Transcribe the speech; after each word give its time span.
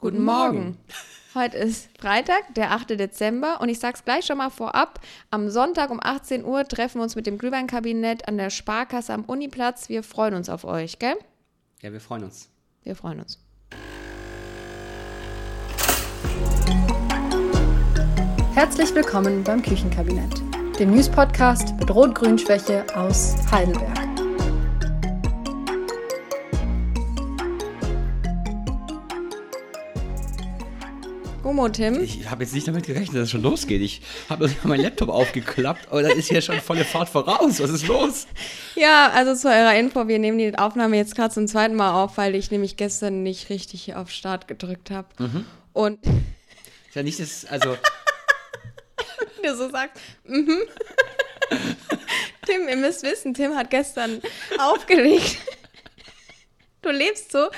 Guten 0.00 0.24
Morgen. 0.24 0.78
Heute 1.34 1.58
ist 1.58 1.90
Freitag, 1.98 2.54
der 2.54 2.70
8. 2.70 2.98
Dezember 2.98 3.60
und 3.60 3.68
ich 3.68 3.78
sag's 3.78 4.02
gleich 4.02 4.24
schon 4.24 4.38
mal 4.38 4.48
vorab. 4.48 4.98
Am 5.30 5.50
Sonntag 5.50 5.90
um 5.90 6.00
18 6.02 6.42
Uhr 6.42 6.64
treffen 6.64 7.00
wir 7.00 7.02
uns 7.02 7.16
mit 7.16 7.26
dem 7.26 7.36
Glühweinkabinett 7.36 8.26
an 8.26 8.38
der 8.38 8.48
Sparkasse 8.48 9.12
am 9.12 9.26
Uniplatz. 9.26 9.90
Wir 9.90 10.02
freuen 10.02 10.34
uns 10.34 10.48
auf 10.48 10.64
euch, 10.64 10.98
gell? 10.98 11.16
Ja, 11.82 11.92
wir 11.92 12.00
freuen 12.00 12.24
uns. 12.24 12.48
Wir 12.82 12.96
freuen 12.96 13.20
uns. 13.20 13.38
Herzlich 18.54 18.94
willkommen 18.94 19.44
beim 19.44 19.60
Küchenkabinett, 19.60 20.42
dem 20.78 20.92
News-Podcast 20.92 21.74
mit 21.78 21.90
Rot-Grün-Schwäche 21.90 22.86
aus 22.96 23.36
Heidelberg. 23.50 24.09
Gummo, 31.50 31.68
Tim. 31.68 32.00
Ich 32.00 32.30
habe 32.30 32.44
jetzt 32.44 32.54
nicht 32.54 32.68
damit 32.68 32.86
gerechnet, 32.86 33.16
dass 33.16 33.24
es 33.24 33.30
schon 33.32 33.42
losgeht. 33.42 33.82
Ich 33.82 34.02
habe 34.28 34.48
meinen 34.62 34.82
Laptop 34.82 35.08
aufgeklappt, 35.08 35.88
aber 35.90 36.04
da 36.04 36.10
ist 36.10 36.28
hier 36.28 36.42
schon 36.42 36.60
volle 36.60 36.84
Fahrt 36.84 37.08
voraus. 37.08 37.58
Was 37.60 37.70
ist 37.70 37.88
los? 37.88 38.28
Ja, 38.76 39.10
also 39.10 39.34
zu 39.34 39.48
eurer 39.48 39.74
Info, 39.74 40.06
wir 40.06 40.20
nehmen 40.20 40.38
die 40.38 40.56
Aufnahme 40.56 40.96
jetzt 40.96 41.16
gerade 41.16 41.34
zum 41.34 41.48
zweiten 41.48 41.74
Mal 41.74 42.00
auf, 42.00 42.18
weil 42.18 42.36
ich 42.36 42.52
nämlich 42.52 42.76
gestern 42.76 43.24
nicht 43.24 43.50
richtig 43.50 43.96
auf 43.96 44.12
Start 44.12 44.46
gedrückt 44.46 44.92
habe. 44.92 45.08
Und 45.72 45.98
Ist 46.06 46.94
ja 46.94 47.02
nicht 47.02 47.18
das, 47.18 47.44
also, 47.46 47.76
du 49.42 49.56
so 49.56 49.68
sagst, 49.70 50.00
mhm. 50.28 50.56
Tim, 52.46 52.68
ihr 52.68 52.76
müsst 52.76 53.02
wissen, 53.02 53.34
Tim 53.34 53.56
hat 53.56 53.70
gestern 53.70 54.20
aufgelegt. 54.56 55.38
Du 56.82 56.90
lebst 56.90 57.30
so 57.30 57.48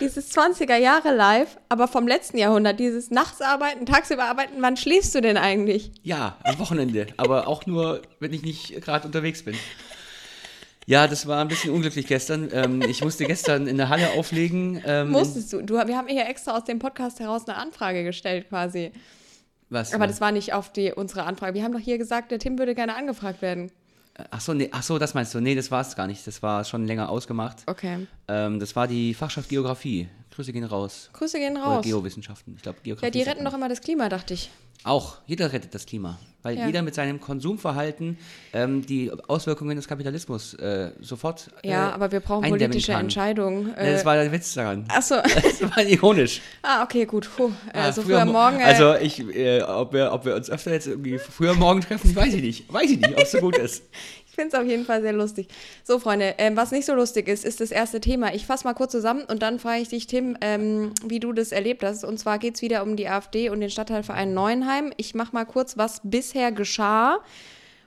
dieses 0.00 0.36
20er 0.36 0.76
Jahre 0.76 1.14
live, 1.14 1.56
aber 1.68 1.86
vom 1.86 2.08
letzten 2.08 2.36
Jahrhundert, 2.38 2.80
dieses 2.80 3.10
Nachtsarbeiten, 3.10 3.86
tagsüber 3.86 4.24
arbeiten, 4.24 4.54
wann 4.60 4.76
schläfst 4.76 5.14
du 5.14 5.20
denn 5.20 5.36
eigentlich? 5.36 5.92
ja, 6.02 6.36
am 6.42 6.58
Wochenende. 6.58 7.06
Aber 7.16 7.46
auch 7.46 7.66
nur, 7.66 8.02
wenn 8.18 8.32
ich 8.32 8.42
nicht 8.42 8.80
gerade 8.82 9.06
unterwegs 9.06 9.44
bin. 9.44 9.56
Ja, 10.86 11.06
das 11.06 11.28
war 11.28 11.40
ein 11.40 11.48
bisschen 11.48 11.70
unglücklich 11.72 12.08
gestern. 12.08 12.48
Ähm, 12.52 12.82
ich 12.82 13.04
musste 13.04 13.24
gestern 13.24 13.68
in 13.68 13.76
der 13.76 13.88
Halle 13.88 14.10
auflegen. 14.18 14.82
Ähm, 14.84 15.10
Musstest 15.10 15.52
du, 15.52 15.62
du, 15.62 15.74
wir 15.74 15.96
haben 15.96 16.08
hier 16.08 16.26
extra 16.28 16.56
aus 16.56 16.64
dem 16.64 16.80
Podcast 16.80 17.20
heraus 17.20 17.46
eine 17.46 17.56
Anfrage 17.56 18.02
gestellt 18.02 18.48
quasi. 18.48 18.90
Was? 19.70 19.94
Aber 19.94 20.08
das 20.08 20.20
war 20.20 20.32
nicht 20.32 20.52
auf 20.54 20.72
die, 20.72 20.92
unsere 20.92 21.22
Anfrage. 21.22 21.54
Wir 21.54 21.62
haben 21.62 21.72
doch 21.72 21.78
hier 21.80 21.98
gesagt, 21.98 22.32
der 22.32 22.40
Tim 22.40 22.58
würde 22.58 22.74
gerne 22.74 22.96
angefragt 22.96 23.42
werden. 23.42 23.70
Ach 24.30 24.40
so, 24.40 24.52
nee, 24.52 24.68
ach 24.72 24.82
so, 24.82 24.98
das 24.98 25.14
meinst 25.14 25.34
du? 25.34 25.40
Nee, 25.40 25.54
das 25.54 25.70
war 25.70 25.80
es 25.80 25.96
gar 25.96 26.06
nicht. 26.06 26.26
Das 26.26 26.42
war 26.42 26.64
schon 26.64 26.86
länger 26.86 27.08
ausgemacht. 27.08 27.62
Okay. 27.66 28.06
Ähm, 28.28 28.60
das 28.60 28.76
war 28.76 28.86
die 28.86 29.14
Fachschaft 29.14 29.48
Geografie. 29.48 30.08
Grüße 30.34 30.52
gehen 30.52 30.64
raus. 30.64 31.10
Grüße 31.12 31.38
gehen 31.38 31.56
Oder 31.56 31.64
raus. 31.66 31.84
Geowissenschaften. 31.84 32.54
Ich 32.56 32.62
glaube, 32.62 32.78
Geografie. 32.82 33.06
Ja, 33.06 33.10
die 33.10 33.28
retten 33.28 33.44
doch 33.44 33.54
immer 33.54 33.68
das 33.68 33.80
Klima, 33.80 34.08
dachte 34.08 34.34
ich. 34.34 34.50
Auch, 34.84 35.18
jeder 35.26 35.52
rettet 35.52 35.74
das 35.74 35.86
Klima. 35.86 36.18
Weil 36.42 36.58
Ja. 36.58 36.66
jeder 36.66 36.82
mit 36.82 36.92
seinem 36.96 37.20
Konsumverhalten 37.20 38.18
ähm, 38.52 38.84
die 38.84 39.12
Auswirkungen 39.28 39.76
des 39.76 39.86
Kapitalismus 39.86 40.54
äh, 40.54 40.90
sofort. 41.00 41.50
Ja, 41.62 41.90
äh, 41.90 41.92
aber 41.92 42.10
wir 42.10 42.18
brauchen 42.18 42.48
politische 42.48 42.90
kann. 42.90 43.02
Entscheidungen. 43.02 43.68
Ja, 43.76 43.92
das 43.92 44.02
Äh, 44.02 44.04
war 44.04 44.16
der 44.16 44.32
Witz 44.32 44.52
daran. 44.54 44.84
Achso. 44.88 45.16
Das 45.22 45.62
war 45.62 45.84
ironisch. 45.84 46.40
ah, 46.62 46.82
okay, 46.82 47.04
gut. 47.04 47.30
Puh. 47.36 47.52
Ah, 47.72 47.82
Also 47.84 48.02
früher 48.02 48.24
mo- 48.24 48.32
morgen. 48.32 48.58
Äh, 48.58 48.64
Also 48.64 48.94
ich, 48.96 49.20
äh, 49.36 49.62
ob, 49.62 49.92
wir, 49.92 50.12
ob 50.12 50.24
wir 50.24 50.34
uns 50.34 50.50
öfter 50.50 50.72
jetzt 50.72 50.88
irgendwie 50.88 51.18
früher 51.18 51.54
morgen 51.54 51.80
treffen, 51.82 52.16
weiß 52.16 52.34
ich 52.34 52.42
nicht. 52.42 52.72
Weiß 52.72 52.90
ich 52.90 52.98
nicht, 52.98 53.12
ob 53.12 53.20
es 53.22 53.30
so 53.30 53.38
gut 53.38 53.58
ist. 53.58 53.84
Ich 54.32 54.36
finde 54.36 54.56
es 54.56 54.62
auf 54.62 54.66
jeden 54.66 54.86
Fall 54.86 55.02
sehr 55.02 55.12
lustig. 55.12 55.48
So, 55.84 55.98
Freunde, 55.98 56.36
ähm, 56.38 56.56
was 56.56 56.70
nicht 56.70 56.86
so 56.86 56.94
lustig 56.94 57.28
ist, 57.28 57.44
ist 57.44 57.60
das 57.60 57.70
erste 57.70 58.00
Thema. 58.00 58.32
Ich 58.32 58.46
fasse 58.46 58.64
mal 58.64 58.72
kurz 58.72 58.92
zusammen 58.92 59.24
und 59.24 59.42
dann 59.42 59.58
frage 59.58 59.82
ich 59.82 59.88
dich, 59.88 60.06
Tim, 60.06 60.38
ähm, 60.40 60.94
wie 61.04 61.20
du 61.20 61.34
das 61.34 61.52
erlebt 61.52 61.84
hast. 61.84 62.02
Und 62.02 62.16
zwar 62.16 62.38
geht 62.38 62.54
es 62.54 62.62
wieder 62.62 62.82
um 62.82 62.96
die 62.96 63.06
AfD 63.06 63.50
und 63.50 63.60
den 63.60 63.68
Stadtteilverein 63.68 64.32
Neuenheim. 64.32 64.90
Ich 64.96 65.14
mache 65.14 65.34
mal 65.34 65.44
kurz, 65.44 65.76
was 65.76 66.00
bisher 66.02 66.50
geschah. 66.50 67.18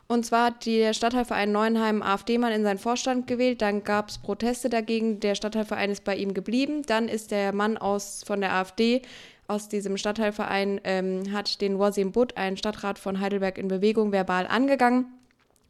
Und 0.05 0.23
zwar 0.27 0.45
hat 0.45 0.67
der 0.67 0.93
Stadtteilverein 0.93 1.51
Neuenheim 1.51 2.03
AfD-Mann 2.03 2.51
in 2.51 2.61
seinen 2.61 2.77
Vorstand 2.77 3.25
gewählt. 3.25 3.63
Dann 3.63 3.83
gab 3.83 4.09
es 4.09 4.19
Proteste 4.19 4.69
dagegen. 4.69 5.19
Der 5.21 5.33
Stadtteilverein 5.33 5.89
ist 5.89 6.03
bei 6.03 6.15
ihm 6.15 6.35
geblieben. 6.35 6.83
Dann 6.85 7.07
ist 7.07 7.31
der 7.31 7.53
Mann 7.53 7.75
aus, 7.75 8.21
von 8.23 8.39
der 8.39 8.53
AfD 8.53 9.01
aus 9.47 9.67
diesem 9.67 9.97
Stadtteilverein, 9.97 10.79
ähm, 10.83 11.33
hat 11.33 11.59
den 11.61 11.79
Wasim 11.79 12.11
Butt, 12.11 12.37
einen 12.37 12.57
Stadtrat 12.57 12.99
von 12.99 13.19
Heidelberg 13.19 13.57
in 13.57 13.67
Bewegung, 13.67 14.11
verbal 14.11 14.45
angegangen. 14.45 15.07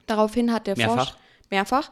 Daraufhin 0.07 0.51
hat 0.53 0.67
der 0.67 0.77
Mehrfach? 0.77 0.95
Vorst- 1.11 1.17
mehrfach. 1.51 1.89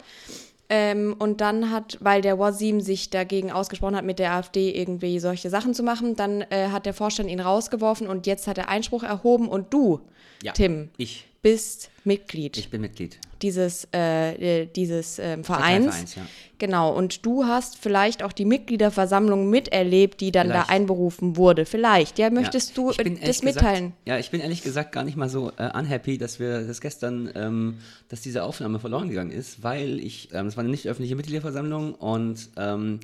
Ähm, 0.69 1.15
und 1.19 1.41
dann 1.41 1.69
hat, 1.71 1.97
weil 1.99 2.21
der 2.21 2.39
Wasim 2.39 2.79
sich 2.81 3.09
dagegen 3.09 3.51
ausgesprochen 3.51 3.95
hat, 3.95 4.05
mit 4.05 4.17
der 4.17 4.31
AfD 4.33 4.71
irgendwie 4.71 5.19
solche 5.19 5.49
Sachen 5.49 5.73
zu 5.73 5.83
machen, 5.83 6.15
dann 6.15 6.41
äh, 6.49 6.69
hat 6.69 6.85
der 6.85 6.93
Vorstand 6.93 7.29
ihn 7.29 7.39
rausgeworfen 7.41 8.07
und 8.07 8.25
jetzt 8.25 8.47
hat 8.47 8.57
er 8.57 8.69
Einspruch 8.69 9.03
erhoben 9.03 9.47
und 9.49 9.73
du, 9.73 9.99
Ja. 10.41 10.53
Tim, 10.53 10.89
Ich, 10.97 11.27
bist 11.43 11.91
Mitglied 12.05 12.57
ich 12.57 12.69
bin 12.69 12.81
Mitglied. 12.81 13.19
dieses, 13.41 13.87
äh, 13.93 14.61
äh, 14.63 14.65
dieses 14.65 15.19
ähm, 15.19 15.43
Vereins. 15.43 15.83
Stadtteilvereins, 15.85 16.15
ja. 16.15 16.21
Genau, 16.57 16.91
und 16.95 17.25
du 17.25 17.45
hast 17.45 17.77
vielleicht 17.77 18.23
auch 18.23 18.31
die 18.31 18.45
Mitgliederversammlung 18.45 19.49
miterlebt, 19.49 20.21
die 20.21 20.31
dann 20.31 20.47
Vielleicht. 20.47 20.69
da 20.69 20.73
einberufen 20.73 21.35
wurde. 21.37 21.65
Vielleicht. 21.65 22.17
Ja, 22.19 22.29
möchtest 22.29 22.69
Ja, 22.69 22.75
du 22.75 22.91
äh, 22.91 23.17
das 23.25 23.43
mitteilen? 23.43 23.83
Gesagt, 23.89 24.07
ja, 24.07 24.17
ich 24.17 24.31
bin 24.31 24.39
ehrlich 24.41 24.61
gesagt 24.63 24.93
gar 24.93 25.03
nicht 25.03 25.17
mal 25.17 25.29
so 25.29 25.51
äh, 25.57 25.77
unhappy, 25.77 26.17
dass 26.17 26.39
wir 26.39 26.65
das 26.65 26.81
gestern, 26.81 27.29
ähm, 27.35 27.77
dass 28.09 28.21
diese 28.21 28.43
Aufnahme 28.43 28.79
verloren 28.79 29.09
gegangen 29.09 29.31
ist, 29.31 29.61
weil 29.61 29.99
ich, 29.99 30.29
ähm, 30.33 30.47
es 30.47 30.55
war 30.57 30.63
eine 30.63 30.71
nicht 30.71 30.87
öffentliche 30.87 31.15
Mitgliederversammlung 31.15 31.93
und 31.95 32.49
ähm, 32.57 32.99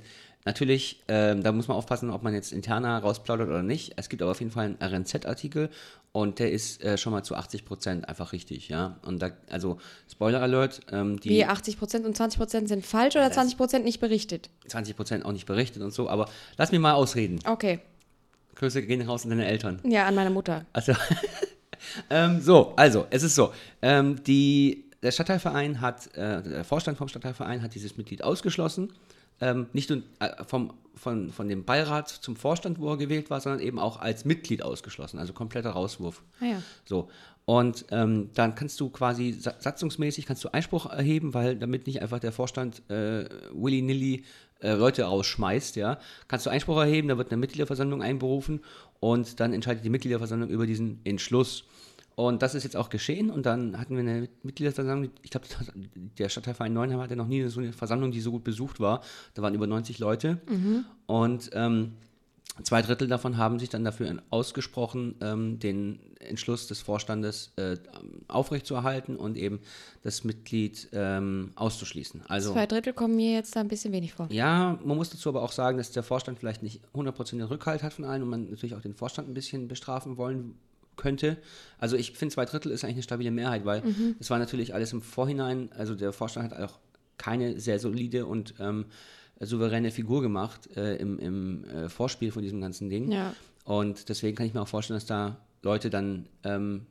natürlich, 0.46 1.02
ähm, 1.08 1.44
da 1.44 1.52
muss 1.52 1.68
man 1.68 1.78
aufpassen, 1.78 2.10
ob 2.10 2.24
man 2.24 2.34
jetzt 2.34 2.52
interner 2.52 3.00
rausplaudert 3.00 3.50
oder 3.50 3.64
nicht. 3.64 3.94
Es 3.98 4.10
gibt 4.10 4.22
aber 4.22 4.32
auf 4.32 4.40
jeden 4.40 4.52
Fall 4.52 4.66
einen 4.66 4.78
RNZ-Artikel 4.82 5.70
und 6.12 6.40
der 6.40 6.52
ist 6.52 6.84
äh, 6.84 6.98
schon 6.98 7.12
mal 7.12 7.24
zu 7.24 7.36
80 7.36 7.66
Prozent 7.66 8.10
einfach 8.10 8.32
richtig, 8.34 8.70
ja. 8.70 8.98
Und 9.06 9.22
da, 9.22 9.32
also 9.50 9.78
Spoiler 10.12 10.42
Alert, 10.42 10.82
ähm, 10.92 11.20
die 11.20 11.30
Wie 11.30 11.46
80 11.46 11.78
Prozent 11.78 12.06
und 12.06 12.16
20 12.16 12.40
Prozent 12.40 12.68
sind 12.68 12.86
falsch 12.86 13.16
oder 13.16 13.32
20 13.32 13.58
Prozent 13.58 13.86
nicht 13.86 14.00
berichtet? 14.00 14.50
20 14.68 14.96
Prozent 14.96 15.26
auch 15.26 15.32
nicht 15.32 15.46
berichtet 15.46 15.84
und 15.84 15.94
so, 15.94 16.10
aber 16.10 16.28
lass 16.58 16.72
mich 16.72 16.80
mal 16.80 16.94
ausreden. 16.94 17.40
Okay. 17.46 17.80
Grüße 18.56 18.82
gehen 18.84 19.02
raus 19.02 19.24
an 19.24 19.30
deine 19.30 19.46
Eltern. 19.46 19.80
Ja, 19.84 20.08
an 20.08 20.16
meine 20.16 20.32
Mutter. 20.32 20.66
Also, 20.74 20.94
ähm, 22.10 22.42
so, 22.42 22.74
also, 22.76 23.06
es 23.10 23.24
ist 23.24 23.36
so. 23.36 23.54
Ähm, 23.82 24.22
die, 24.24 24.86
der 25.02 25.12
Stadtteilverein 25.12 25.80
hat, 25.80 26.14
äh, 26.16 26.42
der 26.42 26.64
Vorstand 26.66 26.98
vom 26.98 27.08
Stadtteilverein 27.08 27.62
hat 27.62 27.76
dieses 27.76 27.96
Mitglied 27.98 28.24
ausgeschlossen. 28.24 28.92
Ähm, 29.42 29.68
nicht 29.74 29.90
nur 29.90 30.04
äh, 30.20 30.44
vom, 30.46 30.74
von, 30.96 31.32
von 31.32 31.48
dem 31.48 31.64
Beirat 31.64 32.10
zum 32.10 32.36
Vorstand, 32.36 32.80
wo 32.80 32.90
er 32.90 32.98
gewählt 32.98 33.30
war, 33.30 33.40
sondern 33.40 33.62
eben 33.62 33.80
auch 33.80 34.00
als 34.00 34.26
Mitglied 34.26 34.62
ausgeschlossen. 34.64 35.18
Also 35.18 35.34
kompletter 35.34 35.72
Rauswurf. 35.72 36.24
Ah 36.42 36.46
ja. 36.46 36.64
So. 36.86 37.10
Und 37.46 37.86
ähm, 37.90 38.30
dann 38.36 38.54
kannst 38.54 38.80
du 38.80 38.90
quasi 38.90 39.32
sa- 39.32 39.56
satzungsmäßig 39.58 40.26
kannst 40.28 40.44
du 40.44 40.54
Einspruch 40.54 40.86
erheben, 40.86 41.34
weil 41.34 41.56
damit 41.56 41.88
nicht 41.88 42.02
einfach 42.02 42.20
der 42.20 42.32
Vorstand 42.32 42.84
äh, 42.92 43.26
willy-nilly 43.54 44.24
äh, 44.60 44.74
Leute 44.74 45.04
rausschmeißt, 45.04 45.76
ja, 45.76 46.00
kannst 46.28 46.46
du 46.46 46.52
Einspruch 46.52 46.78
erheben, 46.78 47.08
da 47.08 47.18
wird 47.18 47.32
eine 47.32 47.40
Mitgliederversammlung 47.40 48.04
einberufen 48.04 48.60
und 49.00 49.40
dann 49.40 49.54
entscheidet 49.54 49.84
die 49.84 49.90
Mitgliederversammlung 49.90 50.50
über 50.50 50.68
diesen 50.68 51.00
Entschluss. 51.06 51.64
Und 52.20 52.42
das 52.42 52.54
ist 52.54 52.64
jetzt 52.64 52.76
auch 52.76 52.90
geschehen 52.90 53.30
und 53.30 53.46
dann 53.46 53.80
hatten 53.80 53.94
wir 53.94 54.02
eine 54.02 54.28
Mitgliederversammlung, 54.44 55.10
ich 55.22 55.32
glaube, 55.32 55.48
der 56.18 56.28
Stadtteilverein 56.28 56.74
Neuenheim 56.74 57.00
hatte 57.00 57.16
noch 57.16 57.28
nie 57.28 57.48
so 57.48 57.62
eine 57.62 57.72
Versammlung, 57.72 58.12
die 58.12 58.20
so 58.20 58.32
gut 58.32 58.44
besucht 58.44 58.82
war. 58.82 59.02
Da 59.36 59.42
waren 59.42 59.54
über 59.54 59.68
90 59.68 60.00
Leute 60.00 60.38
und 61.08 61.50
ähm, 61.54 61.94
Zwei 62.64 62.82
Drittel 62.82 63.08
davon 63.08 63.38
haben 63.38 63.58
sich 63.58 63.70
dann 63.70 63.86
dafür 63.86 64.22
ausgesprochen, 64.32 65.16
ähm, 65.22 65.60
den 65.60 65.98
Entschluss 66.20 66.68
des 66.68 66.82
Vorstandes 66.82 67.54
äh, 67.56 67.78
aufrechtzuerhalten 68.28 69.16
und 69.16 69.38
eben 69.38 69.62
das 70.02 70.26
Mitglied 70.26 70.90
ähm, 70.92 71.54
auszuschließen. 71.56 72.24
Also 72.28 72.52
Zwei 72.52 72.66
Drittel 72.66 72.92
kommen 72.92 73.16
mir 73.16 73.32
jetzt 73.32 73.56
da 73.56 73.62
ein 73.62 73.70
bisschen 73.70 73.94
wenig 73.94 74.12
vor. 74.12 74.28
ja, 74.30 74.78
man 74.84 74.98
muss 74.98 75.10
dazu 75.10 75.30
aber 75.30 75.42
auch 75.42 75.54
sagen, 75.54 75.78
dass 75.78 75.92
der 75.92 76.04
Vorstand 76.04 76.38
vielleicht 76.40 76.62
nicht 76.62 76.82
100% 76.94 77.30
den 77.32 77.44
Rückhalt 77.44 77.82
hat 77.82 77.94
von 77.94 78.04
allen 78.04 78.24
und 78.24 78.30
man 78.30 78.50
natürlich 78.50 78.76
auch 78.76 78.82
den 78.82 78.94
Vorstand 78.94 79.30
ein 79.30 79.34
bisschen 79.34 79.70
bestrafen 79.70 80.18
wollen 80.18 80.56
könnte. 81.00 81.38
Also 81.80 81.96
ich 81.96 82.12
finde, 82.12 82.36
zwei 82.36 82.46
Drittel 82.46 82.72
ist 82.72 82.84
eigentlich 82.84 82.98
eine 82.98 83.04
stabile 83.04 83.32
Mehrheit, 83.32 83.66
weil 83.66 83.82
es 84.20 84.30
war 84.30 84.38
natürlich 84.38 84.74
alles 84.76 84.94
im 84.94 85.02
Vorhinein, 85.02 85.72
also 85.72 85.96
der 85.96 86.14
Vorstand 86.14 86.52
hat 86.52 86.62
auch 86.62 86.78
keine 87.18 87.60
sehr 87.60 87.80
solide 87.80 88.26
und 88.26 88.54
ähm, 88.60 88.86
souveräne 89.40 89.92
Figur 89.92 90.22
gemacht 90.22 90.70
äh, 90.76 90.96
im, 90.98 91.18
im 91.20 91.64
äh, 91.66 91.90
Vorspiel 91.90 92.32
von 92.32 92.44
diesem 92.44 92.62
ganzen 92.62 92.90
Ding. 92.90 93.12
Ja. 93.12 93.34
Und 93.64 94.10
deswegen 94.10 94.36
kann 94.36 94.46
ich 94.46 94.54
mir 94.54 94.62
auch 94.62 94.68
vorstellen, 94.68 94.98
dass 94.98 95.06
da 95.06 95.38
Leute 95.62 95.90
dann 95.90 96.28
ähm, 96.44 96.86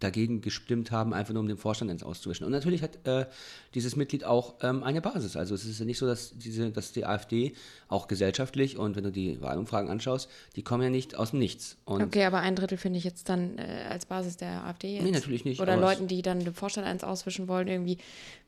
dagegen 0.00 0.42
gestimmt 0.42 0.90
haben, 0.90 1.14
einfach 1.14 1.32
nur 1.32 1.40
um 1.40 1.48
den 1.48 1.56
Vorstand 1.56 1.90
ins 1.90 2.02
auszuwischen. 2.02 2.44
Und 2.44 2.52
natürlich 2.52 2.82
hat 2.82 3.06
äh, 3.06 3.26
dieses 3.74 3.96
Mitglied 3.96 4.24
auch 4.24 4.56
ähm, 4.62 4.82
eine 4.82 5.00
Basis. 5.00 5.36
Also 5.36 5.54
es 5.54 5.64
ist 5.64 5.78
ja 5.78 5.86
nicht 5.86 5.98
so, 5.98 6.06
dass, 6.06 6.36
diese, 6.36 6.70
dass 6.70 6.92
die 6.92 7.06
AfD 7.06 7.54
auch 7.88 8.06
gesellschaftlich 8.06 8.76
und 8.76 8.96
wenn 8.96 9.04
du 9.04 9.12
die 9.12 9.40
Wahlumfragen 9.40 9.90
anschaust, 9.90 10.28
die 10.54 10.62
kommen 10.62 10.82
ja 10.82 10.90
nicht 10.90 11.16
aus 11.16 11.30
dem 11.30 11.38
Nichts. 11.38 11.78
Und 11.84 12.02
okay, 12.02 12.24
aber 12.24 12.40
ein 12.40 12.56
Drittel 12.56 12.76
finde 12.78 12.98
ich 12.98 13.04
jetzt 13.04 13.28
dann 13.28 13.58
äh, 13.58 13.86
als 13.88 14.06
Basis 14.06 14.36
der 14.36 14.64
AfD. 14.64 14.94
Jetzt. 14.94 15.04
Nee, 15.04 15.10
natürlich 15.12 15.44
nicht. 15.44 15.60
Oder 15.60 15.76
Leuten, 15.76 16.08
die 16.08 16.20
dann 16.22 16.40
den 16.40 16.54
Vorstand 16.54 16.86
eins 16.86 17.02
auswischen 17.02 17.48
wollen, 17.48 17.68
irgendwie 17.68 17.98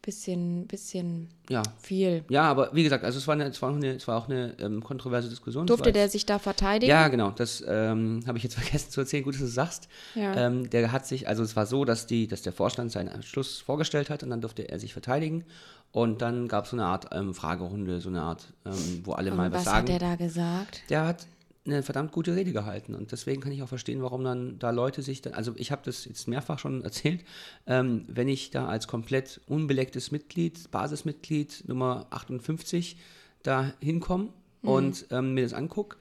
bisschen, 0.03 0.67
bisschen 0.67 1.29
ja. 1.51 1.63
viel. 1.81 2.25
Ja, 2.29 2.43
aber 2.45 2.71
wie 2.73 2.83
gesagt, 2.83 3.05
also 3.05 3.19
es 3.19 3.27
war, 3.27 3.35
eine, 3.35 3.45
es 3.45 3.61
war, 3.61 3.71
auch, 3.71 3.77
eine, 3.77 3.97
es 3.97 4.07
war 4.07 4.17
auch 4.17 4.29
eine 4.29 4.55
ähm, 4.61 4.83
kontroverse 4.83 5.29
Diskussion. 5.29 5.67
Durfte 5.67 5.93
der 5.93 6.09
sich 6.09 6.25
da 6.25 6.39
verteidigen? 6.39 6.91
Ja, 6.91 7.09
genau. 7.09 7.31
Das 7.31 7.65
ähm, 7.67 8.23
habe 8.27 8.39
ich 8.39 8.45
jetzt 8.45 8.55
vergessen 8.59 8.91
zu 8.91 9.01
erzählen. 9.01 9.25
Gut, 9.25 9.35
dass 9.35 9.41
du 9.41 9.47
es 9.47 9.55
sagst. 9.55 9.89
Ja. 10.15 10.47
Ähm, 10.47 10.71
der 10.71 10.93
hat 10.93 11.07
sich, 11.07 11.29
also 11.29 11.38
es 11.43 11.57
war 11.57 11.67
so, 11.67 11.85
dass, 11.85 12.07
die, 12.07 12.27
dass 12.27 12.43
der 12.43 12.53
Vorstand 12.53 12.93
seinen 12.93 13.09
Entschluss 13.09 13.59
vorgestellt 13.61 14.11
hat 14.11 14.23
und 14.23 14.31
dann 14.31 14.41
durfte 14.41 14.69
er 14.69 14.79
sich 14.79 14.93
verteidigen. 14.93 15.45
Und 15.91 16.21
dann 16.21 16.49
gab 16.49 16.65
es 16.65 16.71
so 16.71 16.77
eine 16.77 16.85
Art 16.85 17.09
ähm, 17.13 17.35
Fragerunde, 17.35 18.01
so 18.01 18.11
eine 18.11 18.23
Art, 18.23 18.53
ähm, 18.67 19.03
wo 19.05 19.13
alle 19.13 19.31
mal 19.31 19.47
Und 19.47 19.53
was, 19.53 19.61
was 19.61 19.73
sagen. 19.73 19.79
hat 19.79 19.89
der 19.89 19.99
da 19.99 20.17
gesagt? 20.17 20.83
der 20.91 21.07
hat 21.07 21.27
eine 21.69 21.83
verdammt 21.83 22.13
gute 22.13 22.35
Rede 22.35 22.53
gehalten 22.53 22.95
und 22.95 23.13
deswegen 23.13 23.41
kann 23.41 23.53
ich 23.53 23.63
auch 23.63 23.69
verstehen, 23.69 24.03
warum 24.03 24.25
dann 24.25 24.59
da 24.59 24.71
Leute 24.71 25.03
sich 25.03 25.23
dann, 25.23 25.35
also 25.35 25.53
ich 25.57 25.71
habe 25.71 25.83
das 25.85 26.05
jetzt 26.05 26.27
mehrfach 26.27 26.59
schon 26.59 26.83
erzählt, 26.85 27.25
ähm, 27.67 28.05
wenn 28.09 28.29
ich 28.29 28.51
da 28.51 28.67
als 28.67 28.87
komplett 28.87 29.41
unbelecktes 29.47 30.11
Mitglied, 30.11 30.71
Basismitglied 30.71 31.65
Nummer 31.67 32.07
58 32.11 32.97
da 33.43 33.73
hinkomme 33.81 34.31
und 34.63 35.07
ähm, 35.11 35.35
mir 35.35 35.43
das 35.43 35.53
angucke 35.53 35.97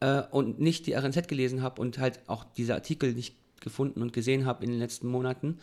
äh, 0.00 0.22
und 0.30 0.60
nicht 0.60 0.86
die 0.86 0.94
RNZ 0.94 1.28
gelesen 1.28 1.62
habe 1.62 1.80
und 1.80 1.98
halt 1.98 2.20
auch 2.26 2.44
diese 2.44 2.74
Artikel 2.74 3.12
nicht 3.14 3.36
gefunden 3.60 4.02
und 4.02 4.12
gesehen 4.12 4.46
habe 4.46 4.64
in 4.64 4.70
den 4.70 4.78
letzten 4.78 5.08
Monaten 5.08 5.58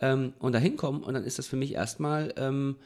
ähm, 0.00 0.32
und 0.38 0.52
da 0.52 0.58
hinkomme 0.58 1.04
und 1.04 1.14
dann 1.14 1.24
ist 1.24 1.38
das 1.38 1.46
für 1.46 1.56
mich 1.56 1.74
erstmal 1.74 2.32
ähm, 2.36 2.76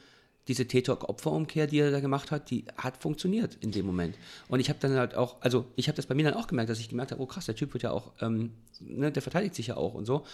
diese 0.47 0.67
TikTok-Opferumkehr, 0.67 1.67
die 1.67 1.79
er 1.79 1.91
da 1.91 1.99
gemacht 1.99 2.31
hat, 2.31 2.49
die 2.49 2.65
hat 2.75 2.97
funktioniert 2.97 3.57
in 3.61 3.71
dem 3.71 3.85
Moment. 3.85 4.15
Und 4.49 4.59
ich 4.59 4.69
habe 4.69 4.79
dann 4.81 4.93
halt 4.93 5.15
auch, 5.15 5.37
also 5.41 5.65
ich 5.75 5.87
habe 5.87 5.95
das 5.95 6.05
bei 6.05 6.15
mir 6.15 6.23
dann 6.23 6.33
auch 6.33 6.47
gemerkt, 6.47 6.69
dass 6.69 6.79
ich 6.79 6.89
gemerkt 6.89 7.11
habe, 7.11 7.21
oh 7.21 7.25
krass, 7.25 7.45
der 7.45 7.55
Typ 7.55 7.73
wird 7.73 7.83
ja 7.83 7.91
auch, 7.91 8.11
ähm, 8.21 8.51
ne, 8.81 9.11
der 9.11 9.21
verteidigt 9.21 9.55
sich 9.55 9.67
ja 9.67 9.77
auch 9.77 9.93
und 9.93 10.05
so. 10.05 10.25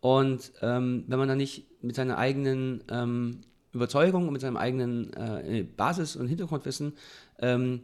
Und 0.00 0.52
ähm, 0.62 1.04
wenn 1.08 1.18
man 1.18 1.28
dann 1.28 1.38
nicht 1.38 1.66
mit 1.82 1.96
seiner 1.96 2.16
eigenen 2.16 2.84
ähm, 2.90 3.40
Überzeugung 3.72 4.26
und 4.26 4.32
mit 4.32 4.40
seinem 4.40 4.56
eigenen 4.56 5.12
äh, 5.14 5.64
Basis- 5.76 6.16
und 6.16 6.28
Hintergrundwissen 6.28 6.92
ähm, 7.40 7.82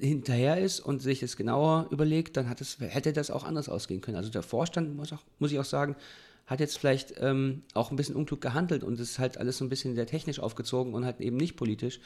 hinterher 0.00 0.58
ist 0.58 0.80
und 0.80 1.02
sich 1.02 1.20
das 1.20 1.36
genauer 1.36 1.88
überlegt, 1.90 2.36
dann 2.36 2.46
es, 2.58 2.78
hätte 2.80 3.12
das 3.12 3.30
auch 3.30 3.44
anders 3.44 3.68
ausgehen 3.68 4.00
können. 4.00 4.16
Also 4.16 4.30
der 4.30 4.42
Vorstand, 4.42 4.96
muss, 4.96 5.12
auch, 5.12 5.22
muss 5.38 5.52
ich 5.52 5.58
auch 5.58 5.64
sagen, 5.64 5.96
hat 6.46 6.60
jetzt 6.60 6.78
vielleicht 6.78 7.14
ähm, 7.20 7.62
auch 7.74 7.90
ein 7.90 7.96
bisschen 7.96 8.16
unklug 8.16 8.40
gehandelt 8.40 8.84
und 8.84 8.94
es 8.94 9.10
ist 9.12 9.18
halt 9.18 9.38
alles 9.38 9.58
so 9.58 9.64
ein 9.64 9.68
bisschen 9.68 9.94
sehr 9.94 10.06
technisch 10.06 10.38
aufgezogen 10.40 10.94
und 10.94 11.04
halt 11.04 11.20
eben 11.20 11.36
nicht 11.36 11.56
politisch, 11.56 12.00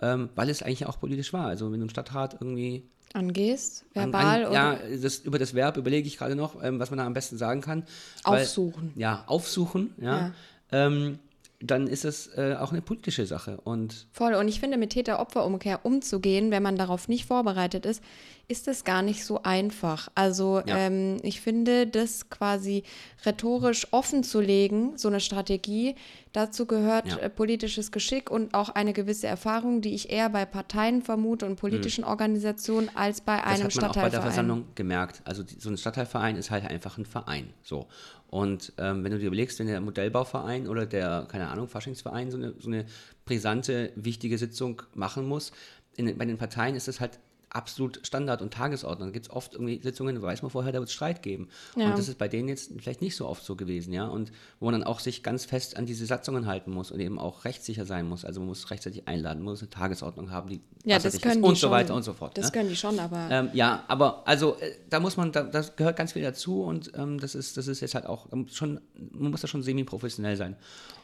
ähm, 0.00 0.28
weil 0.36 0.50
es 0.50 0.62
eigentlich 0.62 0.86
auch 0.86 1.00
politisch 1.00 1.32
war. 1.32 1.46
Also 1.46 1.72
wenn 1.72 1.80
du 1.80 1.84
im 1.86 1.90
Stadtrat 1.90 2.34
irgendwie 2.34 2.84
Angehst? 3.14 3.86
an- 3.94 4.12
Verbal 4.12 4.44
an, 4.44 4.50
oder 4.50 4.90
ja, 4.90 4.96
das, 4.98 5.20
über 5.20 5.38
das 5.38 5.54
Verb 5.54 5.78
überlege 5.78 6.06
ich 6.06 6.18
gerade 6.18 6.36
noch, 6.36 6.62
ähm, 6.62 6.78
was 6.78 6.90
man 6.90 6.98
da 6.98 7.06
am 7.06 7.14
besten 7.14 7.38
sagen 7.38 7.62
kann. 7.62 7.84
Weil- 8.24 8.42
aufsuchen? 8.42 8.92
Ja, 8.96 9.24
aufsuchen, 9.26 9.94
ja. 10.00 10.32
Ähm, 10.70 11.18
dann 11.60 11.86
ist 11.88 12.04
es 12.04 12.28
äh, 12.36 12.56
auch 12.58 12.70
eine 12.70 12.82
politische 12.82 13.26
Sache 13.26 13.60
und 13.62 14.06
Voll. 14.12 14.34
Und 14.34 14.48
ich 14.48 14.60
finde, 14.60 14.76
mit 14.76 14.90
Täter-Opfer-Umkehr 14.90 15.84
umzugehen, 15.84 16.50
wenn 16.50 16.62
man 16.62 16.76
darauf 16.76 17.08
nicht 17.08 17.26
vorbereitet 17.26 17.84
ist, 17.84 18.02
ist 18.50 18.66
es 18.66 18.82
gar 18.84 19.02
nicht 19.02 19.24
so 19.26 19.42
einfach. 19.42 20.08
Also 20.14 20.62
Ja. 20.64 20.78
ähm, 20.78 21.18
ich 21.22 21.42
finde, 21.42 21.86
das 21.86 22.30
quasi 22.30 22.82
rhetorisch 23.26 23.86
offen 23.92 24.24
zu 24.24 24.40
legen, 24.40 24.96
so 24.96 25.08
eine 25.08 25.20
Strategie, 25.20 25.94
dazu 26.32 26.64
gehört 26.64 27.08
Ja. 27.08 27.16
äh, 27.18 27.28
politisches 27.28 27.92
Geschick 27.92 28.30
und 28.30 28.54
auch 28.54 28.70
eine 28.70 28.94
gewisse 28.94 29.26
Erfahrung, 29.26 29.82
die 29.82 29.94
ich 29.94 30.10
eher 30.10 30.30
bei 30.30 30.46
Parteien 30.46 31.02
vermute 31.02 31.44
und 31.44 31.56
politischen 31.56 32.04
Organisationen 32.04 32.90
als 32.94 33.20
bei 33.20 33.36
Mhm. 33.36 33.40
das 33.42 33.46
einem 33.52 33.64
hat 33.64 33.74
man 33.74 33.84
auch 33.84 33.88
bei 33.88 34.00
der 34.00 34.08
Stadtteilverein. 34.10 34.22
Versammlung 34.22 34.64
gemerkt. 34.74 35.20
Also 35.24 35.42
die, 35.42 35.56
so 35.60 35.68
ein 35.68 35.76
Stadtteilverein 35.76 36.36
ist 36.36 36.50
halt 36.50 36.64
einfach 36.64 36.96
ein 36.96 37.04
Verein. 37.04 37.52
So. 37.62 37.86
Und 38.28 38.72
ähm, 38.78 39.04
wenn 39.04 39.12
du 39.12 39.18
dir 39.18 39.26
überlegst, 39.26 39.58
wenn 39.58 39.66
der 39.66 39.80
Modellbauverein 39.82 40.68
oder 40.68 40.86
der, 40.86 41.26
keine 41.30 41.48
Ahnung, 41.48 41.68
Faschingsverein 41.68 42.30
so 42.30 42.38
eine, 42.38 42.54
so 42.58 42.68
eine 42.68 42.86
brisante, 43.26 43.92
wichtige 43.94 44.38
Sitzung 44.38 44.80
machen 44.94 45.26
muss, 45.26 45.52
in, 45.96 46.16
bei 46.16 46.24
den 46.24 46.38
Parteien 46.38 46.74
ist 46.76 46.88
das 46.88 47.00
halt 47.00 47.18
absolut 47.50 48.00
Standard 48.06 48.42
und 48.42 48.52
Tagesordnung. 48.52 49.08
Da 49.08 49.12
gibt 49.12 49.26
es 49.26 49.32
oft 49.32 49.54
irgendwie 49.54 49.80
Sitzungen, 49.82 50.14
da 50.14 50.22
weiß 50.22 50.42
man 50.42 50.50
vorher, 50.50 50.72
da 50.72 50.78
wird 50.78 50.88
es 50.88 50.94
Streit 50.94 51.22
geben. 51.22 51.48
Ja. 51.76 51.86
Und 51.86 51.98
das 51.98 52.08
ist 52.08 52.18
bei 52.18 52.28
denen 52.28 52.48
jetzt 52.48 52.72
vielleicht 52.78 53.00
nicht 53.00 53.16
so 53.16 53.26
oft 53.26 53.44
so 53.44 53.56
gewesen, 53.56 53.92
ja. 53.92 54.06
Und 54.06 54.32
wo 54.60 54.66
man 54.66 54.74
dann 54.74 54.84
auch 54.84 55.00
sich 55.00 55.22
ganz 55.22 55.44
fest 55.44 55.76
an 55.76 55.86
diese 55.86 56.06
Satzungen 56.06 56.46
halten 56.46 56.70
muss 56.70 56.90
und 56.90 57.00
eben 57.00 57.18
auch 57.18 57.44
rechtssicher 57.44 57.84
sein 57.84 58.06
muss. 58.06 58.24
Also 58.24 58.40
man 58.40 58.48
muss 58.48 58.70
rechtzeitig 58.70 59.08
einladen, 59.08 59.42
man 59.42 59.52
muss 59.52 59.60
eine 59.60 59.70
Tagesordnung 59.70 60.30
haben, 60.30 60.48
die 60.48 60.60
Ja, 60.84 60.98
das 60.98 61.20
können 61.20 61.42
und 61.42 61.54
die 61.54 61.60
so 61.60 61.66
schon. 61.66 61.70
weiter 61.70 61.94
und 61.94 62.02
so 62.02 62.12
fort. 62.12 62.36
Das 62.36 62.46
ne? 62.46 62.52
können 62.52 62.68
die 62.68 62.76
schon, 62.76 62.98
aber 62.98 63.28
Ähm, 63.30 63.50
ja, 63.52 63.84
aber 63.88 64.26
also 64.26 64.56
äh, 64.60 64.72
da 64.90 65.00
muss 65.00 65.16
man, 65.16 65.32
da, 65.32 65.42
das 65.42 65.76
gehört 65.76 65.96
ganz 65.96 66.12
viel 66.12 66.22
dazu 66.22 66.62
und 66.62 66.92
ähm, 66.96 67.18
das 67.18 67.34
ist, 67.34 67.56
das 67.56 67.66
ist 67.66 67.80
jetzt 67.80 67.94
halt 67.94 68.06
auch 68.06 68.26
schon, 68.50 68.80
man 69.12 69.30
muss 69.30 69.40
da 69.40 69.48
schon 69.48 69.62
semi-professionell 69.62 70.36
sein. 70.36 70.56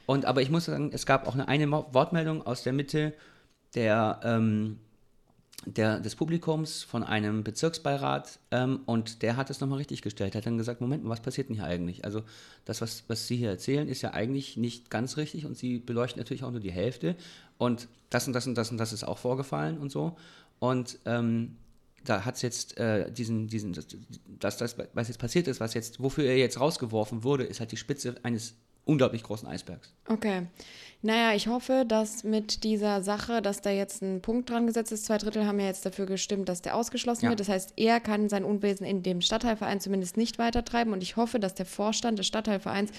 Und 0.06 0.26
aber 0.26 0.42
ich 0.42 0.50
muss 0.50 0.66
sagen, 0.66 0.90
es 0.92 1.06
gab 1.06 1.26
auch 1.26 1.34
eine, 1.34 1.48
eine 1.48 1.70
Wortmeldung 1.70 2.46
aus 2.46 2.62
der 2.62 2.72
Mitte 2.72 3.14
der, 3.74 4.20
ähm, 4.22 4.78
der, 5.66 6.00
des 6.00 6.14
Publikums 6.16 6.82
von 6.82 7.02
einem 7.02 7.44
Bezirksbeirat 7.44 8.38
ähm, 8.50 8.80
und 8.86 9.22
der 9.22 9.36
hat 9.36 9.50
es 9.50 9.60
nochmal 9.60 9.78
richtig 9.78 10.02
gestellt. 10.02 10.34
Er 10.34 10.38
hat 10.38 10.46
dann 10.46 10.58
gesagt, 10.58 10.80
Moment 10.80 11.08
was 11.08 11.20
passiert 11.20 11.48
denn 11.48 11.56
hier 11.56 11.64
eigentlich? 11.64 12.04
Also 12.04 12.22
das, 12.64 12.80
was, 12.80 13.04
was 13.08 13.26
Sie 13.26 13.36
hier 13.36 13.50
erzählen, 13.50 13.88
ist 13.88 14.02
ja 14.02 14.12
eigentlich 14.12 14.56
nicht 14.56 14.90
ganz 14.90 15.16
richtig 15.16 15.46
und 15.46 15.56
Sie 15.56 15.78
beleuchten 15.78 16.20
natürlich 16.20 16.44
auch 16.44 16.50
nur 16.50 16.60
die 16.60 16.72
Hälfte 16.72 17.16
und 17.58 17.88
das 18.10 18.26
und 18.26 18.32
das 18.32 18.46
und 18.46 18.54
das 18.54 18.70
und 18.70 18.78
das 18.78 18.92
ist 18.92 19.04
auch 19.04 19.18
vorgefallen 19.18 19.78
und 19.78 19.90
so. 19.90 20.16
Und 20.58 20.98
ähm, 21.04 21.56
da 22.04 22.24
hat 22.24 22.36
es 22.36 22.42
jetzt 22.42 22.76
äh, 22.78 23.10
diesen, 23.10 23.48
diesen, 23.48 23.72
das, 23.72 23.86
das, 24.38 24.58
das, 24.58 24.76
was 24.92 25.08
jetzt 25.08 25.18
passiert 25.18 25.48
ist, 25.48 25.60
was 25.60 25.74
jetzt, 25.74 26.02
wofür 26.02 26.24
er 26.24 26.36
jetzt 26.36 26.60
rausgeworfen 26.60 27.24
wurde, 27.24 27.44
ist 27.44 27.60
halt 27.60 27.72
die 27.72 27.76
Spitze 27.76 28.16
eines 28.22 28.54
unglaublich 28.84 29.22
großen 29.22 29.48
Eisbergs. 29.48 29.92
Okay. 30.08 30.46
Naja, 31.02 31.34
ich 31.34 31.48
hoffe, 31.48 31.84
dass 31.86 32.24
mit 32.24 32.64
dieser 32.64 33.02
Sache, 33.02 33.42
dass 33.42 33.60
da 33.60 33.70
jetzt 33.70 34.00
ein 34.02 34.22
Punkt 34.22 34.48
dran 34.48 34.66
gesetzt 34.66 34.90
ist, 34.90 35.04
zwei 35.04 35.18
Drittel 35.18 35.46
haben 35.46 35.60
ja 35.60 35.66
jetzt 35.66 35.84
dafür 35.84 36.06
gestimmt, 36.06 36.48
dass 36.48 36.62
der 36.62 36.74
ausgeschlossen 36.76 37.24
Ja. 37.26 37.30
wird. 37.30 37.40
Das 37.40 37.48
heißt, 37.50 37.74
er 37.76 38.00
kann 38.00 38.30
sein 38.30 38.42
Unwesen 38.44 38.86
in 38.86 39.02
dem 39.02 39.20
Stadtteilverein 39.20 39.80
zumindest 39.80 40.16
nicht 40.16 40.38
weitertreiben. 40.38 40.92
Und 40.94 41.02
ich 41.02 41.16
hoffe, 41.16 41.38
dass 41.38 41.54
der 41.54 41.66
Vorstand 41.66 42.18
des 42.18 42.26
Stadtteilvereins 42.26 42.90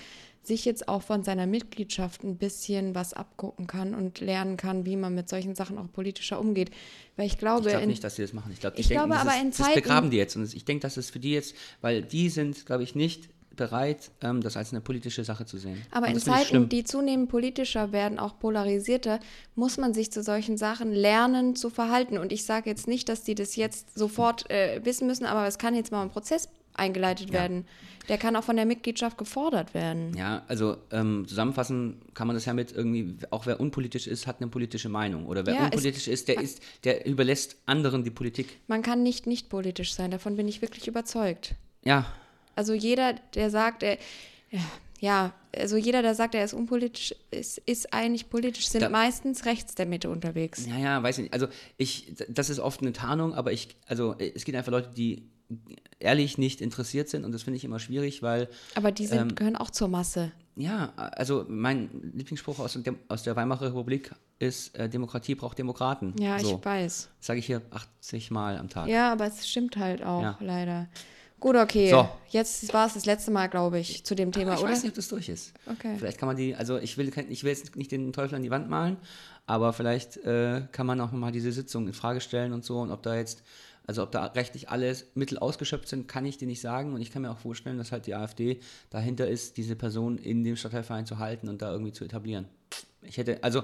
sich 0.43 0.65
jetzt 0.65 0.87
auch 0.87 1.01
von 1.01 1.23
seiner 1.23 1.47
Mitgliedschaft 1.47 2.23
ein 2.23 2.37
bisschen 2.37 2.93
was 2.93 3.13
abgucken 3.13 3.65
kann 3.65 3.95
und 3.95 4.19
lernen 4.19 4.57
kann, 4.57 4.85
wie 4.85 4.95
man 4.95 5.15
mit 5.15 5.27
solchen 5.27 5.55
Sachen 5.55 5.79
auch 5.79 5.91
politischer 5.91 6.39
umgeht. 6.39 6.69
Weil 7.15 7.25
ich 7.25 7.39
glaube, 7.39 7.61
Ich 7.69 7.71
glaube 7.73 7.87
nicht, 7.87 8.03
dass 8.03 8.15
sie 8.17 8.21
das 8.21 8.33
machen. 8.33 8.51
Ich, 8.53 8.59
glaub, 8.59 8.77
Ich 8.77 8.87
denken, 8.87 9.05
glaube 9.05 9.13
das 9.15 9.21
aber 9.27 9.35
ist, 9.35 9.41
in 9.41 9.47
das 9.49 9.57
Zeiten- 9.57 9.73
begraben 9.81 10.11
die 10.11 10.17
jetzt. 10.17 10.35
Und 10.35 10.53
ich 10.53 10.63
denke, 10.65 10.81
das 10.83 10.97
ist 10.97 11.09
für 11.09 11.17
die 11.19 11.31
jetzt, 11.31 11.55
weil 11.81 12.03
die 12.03 12.29
sind, 12.29 12.67
glaube 12.67 12.83
ich, 12.83 12.93
nicht 12.93 13.29
bereit, 13.55 14.11
ähm, 14.21 14.41
das 14.41 14.57
als 14.57 14.71
eine 14.71 14.81
politische 14.81 15.23
Sache 15.23 15.45
zu 15.45 15.57
sehen. 15.57 15.81
Aber 15.91 16.07
in 16.07 16.19
Zeiten, 16.19 16.69
die 16.69 16.83
zunehmend 16.83 17.29
politischer 17.29 17.91
werden, 17.91 18.19
auch 18.19 18.39
polarisierter, 18.39 19.19
muss 19.55 19.77
man 19.77 19.93
sich 19.93 20.11
zu 20.11 20.23
solchen 20.23 20.57
Sachen 20.57 20.91
lernen 20.91 21.55
zu 21.55 21.69
verhalten. 21.69 22.17
Und 22.17 22.31
ich 22.31 22.45
sage 22.45 22.69
jetzt 22.69 22.87
nicht, 22.87 23.09
dass 23.09 23.23
die 23.23 23.35
das 23.35 23.55
jetzt 23.55 23.97
sofort 23.97 24.49
äh, 24.49 24.81
wissen 24.83 25.07
müssen, 25.07 25.25
aber 25.25 25.47
es 25.47 25.57
kann 25.57 25.75
jetzt 25.75 25.91
mal 25.91 26.01
ein 26.01 26.09
Prozess 26.09 26.49
eingeleitet 26.77 27.31
werden. 27.31 27.65
Der 28.09 28.17
kann 28.17 28.35
auch 28.35 28.43
von 28.43 28.55
der 28.55 28.65
Mitgliedschaft 28.65 29.17
gefordert 29.17 29.73
werden. 29.73 30.15
Ja, 30.15 30.43
also 30.47 30.77
ähm, 30.91 31.25
zusammenfassen 31.27 32.01
kann 32.13 32.27
man 32.27 32.35
das 32.35 32.45
ja 32.45 32.53
mit 32.53 32.71
irgendwie, 32.71 33.17
auch 33.31 33.47
wer 33.47 33.59
unpolitisch 33.59 34.05
ist, 34.05 34.27
hat 34.27 34.41
eine 34.41 34.49
politische 34.49 34.89
Meinung. 34.89 35.25
Oder 35.25 35.45
wer 35.45 35.55
Ja, 35.55 35.63
unpolitisch 35.65 36.07
ist, 36.07 36.27
der 36.27 36.39
ist, 36.39 36.61
der 36.83 37.05
überlässt 37.07 37.57
anderen 37.65 38.03
die 38.03 38.11
Politik. 38.11 38.59
Man 38.67 38.83
kann 38.83 39.01
nicht 39.01 39.25
nicht 39.25 39.49
politisch 39.49 39.95
sein, 39.95 40.11
davon 40.11 40.35
bin 40.35 40.47
ich 40.47 40.61
wirklich 40.61 40.87
überzeugt. 40.87 41.55
Ja, 41.83 42.05
Also 42.55 42.73
jeder, 42.73 43.13
der 43.33 43.49
sagt, 43.49 43.83
er, 43.83 43.97
ja, 44.99 45.33
also 45.55 45.77
jeder, 45.77 46.01
der 46.01 46.15
sagt, 46.15 46.35
er 46.35 46.43
ist 46.43 46.53
unpolitisch, 46.53 47.13
ist, 47.31 47.57
ist 47.59 47.93
eigentlich 47.93 48.29
politisch, 48.29 48.67
sind 48.69 48.81
Da- 48.81 48.89
meistens 48.89 49.45
rechts 49.45 49.75
der 49.75 49.85
Mitte 49.85 50.09
unterwegs. 50.09 50.65
ja, 50.65 50.77
ja, 50.77 51.03
weiß 51.03 51.17
ich 51.17 51.23
nicht. 51.23 51.33
Also 51.33 51.47
ich, 51.77 52.13
das 52.29 52.49
ist 52.49 52.59
oft 52.59 52.81
eine 52.81 52.93
Tarnung, 52.93 53.33
aber 53.33 53.51
ich, 53.51 53.75
also 53.87 54.15
es 54.17 54.45
gibt 54.45 54.57
einfach 54.57 54.71
Leute, 54.71 54.89
die 54.95 55.29
ehrlich 55.99 56.37
nicht 56.37 56.59
interessiert 56.61 57.07
sind 57.09 57.23
und 57.23 57.31
das 57.31 57.43
finde 57.43 57.57
ich 57.57 57.63
immer 57.65 57.79
schwierig, 57.79 58.23
weil 58.23 58.49
Aber 58.73 58.91
die 58.91 59.05
sind, 59.05 59.19
Ähm, 59.19 59.35
gehören 59.35 59.55
auch 59.55 59.69
zur 59.69 59.87
Masse. 59.87 60.31
Ja, 60.55 60.93
also 60.95 61.45
mein 61.49 61.89
Lieblingsspruch 62.15 62.59
aus, 62.59 62.73
dem, 62.81 62.97
aus 63.09 63.23
der 63.23 63.35
Weimarer 63.35 63.67
Republik 63.67 64.11
ist, 64.39 64.73
äh, 64.75 64.87
Demokratie 64.89 65.35
braucht 65.35 65.57
Demokraten. 65.59 66.15
Ja, 66.19 66.39
so, 66.39 66.57
ich 66.59 66.65
weiß. 66.65 67.09
sage 67.19 67.39
ich 67.39 67.45
hier 67.45 67.61
80 67.71 68.31
Mal 68.31 68.57
am 68.57 68.69
Tag. 68.69 68.87
Ja, 68.87 69.11
aber 69.11 69.27
es 69.27 69.47
stimmt 69.47 69.75
halt 69.77 70.01
auch, 70.03 70.21
Ja. 70.21 70.37
leider. 70.39 70.87
Gut, 71.45 71.57
okay. 71.57 71.91
So. 71.91 72.09
Jetzt 72.29 72.73
war 72.73 72.87
es 72.87 72.95
das 72.95 73.05
letzte 73.05 73.29
Mal, 73.29 73.49
glaube 73.49 73.77
ich, 73.77 74.03
zu 74.03 74.15
dem 74.15 74.31
Thema, 74.31 74.53
Aber 74.53 74.57
ich 74.57 74.63
oder? 74.63 74.71
weiß 74.71 74.81
nicht, 74.81 74.93
ob 74.93 74.95
das 74.95 75.09
durch 75.09 75.29
ist. 75.29 75.53
Okay. 75.67 75.93
Vielleicht 75.95 76.17
kann 76.17 76.25
man 76.25 76.35
die, 76.35 76.55
also 76.55 76.79
ich 76.79 76.97
will, 76.97 77.11
ich 77.29 77.43
will 77.43 77.51
jetzt 77.51 77.75
nicht 77.75 77.91
den 77.91 78.11
Teufel 78.13 78.33
an 78.33 78.41
die 78.41 78.49
Wand 78.49 78.67
malen, 78.67 78.97
aber 79.45 79.71
vielleicht 79.71 80.17
äh, 80.17 80.63
kann 80.71 80.87
man 80.87 80.99
auch 81.01 81.11
nochmal 81.11 81.31
diese 81.31 81.51
Sitzung 81.51 81.85
in 81.85 81.93
Frage 81.93 82.19
stellen 82.19 82.51
und 82.51 82.65
so 82.65 82.79
und 82.79 82.89
ob 82.89 83.03
da 83.03 83.15
jetzt 83.15 83.43
Also 83.85 84.01
ob 84.01 84.11
da 84.11 84.25
rechtlich 84.25 84.69
alles 84.69 85.05
Mittel 85.13 85.37
ausgeschöpft 85.37 85.87
sind, 85.87 86.07
kann 86.07 86.25
ich 86.25 86.39
dir 86.39 86.47
nicht 86.47 86.61
sagen. 86.61 86.95
Und 86.95 87.01
ich 87.01 87.11
kann 87.11 87.21
mir 87.21 87.29
auch 87.29 87.37
vorstellen, 87.37 87.77
dass 87.77 87.91
halt 87.91 88.07
die 88.07 88.15
AfD 88.15 88.59
dahinter 88.89 89.27
ist, 89.27 89.57
diese 89.57 89.75
Person 89.75 90.17
in 90.17 90.43
dem 90.43 90.55
Stadtteilverein 90.55 91.05
zu 91.05 91.19
halten 91.19 91.47
und 91.47 91.61
da 91.61 91.71
irgendwie 91.71 91.93
zu 91.93 92.05
etablieren. 92.05 92.47
Ich 93.03 93.17
hätte, 93.17 93.43
also, 93.43 93.61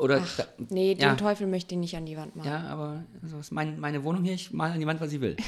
oder. 0.00 0.24
Ach, 0.24 0.46
nee, 0.70 0.96
den 0.96 1.02
ja. 1.02 1.14
Teufel 1.14 1.46
möchte 1.46 1.76
ich 1.76 1.78
nicht 1.78 1.96
an 1.96 2.04
die 2.04 2.16
Wand 2.16 2.34
machen. 2.34 2.48
Ja, 2.48 2.64
aber 2.66 3.04
so 3.24 3.38
ist 3.38 3.52
mein, 3.52 3.78
meine 3.78 4.02
Wohnung 4.02 4.24
hier, 4.24 4.34
ich 4.34 4.52
mal 4.52 4.72
an 4.72 4.80
die 4.80 4.86
Wand, 4.88 5.00
was 5.00 5.12
ich 5.12 5.20
will. 5.20 5.36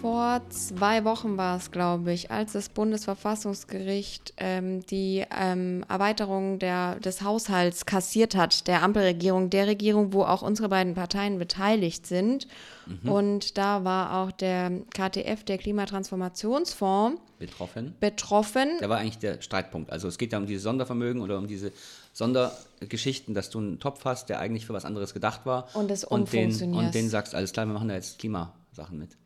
vor 0.00 0.40
zwei 0.48 1.04
Wochen 1.04 1.36
war 1.36 1.56
es, 1.56 1.70
glaube 1.70 2.12
ich, 2.12 2.30
als 2.30 2.52
das 2.52 2.70
Bundesverfassungsgericht 2.70 4.32
ähm, 4.38 4.84
die 4.86 5.24
ähm, 5.38 5.84
Erweiterung 5.88 6.58
der, 6.58 6.98
des 7.00 7.22
Haushalts 7.22 7.84
kassiert 7.84 8.34
hat, 8.34 8.66
der 8.66 8.82
Ampelregierung, 8.82 9.50
der 9.50 9.66
Regierung, 9.66 10.12
wo 10.12 10.22
auch 10.22 10.42
unsere 10.42 10.68
beiden 10.68 10.94
Parteien 10.94 11.38
beteiligt 11.38 12.06
sind. 12.06 12.48
Mhm. 12.86 13.10
Und 13.10 13.58
da 13.58 13.84
war 13.84 14.22
auch 14.22 14.32
der 14.32 14.70
KTF, 14.94 15.44
der 15.44 15.58
Klimatransformationsfonds, 15.58 17.20
betroffen. 17.38 17.94
betroffen. 18.00 18.68
Der 18.80 18.88
war 18.88 18.98
eigentlich 18.98 19.18
der 19.18 19.42
Streitpunkt. 19.42 19.90
Also 19.90 20.08
es 20.08 20.16
geht 20.16 20.32
ja 20.32 20.38
um 20.38 20.46
diese 20.46 20.60
Sondervermögen 20.60 21.20
oder 21.20 21.36
um 21.38 21.46
diese 21.46 21.72
Sondergeschichten, 22.14 23.34
dass 23.34 23.50
du 23.50 23.58
einen 23.58 23.78
Topf 23.80 24.04
hast, 24.06 24.30
der 24.30 24.40
eigentlich 24.40 24.66
für 24.66 24.72
was 24.72 24.84
anderes 24.86 25.12
gedacht 25.12 25.44
war. 25.44 25.68
Und 25.74 25.90
es 25.90 26.04
und 26.04 26.32
den, 26.32 26.74
und 26.74 26.94
den 26.94 27.08
sagst, 27.10 27.34
alles 27.34 27.52
klar, 27.52 27.66
wir 27.66 27.74
machen 27.74 27.88
da 27.88 27.94
jetzt 27.94 28.18
Klimasachen 28.18 28.98
mit. 28.98 29.19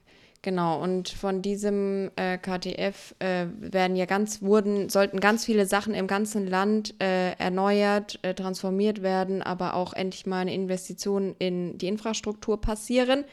Genau, 0.44 0.78
und 0.78 1.08
von 1.08 1.40
diesem 1.40 2.10
äh, 2.16 2.36
KTF 2.36 3.14
äh, 3.18 3.46
werden 3.56 3.96
ja 3.96 4.04
ganz, 4.04 4.42
wurden, 4.42 4.90
sollten 4.90 5.18
ganz 5.18 5.46
viele 5.46 5.64
Sachen 5.64 5.94
im 5.94 6.06
ganzen 6.06 6.46
Land 6.46 6.94
äh, 7.02 7.32
erneuert, 7.38 8.18
äh, 8.20 8.34
transformiert 8.34 9.00
werden, 9.00 9.40
aber 9.40 9.72
auch 9.72 9.94
endlich 9.94 10.26
mal 10.26 10.40
eine 10.40 10.52
Investition 10.52 11.34
in 11.38 11.78
die 11.78 11.88
Infrastruktur 11.88 12.60
passieren. 12.60 13.24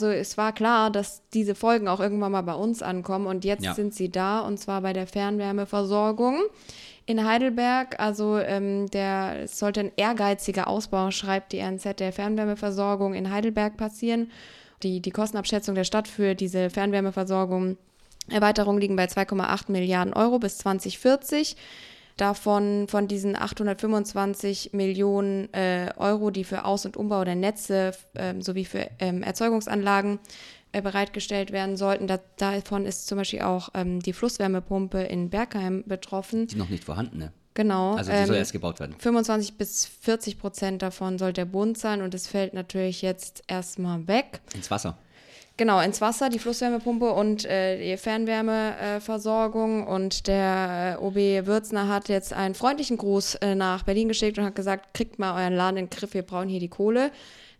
Also 0.00 0.12
es 0.12 0.36
war 0.36 0.52
klar, 0.52 0.90
dass 0.90 1.22
diese 1.32 1.54
Folgen 1.54 1.86
auch 1.86 2.00
irgendwann 2.00 2.32
mal 2.32 2.42
bei 2.42 2.54
uns 2.54 2.82
ankommen 2.82 3.28
und 3.28 3.44
jetzt 3.44 3.64
ja. 3.64 3.74
sind 3.74 3.94
sie 3.94 4.10
da 4.10 4.40
und 4.40 4.58
zwar 4.58 4.80
bei 4.80 4.92
der 4.92 5.06
Fernwärmeversorgung 5.06 6.40
in 7.06 7.24
Heidelberg. 7.24 8.00
Also 8.00 8.36
ähm, 8.36 8.90
der 8.90 9.42
es 9.44 9.60
sollte 9.60 9.78
ein 9.78 9.92
ehrgeiziger 9.94 10.66
Ausbau, 10.66 11.12
schreibt 11.12 11.52
die 11.52 11.60
RNZ, 11.60 12.00
der 12.00 12.12
Fernwärmeversorgung 12.12 13.14
in 13.14 13.30
Heidelberg 13.30 13.76
passieren. 13.76 14.32
Die, 14.82 15.00
die 15.00 15.10
Kostenabschätzung 15.10 15.74
der 15.74 15.84
Stadt 15.84 16.08
für 16.08 16.34
diese 16.34 16.70
Fernwärmeversorgung 16.70 17.76
Erweiterung 18.30 18.78
liegen 18.78 18.96
bei 18.96 19.06
2,8 19.06 19.72
Milliarden 19.72 20.12
Euro 20.12 20.38
bis 20.38 20.58
2040. 20.58 21.56
Davon 22.16 22.88
von 22.88 23.06
diesen 23.06 23.36
825 23.36 24.72
Millionen 24.72 25.52
äh, 25.54 25.92
Euro, 25.96 26.30
die 26.30 26.44
für 26.44 26.64
Aus- 26.64 26.84
und 26.84 26.96
Umbau 26.96 27.24
der 27.24 27.36
Netze 27.36 27.92
äh, 28.14 28.34
sowie 28.40 28.64
für 28.64 28.90
ähm, 28.98 29.22
Erzeugungsanlagen 29.22 30.18
äh, 30.72 30.82
bereitgestellt 30.82 31.52
werden 31.52 31.76
sollten. 31.76 32.08
Da, 32.08 32.18
davon 32.36 32.86
ist 32.86 33.06
zum 33.06 33.18
Beispiel 33.18 33.42
auch 33.42 33.68
ähm, 33.74 34.00
die 34.00 34.12
Flusswärmepumpe 34.12 35.00
in 35.00 35.30
Bergheim 35.30 35.84
betroffen. 35.86 36.48
Die 36.48 36.56
noch 36.56 36.70
nicht 36.70 36.84
vorhandene. 36.84 37.32
Genau. 37.58 37.96
Also 37.96 38.12
die 38.12 38.16
ähm, 38.16 38.26
soll 38.26 38.36
erst 38.36 38.52
gebaut 38.52 38.78
werden. 38.78 38.94
25 39.00 39.58
bis 39.58 39.84
40 39.84 40.38
Prozent 40.38 40.80
davon 40.80 41.18
soll 41.18 41.32
der 41.32 41.44
Bund 41.44 41.76
sein 41.76 42.02
und 42.02 42.14
es 42.14 42.28
fällt 42.28 42.54
natürlich 42.54 43.02
jetzt 43.02 43.42
erstmal 43.48 44.06
weg. 44.06 44.40
Ins 44.54 44.70
Wasser. 44.70 44.96
Genau, 45.56 45.80
ins 45.80 46.00
Wasser, 46.00 46.28
die 46.28 46.38
Flusswärmepumpe 46.38 47.10
und 47.10 47.44
äh, 47.46 47.82
die 47.82 47.96
Fernwärmeversorgung. 47.96 49.88
Äh, 49.88 49.90
und 49.90 50.28
der 50.28 50.98
äh, 51.00 51.04
OB 51.04 51.46
Würzner 51.48 51.88
hat 51.88 52.08
jetzt 52.08 52.32
einen 52.32 52.54
freundlichen 52.54 52.96
Gruß 52.96 53.34
äh, 53.36 53.56
nach 53.56 53.82
Berlin 53.82 54.06
geschickt 54.06 54.38
und 54.38 54.44
hat 54.44 54.54
gesagt, 54.54 54.94
kriegt 54.94 55.18
mal 55.18 55.42
euren 55.42 55.56
Laden 55.56 55.78
in 55.78 55.86
den 55.86 55.90
Griff, 55.90 56.14
wir 56.14 56.22
brauchen 56.22 56.48
hier 56.48 56.60
die 56.60 56.68
Kohle. 56.68 57.10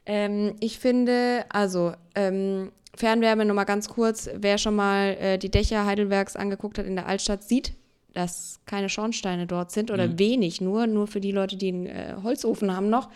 Ähm, 0.06 0.54
ich 0.60 0.78
finde, 0.78 1.44
also 1.48 1.92
ähm, 2.14 2.70
Fernwärme, 2.94 3.44
nur 3.44 3.56
mal 3.56 3.64
ganz 3.64 3.88
kurz, 3.88 4.30
wer 4.32 4.58
schon 4.58 4.76
mal 4.76 5.16
äh, 5.18 5.38
die 5.38 5.50
Dächer 5.50 5.86
Heidelbergs 5.86 6.36
angeguckt 6.36 6.78
hat 6.78 6.86
in 6.86 6.94
der 6.94 7.08
Altstadt, 7.08 7.42
sieht, 7.42 7.72
dass 8.18 8.60
keine 8.66 8.88
Schornsteine 8.88 9.46
dort 9.46 9.70
sind 9.70 9.92
oder 9.92 10.08
mhm. 10.08 10.18
wenig 10.18 10.60
nur, 10.60 10.88
nur 10.88 11.06
für 11.06 11.20
die 11.20 11.30
Leute, 11.30 11.56
die 11.56 11.68
einen 11.68 11.86
äh, 11.86 12.16
Holzofen 12.22 12.74
haben 12.74 12.90
noch. 12.90 13.08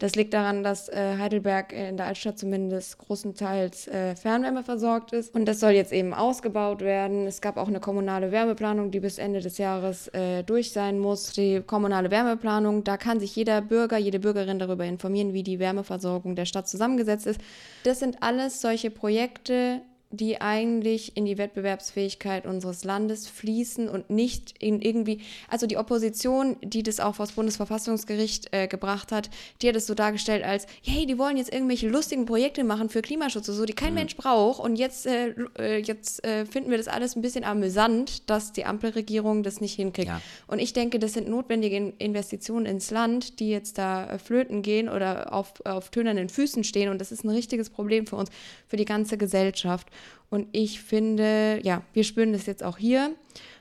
Das 0.00 0.14
liegt 0.14 0.32
daran, 0.32 0.62
dass 0.62 0.88
äh, 0.88 1.16
Heidelberg 1.18 1.72
in 1.72 1.96
der 1.96 2.06
Altstadt 2.06 2.38
zumindest 2.38 2.98
großenteils 2.98 3.88
äh, 3.88 4.14
Fernwärme 4.14 4.62
versorgt 4.62 5.12
ist. 5.12 5.34
Und 5.34 5.46
das 5.46 5.58
soll 5.58 5.72
jetzt 5.72 5.92
eben 5.92 6.14
ausgebaut 6.14 6.82
werden. 6.82 7.26
Es 7.26 7.40
gab 7.40 7.56
auch 7.56 7.66
eine 7.66 7.80
kommunale 7.80 8.30
Wärmeplanung, 8.30 8.92
die 8.92 9.00
bis 9.00 9.18
Ende 9.18 9.40
des 9.40 9.58
Jahres 9.58 10.06
äh, 10.08 10.44
durch 10.44 10.72
sein 10.72 11.00
muss. 11.00 11.32
Die 11.32 11.62
kommunale 11.66 12.12
Wärmeplanung, 12.12 12.84
da 12.84 12.96
kann 12.96 13.18
sich 13.18 13.34
jeder 13.34 13.60
Bürger, 13.60 13.98
jede 13.98 14.20
Bürgerin 14.20 14.60
darüber 14.60 14.84
informieren, 14.84 15.32
wie 15.32 15.42
die 15.42 15.58
Wärmeversorgung 15.58 16.36
der 16.36 16.44
Stadt 16.46 16.68
zusammengesetzt 16.68 17.26
ist. 17.26 17.40
Das 17.82 17.98
sind 17.98 18.22
alles 18.22 18.60
solche 18.60 18.90
Projekte, 18.90 19.82
die 20.10 20.40
eigentlich 20.40 21.16
in 21.18 21.26
die 21.26 21.36
Wettbewerbsfähigkeit 21.36 22.46
unseres 22.46 22.82
Landes 22.82 23.26
fließen 23.26 23.90
und 23.90 24.08
nicht 24.08 24.54
in 24.58 24.80
irgendwie, 24.80 25.20
also 25.48 25.66
die 25.66 25.76
Opposition, 25.76 26.56
die 26.62 26.82
das 26.82 26.98
auch 26.98 27.16
vor 27.16 27.26
das 27.26 27.34
Bundesverfassungsgericht 27.34 28.48
äh, 28.52 28.68
gebracht 28.68 29.12
hat, 29.12 29.28
die 29.60 29.68
hat 29.68 29.76
es 29.76 29.86
so 29.86 29.94
dargestellt 29.94 30.44
als, 30.44 30.66
hey, 30.82 31.04
die 31.04 31.18
wollen 31.18 31.36
jetzt 31.36 31.52
irgendwelche 31.52 31.88
lustigen 31.88 32.24
Projekte 32.24 32.64
machen 32.64 32.88
für 32.88 33.02
Klimaschutz 33.02 33.50
und 33.50 33.54
so, 33.54 33.66
die 33.66 33.74
kein 33.74 33.90
mhm. 33.90 33.96
Mensch 33.96 34.16
braucht 34.16 34.60
und 34.60 34.76
jetzt, 34.76 35.06
äh, 35.06 35.34
äh, 35.58 35.76
jetzt 35.76 36.24
äh, 36.24 36.46
finden 36.46 36.70
wir 36.70 36.78
das 36.78 36.88
alles 36.88 37.14
ein 37.14 37.20
bisschen 37.20 37.44
amüsant, 37.44 38.30
dass 38.30 38.52
die 38.52 38.64
Ampelregierung 38.64 39.42
das 39.42 39.60
nicht 39.60 39.74
hinkriegt. 39.74 40.08
Ja. 40.08 40.22
Und 40.46 40.58
ich 40.58 40.72
denke, 40.72 40.98
das 40.98 41.12
sind 41.12 41.28
notwendige 41.28 41.92
Investitionen 41.98 42.64
ins 42.64 42.90
Land, 42.90 43.40
die 43.40 43.50
jetzt 43.50 43.76
da 43.76 44.10
äh, 44.10 44.18
flöten 44.18 44.62
gehen 44.62 44.88
oder 44.88 45.34
auf, 45.34 45.52
auf 45.66 45.90
tönernen 45.90 46.30
Füßen 46.30 46.64
stehen 46.64 46.88
und 46.88 46.98
das 46.98 47.12
ist 47.12 47.24
ein 47.24 47.30
richtiges 47.30 47.68
Problem 47.68 48.06
für 48.06 48.16
uns, 48.16 48.30
für 48.66 48.78
die 48.78 48.86
ganze 48.86 49.18
Gesellschaft. 49.18 49.86
Und 50.30 50.48
ich 50.52 50.80
finde, 50.82 51.60
ja, 51.62 51.82
wir 51.92 52.04
spüren 52.04 52.32
das 52.32 52.46
jetzt 52.46 52.62
auch 52.62 52.78
hier. 52.78 53.14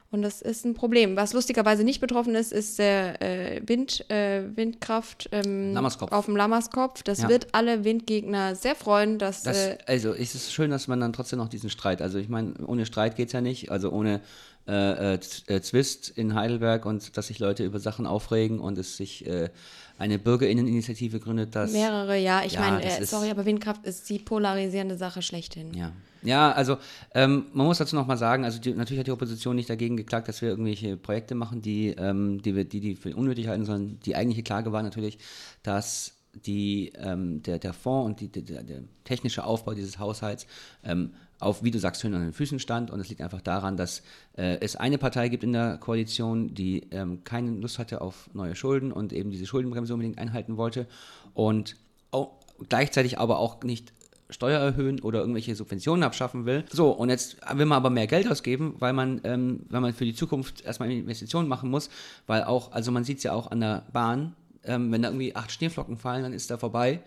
Und 0.09 0.21
das 0.21 0.41
ist 0.41 0.65
ein 0.65 0.73
Problem. 0.73 1.17
Was 1.17 1.33
lustigerweise 1.33 1.83
nicht 1.83 1.99
betroffen 1.99 2.33
ist, 2.35 2.53
ist 2.53 2.79
der 2.79 3.21
äh, 3.21 3.61
Wind, 3.65 4.09
äh, 4.09 4.43
Windkraft 4.55 5.27
ähm, 5.33 5.77
auf 5.77 6.25
dem 6.25 6.37
Lammerskopf. 6.37 7.03
Das 7.03 7.23
ja. 7.23 7.29
wird 7.29 7.47
alle 7.53 7.83
Windgegner 7.83 8.55
sehr 8.55 8.75
freuen. 8.75 9.19
Dass, 9.19 9.43
das, 9.43 9.57
äh, 9.57 9.77
also 9.85 10.13
ist 10.13 10.33
es 10.33 10.53
schön, 10.53 10.71
dass 10.71 10.87
man 10.87 11.01
dann 11.01 11.11
trotzdem 11.11 11.39
noch 11.39 11.49
diesen 11.49 11.69
Streit, 11.69 12.01
also 12.01 12.19
ich 12.19 12.29
meine, 12.29 12.53
ohne 12.65 12.85
Streit 12.85 13.17
geht 13.17 13.27
es 13.27 13.33
ja 13.33 13.41
nicht, 13.41 13.69
also 13.69 13.91
ohne 13.91 14.21
äh, 14.67 15.13
äh, 15.13 15.19
äh, 15.47 15.61
Zwist 15.61 16.09
in 16.09 16.35
Heidelberg 16.35 16.85
und 16.85 17.15
dass 17.17 17.27
sich 17.27 17.39
Leute 17.39 17.63
über 17.63 17.79
Sachen 17.79 18.05
aufregen 18.05 18.59
und 18.59 18.77
es 18.77 18.97
sich 18.97 19.25
äh, 19.25 19.49
eine 19.97 20.19
Bürgerinneninitiative 20.19 21.19
gründet, 21.19 21.55
dass. 21.55 21.71
Mehrere, 21.71 22.17
ja. 22.17 22.43
Ich 22.43 22.53
ja, 22.53 22.59
meine, 22.59 22.83
äh, 22.83 23.05
sorry, 23.05 23.29
aber 23.29 23.45
Windkraft 23.45 23.85
ist 23.85 24.09
die 24.09 24.19
polarisierende 24.19 24.97
Sache 24.97 25.21
schlechthin. 25.21 25.73
Ja. 25.73 25.91
Ja, 26.23 26.51
also 26.51 26.77
ähm, 27.13 27.45
man 27.53 27.67
muss 27.67 27.77
dazu 27.77 27.95
nochmal 27.95 28.17
sagen, 28.17 28.43
also 28.43 28.59
die, 28.59 28.73
natürlich 28.73 28.99
hat 28.99 29.07
die 29.07 29.11
Opposition 29.11 29.55
nicht 29.55 29.69
dagegen 29.69 29.95
geklagt, 29.95 30.27
dass 30.27 30.41
wir 30.41 30.49
irgendwelche 30.49 30.97
Projekte 30.97 31.35
machen, 31.35 31.61
die, 31.61 31.89
ähm, 31.97 32.41
die, 32.41 32.55
wir, 32.55 32.65
die, 32.65 32.81
die 32.81 32.95
für 32.95 33.15
unnötig 33.15 33.47
halten, 33.47 33.65
sondern 33.65 33.99
die 34.01 34.15
eigentliche 34.15 34.43
Klage 34.43 34.71
war 34.71 34.83
natürlich, 34.83 35.19
dass 35.63 36.17
die, 36.45 36.91
ähm, 36.97 37.41
der, 37.43 37.59
der 37.59 37.73
Fonds 37.73 38.07
und 38.07 38.19
die, 38.19 38.41
der, 38.41 38.63
der, 38.63 38.83
technische 39.03 39.45
Aufbau 39.45 39.73
dieses 39.73 39.99
Haushalts 39.99 40.45
ähm, 40.83 41.13
auf, 41.39 41.63
wie 41.63 41.71
du 41.71 41.79
sagst, 41.79 42.03
Hühner 42.03 42.17
an 42.17 42.23
den 42.23 42.33
Füßen 42.33 42.59
stand. 42.59 42.91
Und 42.91 42.99
es 42.99 43.09
liegt 43.09 43.21
einfach 43.21 43.41
daran, 43.41 43.77
dass 43.77 44.01
äh, 44.37 44.57
es 44.59 44.75
eine 44.75 44.97
Partei 44.97 45.29
gibt 45.29 45.43
in 45.43 45.53
der 45.53 45.77
Koalition, 45.77 46.53
die 46.53 46.87
ähm, 46.91 47.23
keine 47.23 47.51
Lust 47.51 47.79
hatte 47.79 48.01
auf 48.01 48.29
neue 48.33 48.55
Schulden 48.55 48.91
und 48.91 49.13
eben 49.13 49.31
diese 49.31 49.45
Schuldenbremse 49.45 49.93
unbedingt 49.93 50.17
einhalten 50.17 50.57
wollte. 50.57 50.87
Und 51.33 51.75
auch, 52.11 52.31
gleichzeitig 52.69 53.19
aber 53.19 53.39
auch 53.39 53.63
nicht 53.63 53.93
Steuer 54.29 54.59
erhöhen 54.59 54.99
oder 54.99 55.19
irgendwelche 55.19 55.55
Subventionen 55.55 56.03
abschaffen 56.03 56.45
will. 56.45 56.65
So, 56.69 56.89
und 56.91 57.09
jetzt 57.09 57.37
will 57.53 57.65
man 57.65 57.77
aber 57.77 57.89
mehr 57.89 58.07
Geld 58.07 58.29
ausgeben, 58.29 58.75
weil 58.79 58.93
man, 58.93 59.21
ähm, 59.23 59.61
weil 59.69 59.81
man 59.81 59.93
für 59.93 60.05
die 60.05 60.15
Zukunft 60.15 60.61
erstmal 60.65 60.91
Investitionen 60.91 61.47
machen 61.47 61.69
muss, 61.69 61.89
weil 62.25 62.43
auch, 62.43 62.71
also 62.73 62.91
man 62.91 63.03
sieht 63.03 63.19
es 63.19 63.23
ja 63.23 63.33
auch 63.33 63.51
an 63.51 63.61
der 63.61 63.85
Bahn, 63.93 64.35
ähm, 64.65 64.91
wenn 64.91 65.01
da 65.01 65.09
irgendwie 65.09 65.35
acht 65.35 65.51
Schneeflocken 65.51 65.97
fallen, 65.97 66.23
dann 66.23 66.33
ist 66.33 66.51
da 66.51 66.57
vorbei. 66.57 66.99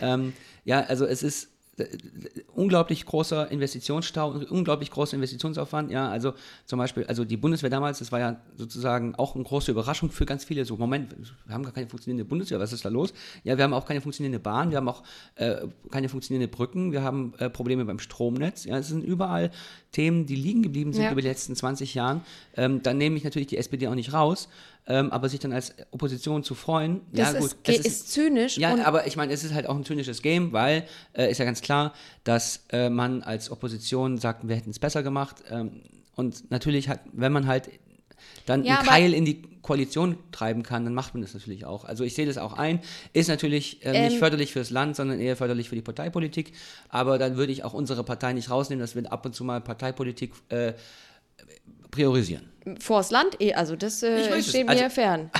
ähm, 0.00 0.32
ja, 0.64 0.80
also 0.80 1.04
es 1.04 1.22
ist, 1.22 1.48
unglaublich 2.54 3.06
großer 3.06 3.50
Investitionsstau, 3.50 4.42
unglaublich 4.50 4.90
großer 4.90 5.14
Investitionsaufwand. 5.16 5.90
Ja, 5.90 6.10
also 6.10 6.34
zum 6.66 6.78
Beispiel, 6.78 7.06
also 7.06 7.24
die 7.24 7.38
Bundeswehr 7.38 7.70
damals, 7.70 8.00
das 8.00 8.12
war 8.12 8.20
ja 8.20 8.36
sozusagen 8.56 9.14
auch 9.14 9.34
eine 9.34 9.44
große 9.44 9.70
Überraschung 9.70 10.10
für 10.10 10.26
ganz 10.26 10.44
viele. 10.44 10.66
So, 10.66 10.76
Moment, 10.76 11.16
wir 11.46 11.54
haben 11.54 11.62
gar 11.62 11.72
keine 11.72 11.88
funktionierende 11.88 12.28
Bundeswehr, 12.28 12.60
was 12.60 12.74
ist 12.74 12.84
da 12.84 12.90
los? 12.90 13.14
Ja, 13.42 13.56
wir 13.56 13.64
haben 13.64 13.72
auch 13.72 13.86
keine 13.86 14.02
funktionierende 14.02 14.38
Bahn, 14.38 14.70
wir 14.70 14.76
haben 14.76 14.88
auch 14.88 15.02
äh, 15.36 15.66
keine 15.90 16.10
funktionierende 16.10 16.54
Brücken, 16.54 16.92
wir 16.92 17.02
haben 17.02 17.32
äh, 17.38 17.48
Probleme 17.48 17.86
beim 17.86 17.98
Stromnetz. 17.98 18.64
Ja, 18.64 18.76
es 18.76 18.88
sind 18.88 19.02
überall 19.02 19.50
Themen, 19.92 20.26
die 20.26 20.36
liegen 20.36 20.62
geblieben 20.62 20.92
sind 20.92 21.04
ja. 21.04 21.12
über 21.12 21.22
die 21.22 21.28
letzten 21.28 21.56
20 21.56 21.94
Jahren. 21.94 22.20
Ähm, 22.54 22.82
dann 22.82 22.98
nehme 22.98 23.16
ich 23.16 23.24
natürlich 23.24 23.48
die 23.48 23.56
SPD 23.56 23.88
auch 23.88 23.94
nicht 23.94 24.12
raus. 24.12 24.48
Ähm, 24.86 25.12
aber 25.12 25.28
sich 25.28 25.38
dann 25.38 25.52
als 25.52 25.74
Opposition 25.92 26.42
zu 26.42 26.56
freuen, 26.56 27.02
das 27.12 27.34
ja 27.34 27.38
gut, 27.38 27.52
ist, 27.52 27.58
das 27.62 27.76
ist, 27.76 27.86
ist 27.86 28.12
zynisch. 28.12 28.58
Ja, 28.58 28.84
aber 28.84 29.06
ich 29.06 29.16
meine, 29.16 29.32
es 29.32 29.44
ist 29.44 29.54
halt 29.54 29.68
auch 29.68 29.76
ein 29.76 29.84
zynisches 29.84 30.22
Game, 30.22 30.52
weil 30.52 30.84
äh, 31.12 31.30
ist 31.30 31.38
ja 31.38 31.44
ganz 31.44 31.60
klar, 31.60 31.92
dass 32.24 32.64
äh, 32.70 32.90
man 32.90 33.22
als 33.22 33.50
Opposition 33.50 34.18
sagt, 34.18 34.48
wir 34.48 34.56
hätten 34.56 34.70
es 34.70 34.80
besser 34.80 35.04
gemacht. 35.04 35.36
Ähm, 35.50 35.82
und 36.16 36.50
natürlich 36.50 36.88
hat, 36.88 37.00
wenn 37.12 37.32
man 37.32 37.46
halt 37.46 37.70
dann 38.46 38.64
Ja, 38.64 38.78
einen 38.78 38.88
Keil 38.88 39.14
in 39.14 39.24
die 39.24 39.42
Koalition 39.62 40.18
treiben 40.32 40.64
kann, 40.64 40.84
dann 40.84 40.94
macht 40.94 41.14
man 41.14 41.22
das 41.22 41.34
natürlich 41.34 41.64
auch. 41.64 41.84
Also 41.84 42.02
ich 42.02 42.14
sehe 42.14 42.26
das 42.26 42.36
auch 42.36 42.54
ein. 42.54 42.80
Ist 43.12 43.28
natürlich 43.28 43.84
äh, 43.84 44.04
nicht 44.04 44.14
Ähm, 44.14 44.18
förderlich 44.18 44.52
fürs 44.52 44.70
Land, 44.70 44.96
sondern 44.96 45.20
eher 45.20 45.36
förderlich 45.36 45.68
für 45.68 45.76
die 45.76 45.82
Parteipolitik. 45.82 46.52
Aber 46.88 47.18
dann 47.18 47.36
würde 47.36 47.52
ich 47.52 47.62
auch 47.62 47.72
unsere 47.72 48.02
Partei 48.02 48.32
nicht 48.32 48.50
rausnehmen, 48.50 48.80
dass 48.80 48.96
wir 48.96 49.12
ab 49.12 49.24
und 49.24 49.34
zu 49.34 49.44
mal 49.44 49.60
Parteipolitik 49.60 50.32
äh, 50.48 50.72
priorisieren. 51.90 52.51
Vors 52.78 53.10
Land, 53.10 53.40
eh, 53.40 53.54
also 53.54 53.76
das 53.76 54.02
äh, 54.02 54.42
steht 54.42 54.68
Also- 54.68 54.82
mir 54.84 54.90
fern. 54.90 55.30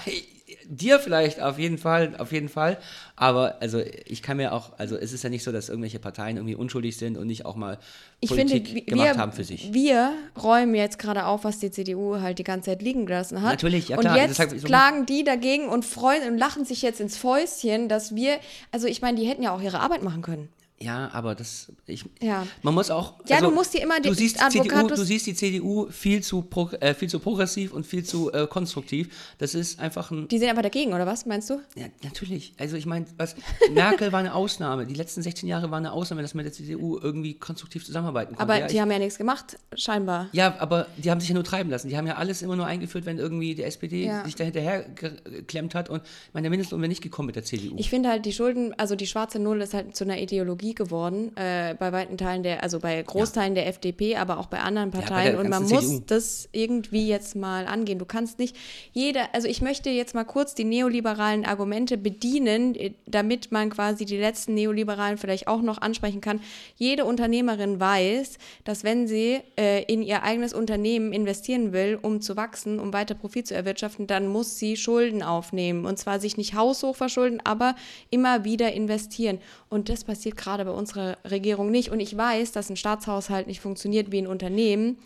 Dir 0.64 1.00
vielleicht 1.00 1.40
auf 1.40 1.58
jeden 1.58 1.76
Fall, 1.76 2.14
auf 2.18 2.30
jeden 2.32 2.48
Fall. 2.48 2.78
Aber 3.16 3.56
also 3.60 3.80
ich 4.06 4.22
kann 4.22 4.36
mir 4.36 4.52
auch, 4.52 4.78
also 4.78 4.96
es 4.96 5.12
ist 5.12 5.22
ja 5.24 5.28
nicht 5.28 5.42
so, 5.42 5.50
dass 5.52 5.68
irgendwelche 5.68 5.98
Parteien 5.98 6.36
irgendwie 6.36 6.54
unschuldig 6.54 6.96
sind 6.96 7.18
und 7.18 7.26
nicht 7.26 7.44
auch 7.44 7.56
mal 7.56 7.78
Politik 8.26 8.68
finde, 8.68 8.82
gemacht 8.82 9.08
wir, 9.14 9.16
haben 9.18 9.32
für 9.32 9.44
sich. 9.44 9.72
wir 9.72 10.12
räumen 10.40 10.74
jetzt 10.74 10.98
gerade 10.98 11.26
auf, 11.26 11.44
was 11.44 11.58
die 11.58 11.70
CDU 11.70 12.20
halt 12.20 12.38
die 12.38 12.44
ganze 12.44 12.70
Zeit 12.70 12.80
liegen 12.80 13.06
gelassen 13.06 13.42
hat. 13.42 13.50
Natürlich, 13.52 13.88
ja 13.88 13.96
und 13.96 14.02
klar, 14.02 14.16
jetzt 14.16 14.30
deshalb- 14.38 14.58
so- 14.58 14.66
klagen 14.66 15.04
die 15.04 15.24
dagegen 15.24 15.68
und 15.68 15.84
freuen 15.84 16.26
und 16.30 16.38
lachen 16.38 16.64
sich 16.64 16.80
jetzt 16.82 17.00
ins 17.00 17.16
Fäustchen, 17.16 17.88
dass 17.88 18.14
wir, 18.14 18.38
also 18.70 18.86
ich 18.86 19.02
meine, 19.02 19.20
die 19.20 19.26
hätten 19.26 19.42
ja 19.42 19.54
auch 19.54 19.60
ihre 19.60 19.80
Arbeit 19.80 20.02
machen 20.02 20.22
können. 20.22 20.48
Ja, 20.82 21.10
aber 21.12 21.34
das, 21.34 21.70
ich, 21.86 22.04
Ja. 22.20 22.46
man 22.62 22.74
muss 22.74 22.90
auch. 22.90 23.18
also 23.20 23.34
Ja, 23.34 23.40
du 23.40 23.50
musst 23.50 23.72
dir 23.74 23.82
immer 23.82 24.00
du 24.00 24.10
die 24.10 24.14
siehst 24.14 24.40
die 24.40 24.60
CDU, 24.60 24.88
Du 24.88 25.04
siehst 25.04 25.26
die 25.26 25.34
CDU 25.34 25.88
viel 25.90 26.22
zu, 26.22 26.42
pro, 26.42 26.68
äh, 26.80 26.94
viel 26.94 27.08
zu 27.08 27.18
progressiv 27.20 27.72
und 27.72 27.86
viel 27.86 28.04
zu 28.04 28.32
äh, 28.32 28.46
konstruktiv. 28.46 29.34
Das 29.38 29.54
ist 29.54 29.78
einfach 29.80 30.10
ein. 30.10 30.28
Die 30.28 30.38
sind 30.38 30.50
aber 30.50 30.62
dagegen, 30.62 30.92
oder 30.92 31.06
was, 31.06 31.26
meinst 31.26 31.50
du? 31.50 31.60
Ja, 31.76 31.86
natürlich. 32.02 32.54
Also 32.58 32.76
ich 32.76 32.86
meine, 32.86 33.06
was 33.16 33.36
Merkel 33.72 34.12
war 34.12 34.20
eine 34.20 34.34
Ausnahme. 34.34 34.86
Die 34.86 34.94
letzten 34.94 35.22
16 35.22 35.48
Jahre 35.48 35.70
waren 35.70 35.84
eine 35.86 35.92
Ausnahme, 35.92 36.22
dass 36.22 36.34
man 36.34 36.44
mit 36.44 36.52
der 36.52 36.64
CDU 36.64 36.98
irgendwie 36.98 37.34
konstruktiv 37.34 37.84
zusammenarbeiten 37.84 38.34
konnte. 38.36 38.42
Aber 38.42 38.58
ja, 38.60 38.66
die 38.66 38.74
ich, 38.74 38.80
haben 38.80 38.90
ja 38.90 38.98
nichts 38.98 39.18
gemacht, 39.18 39.58
scheinbar. 39.74 40.28
ja, 40.32 40.56
aber 40.58 40.86
die 40.96 41.10
haben 41.10 41.20
sich 41.20 41.28
ja 41.28 41.34
nur 41.34 41.44
treiben 41.44 41.70
lassen. 41.70 41.88
Die 41.88 41.96
haben 41.96 42.06
ja 42.06 42.16
alles 42.16 42.42
immer 42.42 42.56
nur 42.56 42.66
eingeführt, 42.66 43.06
wenn 43.06 43.18
irgendwie 43.18 43.54
die 43.54 43.62
SPD 43.62 44.06
Ja. 44.06 44.24
sich 44.24 44.34
da 44.34 44.44
hinterher 44.44 44.82
geklemmt 44.88 45.74
hat. 45.74 45.88
Und 45.88 46.02
ich 46.02 46.34
meine, 46.34 46.44
der 46.44 46.50
Mindestlohn 46.50 46.80
wäre 46.80 46.88
nicht 46.88 47.02
gekommen 47.02 47.26
mit 47.26 47.36
der 47.36 47.44
CDU. 47.44 47.76
Ich 47.78 47.90
finde 47.90 48.08
halt, 48.08 48.24
die 48.26 48.32
Schulden, 48.32 48.74
also 48.78 48.96
die 48.96 49.06
schwarze 49.06 49.38
Null 49.38 49.60
ist 49.60 49.74
halt 49.74 49.94
zu 49.96 50.04
einer 50.04 50.18
Ideologie 50.20 50.71
geworden, 50.76 51.36
äh, 51.36 51.74
bei 51.78 51.92
weiten 51.92 52.16
Teilen 52.16 52.42
der, 52.42 52.62
also 52.62 52.80
bei 52.80 53.02
Großteilen 53.02 53.54
der 53.54 53.66
FDP, 53.66 54.16
aber 54.16 54.38
auch 54.38 54.46
bei 54.46 54.60
anderen 54.60 54.90
bei 54.90 55.00
Parteien. 55.00 55.32
der 55.32 55.40
und 55.40 55.48
man 55.48 55.62
muss 55.62 55.88
CDU. 55.88 56.04
das 56.06 56.48
irgendwie 56.52 57.08
jetzt 57.08 57.36
mal 57.36 57.66
angehen. 57.66 57.98
Du 57.98 58.04
kannst 58.04 58.38
nicht 58.38 58.56
jeder, 58.92 59.34
also 59.34 59.48
ich 59.48 59.62
möchte 59.62 59.90
jetzt 59.90 60.14
mal 60.14 60.24
kurz 60.24 60.54
die 60.54 60.64
neoliberalen 60.64 61.44
Argumente 61.44 61.96
bedienen, 61.96 62.74
äh, 62.74 62.92
damit 63.06 63.52
man 63.52 63.70
quasi 63.70 64.04
die 64.04 64.16
letzten 64.16 64.54
Neoliberalen 64.54 65.18
vielleicht 65.18 65.48
auch 65.48 65.62
noch 65.62 65.80
ansprechen 65.80 66.20
kann. 66.20 66.40
Jede 66.76 67.04
Unternehmerin 67.04 67.80
weiß, 67.80 68.38
dass 68.64 68.84
wenn 68.84 69.06
sie 69.06 69.40
äh, 69.58 69.84
in 69.84 70.02
ihr 70.02 70.22
eigenes 70.22 70.54
Unternehmen 70.54 71.12
investieren 71.12 71.72
will, 71.72 71.98
um 72.00 72.20
zu 72.20 72.36
wachsen, 72.36 72.78
um 72.78 72.92
weiter 72.92 73.14
Profit 73.14 73.46
zu 73.46 73.54
erwirtschaften, 73.54 74.06
dann 74.06 74.28
muss 74.28 74.58
sie 74.58 74.76
Schulden 74.76 75.22
aufnehmen. 75.22 75.86
Und 75.86 75.98
zwar 75.98 76.20
sich 76.20 76.36
nicht 76.36 76.54
haushoch 76.54 76.96
verschulden, 76.96 77.40
aber 77.44 77.74
immer 78.10 78.44
wieder 78.44 78.72
investieren. 78.72 79.38
Und 79.68 79.88
das 79.88 80.04
passiert 80.04 80.36
gerade 80.36 80.61
bei 80.64 80.70
unserer 80.70 81.16
Regierung 81.28 81.70
nicht. 81.70 81.90
Und 81.90 82.00
ich 82.00 82.16
weiß, 82.16 82.52
dass 82.52 82.70
ein 82.70 82.76
Staatshaushalt 82.76 83.46
nicht 83.46 83.60
funktioniert 83.60 84.10
wie 84.12 84.18
ein 84.18 84.26
Unternehmen. 84.26 84.98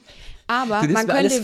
Aber 0.49 0.83
man 0.87 1.07
könnte 1.09 1.43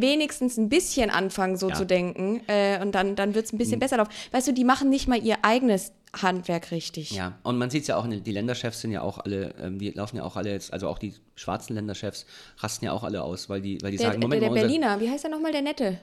wenigstens 0.00 0.56
ein 0.56 0.68
bisschen 0.70 1.10
anfangen, 1.10 1.56
so 1.56 1.68
Ja. 1.68 1.74
zu 1.74 1.84
denken. 1.84 2.40
Äh, 2.46 2.80
und 2.80 2.94
dann, 2.94 3.14
dann 3.16 3.34
wird 3.34 3.44
es 3.46 3.52
ein 3.52 3.58
bisschen 3.58 3.78
besser 3.80 3.98
laufen. 3.98 4.10
Weißt 4.32 4.48
du, 4.48 4.52
die 4.52 4.64
machen 4.64 4.88
nicht 4.88 5.08
mal 5.08 5.22
ihr 5.22 5.36
eigenes 5.42 5.92
Handwerk 6.20 6.70
richtig. 6.72 7.10
Ja, 7.12 7.38
und 7.44 7.58
man 7.58 7.70
sieht 7.70 7.82
es 7.82 7.88
ja 7.88 7.96
auch, 7.96 8.06
die 8.08 8.32
Länderchefs 8.32 8.80
sind 8.80 8.90
ja 8.92 9.02
auch 9.02 9.18
alle, 9.18 9.54
ähm, 9.62 9.78
die 9.78 9.90
laufen 9.90 10.16
ja 10.16 10.24
auch 10.24 10.36
alle 10.36 10.50
jetzt, 10.50 10.72
also 10.72 10.88
auch 10.88 10.98
die 10.98 11.14
schwarzen 11.36 11.74
Länderchefs 11.74 12.26
rasten 12.58 12.86
ja 12.86 12.92
auch 12.92 13.04
alle 13.04 13.22
aus, 13.22 13.48
weil 13.48 13.60
die, 13.60 13.78
weil 13.82 13.92
die 13.92 13.98
Der, 13.98 14.06
sagen, 14.08 14.20
der, 14.20 14.26
Moment 14.28 14.42
der 14.42 14.48
mal, 14.50 14.54
unser, 14.54 14.66
Berliner, 14.66 15.00
wie 15.00 15.08
heißt 15.10 15.22
der 15.24 15.30
nochmal, 15.30 15.52
der 15.52 15.62
Nette? 15.62 15.98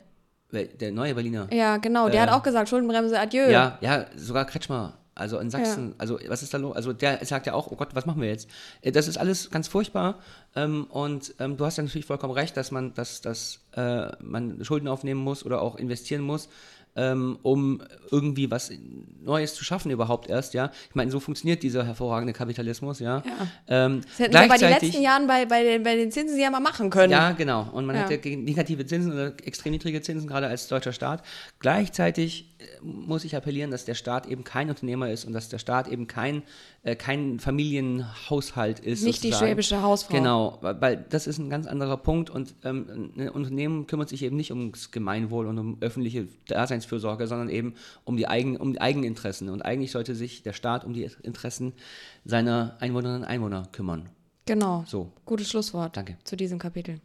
Der 0.52 0.92
neue 0.94 1.14
Berliner. 1.14 1.50
Ja, 1.52 1.76
genau, 1.76 2.08
der 2.08 2.20
Äh, 2.24 2.28
hat 2.28 2.30
auch 2.32 2.44
gesagt, 2.44 2.70
Schuldenbremse, 2.70 3.20
adieu. 3.20 3.50
Ja, 3.50 3.78
ja, 3.82 4.06
sogar 4.16 4.46
Kretschmer. 4.46 4.98
Also 5.18 5.40
in 5.40 5.50
Sachsen, 5.50 5.96
also 5.98 6.20
was 6.28 6.44
ist 6.44 6.54
da 6.54 6.58
los? 6.58 6.76
Also 6.76 6.94
der 6.94 7.26
sagt 7.26 7.48
ja 7.48 7.54
auch, 7.54 7.68
oh 7.72 7.76
Gott, 7.76 7.90
was 7.94 8.06
machen 8.06 8.22
wir 8.22 8.30
jetzt? 8.30 8.48
Äh, 8.82 8.92
Das 8.92 9.08
ist 9.08 9.18
alles 9.18 9.50
ganz 9.50 9.68
furchtbar. 9.68 10.20
Ähm, 10.56 10.86
und 10.86 11.34
ähm, 11.40 11.58
du 11.58 11.66
hast 11.66 11.78
ja 11.78 11.84
natürlich 11.84 12.06
vollkommen 12.06 12.34
recht, 12.34 12.56
dass 12.56 12.72
man, 12.72 12.94
dass, 12.94 13.22
dass 13.22 13.60
äh, 13.76 14.08
man 14.22 14.64
Schulden 14.64 14.88
aufnehmen 14.88 15.22
muss 15.22 15.46
oder 15.46 15.62
auch 15.62 15.76
investieren 15.76 16.22
muss, 16.22 16.50
ähm, 16.98 17.38
um 17.44 17.82
irgendwie 18.12 18.50
was 18.52 18.72
Neues 19.24 19.54
zu 19.56 19.64
schaffen 19.64 19.92
überhaupt 19.92 20.30
erst, 20.30 20.54
ja. 20.54 20.72
Ich 20.90 20.96
meine, 20.96 21.12
so 21.12 21.20
funktioniert 21.20 21.62
dieser 21.64 21.86
hervorragende 21.86 22.34
Kapitalismus, 22.34 23.00
ja. 23.00 23.22
Ähm, 23.68 24.02
Das 24.02 24.20
hätten 24.20 24.34
wir 24.34 24.48
bei 24.48 24.58
den 24.58 24.70
letzten 24.70 25.02
Jahren 25.02 25.28
bei, 25.28 25.46
bei, 25.46 25.64
den, 25.64 25.84
bei 25.84 25.96
den 25.96 26.12
Zinsen 26.12 26.40
ja 26.40 26.50
mal 26.50 26.60
machen 26.60 26.90
können. 26.90 27.12
ja, 27.12 27.32
genau. 27.32 27.70
Und 27.72 27.86
man 27.86 27.96
Ja. 27.96 28.04
hat 28.04 28.10
ja 28.12 28.18
gegen 28.18 28.44
negative 28.46 28.86
Zinsen 28.86 29.12
oder 29.14 29.34
extrem 29.46 29.72
niedrige 29.74 30.02
Zinsen, 30.02 30.28
gerade 30.28 30.48
als 30.48 30.68
deutscher 30.68 30.94
Staat. 30.94 31.24
Gleichzeitig 31.60 32.56
äh, 32.60 32.64
muss 32.84 33.24
ich 33.26 33.36
appellieren, 33.36 33.70
dass 33.70 33.86
der 33.86 33.96
Staat 33.96 34.26
eben 34.26 34.44
kein 34.44 34.70
Unternehmer 34.70 35.12
ist 35.12 35.26
und 35.26 35.34
dass 35.34 35.50
der 35.50 35.60
Staat 35.60 35.88
eben 35.90 36.08
kein, 36.08 36.42
äh, 36.84 36.96
kein 36.96 37.40
Familienhaushalt 37.40 38.80
ist. 38.80 39.04
Nicht 39.04 39.24
die 39.24 39.28
sozusagen. 39.28 39.50
schwäbische 39.52 39.82
Hausfrau. 39.82 40.16
Genau, 40.16 40.58
weil, 40.62 41.06
das 41.10 41.28
ist 41.28 41.38
ein 41.38 41.50
ganz 41.50 41.68
anderer 41.68 41.98
Punkt 41.98 42.30
und 42.30 42.56
ähm, 42.64 43.12
ein 43.18 43.30
Unternehmen 43.30 43.88
kümmert 43.88 44.10
sich 44.10 44.24
eben 44.24 44.36
nicht 44.36 44.52
ums 44.52 44.92
Gemeinwohl 44.92 45.48
und 45.48 45.58
um 45.60 45.78
öffentliche 45.82 46.28
Daseinsfürsorge, 46.88 47.28
sondern 47.28 47.50
eben 47.50 47.76
um 48.06 48.18
die, 48.18 48.28
Eigen, 48.28 48.58
um 48.58 48.74
die 48.74 48.82
Eigeninteressen. 48.82 49.50
Und 49.50 49.62
eigentlich 49.62 49.92
sollte 49.92 50.16
sich 50.16 50.44
der 50.44 50.54
Staat 50.54 50.86
um 50.86 50.94
die 50.94 51.10
Interessen 51.24 51.74
seiner 52.26 52.78
Einwohnerinnen 52.80 53.24
und 53.24 53.28
Einwohner 53.28 53.68
kümmern. 53.72 54.10
Genau. 54.46 54.86
So. 54.88 55.12
Gutes 55.26 55.50
Schlusswort 55.50 55.98
Danke. 55.98 56.18
zu 56.24 56.36
diesem 56.36 56.58
Kapitel. 56.58 57.00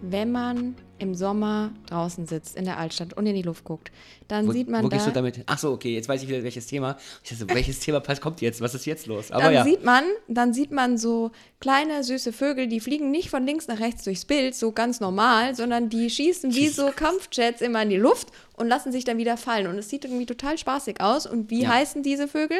Wenn 0.00 0.32
man 0.32 0.74
im 0.98 1.14
Sommer 1.14 1.72
draußen 1.86 2.26
sitzt 2.26 2.56
in 2.56 2.64
der 2.64 2.78
Altstadt 2.78 3.12
und 3.14 3.26
in 3.26 3.34
die 3.34 3.42
Luft 3.42 3.64
guckt, 3.64 3.90
dann 4.28 4.46
Wo, 4.48 4.52
sieht 4.52 4.68
man 4.68 4.84
wo 4.84 4.88
da, 4.88 4.96
gehst 4.96 5.06
du 5.08 5.12
damit 5.12 5.36
hin? 5.36 5.44
Ach 5.46 5.58
so, 5.58 5.72
okay, 5.72 5.94
jetzt 5.94 6.08
weiß 6.08 6.22
ich 6.22 6.28
wieder, 6.28 6.42
welches 6.42 6.66
Thema. 6.66 6.96
Ich 7.24 7.30
dachte, 7.30 7.52
welches 7.54 7.80
Thema 7.80 8.00
passt- 8.00 8.20
kommt 8.20 8.40
jetzt? 8.40 8.60
Was 8.60 8.74
ist 8.74 8.84
jetzt 8.86 9.06
los? 9.06 9.30
Aber 9.30 9.44
dann 9.44 9.54
ja. 9.54 9.64
sieht 9.64 9.84
man, 9.84 10.04
dann 10.28 10.52
sieht 10.52 10.70
man 10.70 10.98
so 10.98 11.30
kleine 11.60 12.04
süße 12.04 12.32
Vögel, 12.32 12.66
die 12.68 12.80
fliegen 12.80 13.10
nicht 13.10 13.30
von 13.30 13.44
links 13.46 13.68
nach 13.68 13.80
rechts 13.80 14.04
durchs 14.04 14.24
Bild, 14.24 14.54
so 14.54 14.72
ganz 14.72 15.00
normal, 15.00 15.54
sondern 15.54 15.88
die 15.88 16.10
schießen 16.10 16.54
wie 16.54 16.68
so 16.68 16.90
Kampfjets 16.94 17.60
immer 17.60 17.82
in 17.82 17.90
die 17.90 17.96
Luft 17.96 18.28
und 18.56 18.68
lassen 18.68 18.92
sich 18.92 19.04
dann 19.04 19.18
wieder 19.18 19.36
fallen. 19.36 19.66
Und 19.66 19.78
es 19.78 19.88
sieht 19.88 20.04
irgendwie 20.04 20.26
total 20.26 20.58
spaßig 20.58 21.00
aus. 21.00 21.26
Und 21.26 21.50
wie 21.50 21.62
Ja. 21.62 21.70
heißen 21.70 22.02
diese 22.02 22.28
Vögel? 22.28 22.58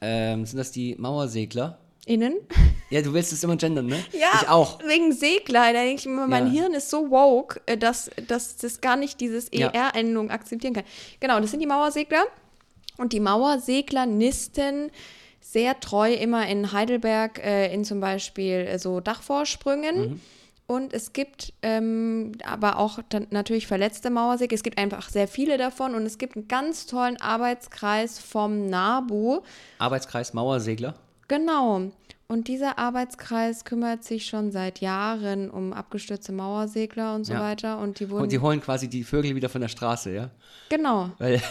Ähm, 0.00 0.46
sind 0.46 0.58
das 0.58 0.72
die 0.72 0.94
Mauersegler? 0.98 1.78
Innen? 2.06 2.34
Ja, 2.90 3.02
du 3.02 3.12
willst 3.14 3.32
es 3.32 3.42
immer 3.44 3.56
gendern, 3.56 3.86
ne? 3.86 4.02
Ja, 4.12 4.28
Ich 4.42 4.48
auch. 4.48 4.80
wegen 4.84 5.12
Segler. 5.12 5.72
Da 5.72 5.82
denke 5.84 6.00
ich 6.00 6.06
immer, 6.06 6.26
mein 6.26 6.46
Ja. 6.48 6.52
Hirn 6.62 6.74
ist 6.74 6.90
so 6.90 7.10
woke, 7.10 7.60
äh, 7.66 7.76
dass, 7.78 8.10
dass 8.26 8.56
das 8.56 8.80
gar 8.80 8.96
nicht 8.96 9.20
dieses 9.20 9.48
Ja. 9.52 9.68
ER-Endung 9.68 10.30
akzeptieren 10.30 10.74
kann. 10.74 10.84
Genau, 11.20 11.38
das 11.40 11.50
sind 11.52 11.60
die 11.60 11.66
Mauersegler. 11.66 12.24
Und 12.96 13.12
die 13.12 13.20
Mauersegler 13.20 14.06
nisten 14.06 14.90
sehr 15.40 15.78
treu 15.80 16.12
immer 16.12 16.46
in 16.48 16.72
Heidelberg 16.72 17.38
äh, 17.38 17.72
in 17.72 17.84
zum 17.84 18.00
Beispiel 18.00 18.66
äh, 18.68 18.78
so 18.78 19.00
Dachvorsprüngen. 19.00 20.00
Mhm. 20.10 20.20
Und 20.66 20.92
es 20.92 21.12
gibt 21.12 21.52
ähm, 21.62 22.32
aber 22.44 22.78
auch 22.78 22.98
natürlich 23.30 23.66
verletzte 23.66 24.10
Mauersegler. 24.10 24.54
Es 24.54 24.62
gibt 24.62 24.78
einfach 24.78 25.08
sehr 25.08 25.26
viele 25.26 25.58
davon. 25.58 25.94
Und 25.94 26.06
es 26.06 26.18
gibt 26.18 26.36
einen 26.36 26.46
ganz 26.46 26.86
tollen 26.86 27.20
Arbeitskreis 27.20 28.18
vom 28.20 28.66
NABU. 28.66 29.40
Arbeitskreis 29.78 30.32
Mauersegler. 30.34 30.94
Genau. 31.26 31.90
Und 32.30 32.46
dieser 32.46 32.78
Arbeitskreis 32.78 33.64
kümmert 33.64 34.04
sich 34.04 34.26
schon 34.26 34.52
seit 34.52 34.78
Jahren 34.78 35.50
um 35.50 35.72
abgestürzte 35.72 36.30
Mauersegler 36.30 37.16
und 37.16 37.24
so 37.24 37.32
Ja. 37.32 37.40
weiter. 37.40 37.78
Und 37.80 37.98
die 37.98 38.08
wurden. 38.08 38.22
Und 38.22 38.30
die 38.30 38.38
holen 38.38 38.60
quasi 38.60 38.86
die 38.86 39.02
Vögel 39.02 39.34
wieder 39.34 39.48
von 39.48 39.60
der 39.60 39.66
Straße, 39.66 40.12
ja? 40.12 40.30
genau. 40.68 41.10
Weil, 41.18 41.42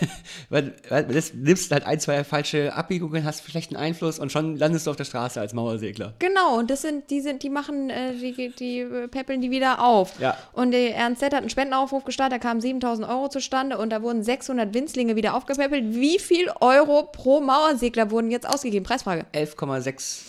weil, 0.49 0.73
weil 0.87 1.03
das 1.07 1.33
nimmst 1.33 1.69
halt 1.73 1.85
ein, 1.85 1.99
zwei 1.99 2.23
falsche 2.23 2.73
Abbiegungen, 2.73 3.25
hast 3.25 3.43
schlechten 3.49 3.75
Einfluss 3.75 4.19
und 4.19 4.31
schon 4.31 4.55
landest 4.55 4.87
du 4.87 4.91
auf 4.91 4.95
der 4.95 5.03
Straße 5.03 5.41
als 5.41 5.53
Mauersegler. 5.53 6.13
Genau, 6.19 6.57
und 6.57 6.69
das 6.69 6.81
sind, 6.83 7.09
die 7.09 7.19
sind, 7.19 7.43
die 7.43 7.49
machen, 7.49 7.89
äh, 7.89 8.13
die, 8.13 8.49
die 8.57 8.85
peppeln 9.11 9.41
die 9.41 9.51
wieder 9.51 9.83
auf. 9.83 10.17
Ja. 10.21 10.37
Und 10.53 10.71
der 10.71 10.95
Ernst 10.95 11.19
Z 11.19 11.33
hat 11.33 11.41
einen 11.41 11.49
Spendenaufruf 11.49 12.05
gestartet, 12.05 12.41
da 12.41 12.47
kamen 12.47 12.61
7000 12.61 13.05
Euro 13.05 13.27
zustande 13.27 13.77
und 13.77 13.89
da 13.89 14.01
wurden 14.01 14.23
600 14.23 14.73
Winzlinge 14.73 15.17
wieder 15.17 15.33
aufgepäppelt. 15.35 15.93
Wie 15.93 16.19
viel 16.19 16.49
Euro 16.61 17.03
pro 17.11 17.41
Mauersegler 17.41 18.11
wurden 18.11 18.31
jetzt 18.31 18.47
ausgegeben? 18.47 18.85
Preisfrage. 18.85 19.25
11,67 19.33 20.28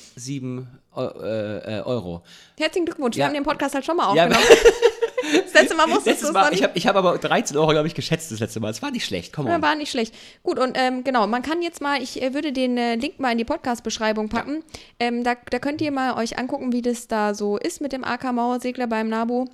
Eu- 0.97 1.23
äh, 1.23 1.79
äh, 1.79 1.83
Euro. 1.83 2.23
Herzlichen 2.59 2.87
Glückwunsch, 2.87 3.17
wir 3.17 3.21
Ja. 3.21 3.27
haben 3.29 3.35
den 3.35 3.45
Podcast 3.45 3.75
halt 3.75 3.85
schon 3.85 3.97
mal 3.97 4.15
Ja, 4.15 4.25
aufgenommen. 4.27 4.47
das 5.45 5.55
letzte 5.55 5.77
Mal 5.77 5.89
wusstest 5.91 6.23
du 6.23 6.27
es 6.27 6.33
Mal, 6.33 6.41
noch 6.47 6.47
ich 6.49 6.53
nicht. 6.61 6.63
habe 6.65 6.79
ich 6.79 6.87
hab 6.87 6.97
aber 6.97 7.19
13 7.19 7.57
Euro, 7.57 7.69
glaube 7.71 7.87
ich, 7.87 7.95
geschätzt 7.95 8.33
das 8.33 8.41
letzte 8.41 8.61
Mal. 8.61 8.71
Es 8.71 8.83
war 8.83 8.91
nicht 8.91 9.05
schlecht, 9.07 9.33
komm 9.33 9.47
Ja, 9.47 9.55
on. 9.57 9.63
war 9.63 9.75
nicht 9.77 9.91
schlecht. 9.91 10.15
Gut, 10.43 10.59
und 10.59 10.77
ähm, 10.77 11.05
genau, 11.05 11.27
man 11.27 11.43
kann 11.43 11.63
jetzt 11.63 11.81
mal, 11.81 12.03
ich 12.03 12.21
äh, 12.23 12.35
würde 12.35 12.53
den 12.53 12.77
äh, 12.77 12.97
Link 12.97 13.21
mal 13.21 13.31
in 13.33 13.39
die 13.39 13.45
Podcast-Beschreibung 13.45 14.29
packen. 14.29 14.65
Ähm, 14.99 15.23
da, 15.25 15.35
da 15.51 15.59
könnt 15.59 15.81
ihr 15.81 15.93
mal 15.93 16.17
euch 16.17 16.39
angucken, 16.39 16.73
wie 16.73 16.83
das 16.83 17.07
da 17.09 17.35
so 17.35 17.57
ist 17.57 17.81
mit 17.81 17.93
dem 17.93 18.05
AK 18.05 18.33
Mauersegler 18.33 18.87
beim 18.89 19.09
NABU. 19.09 19.47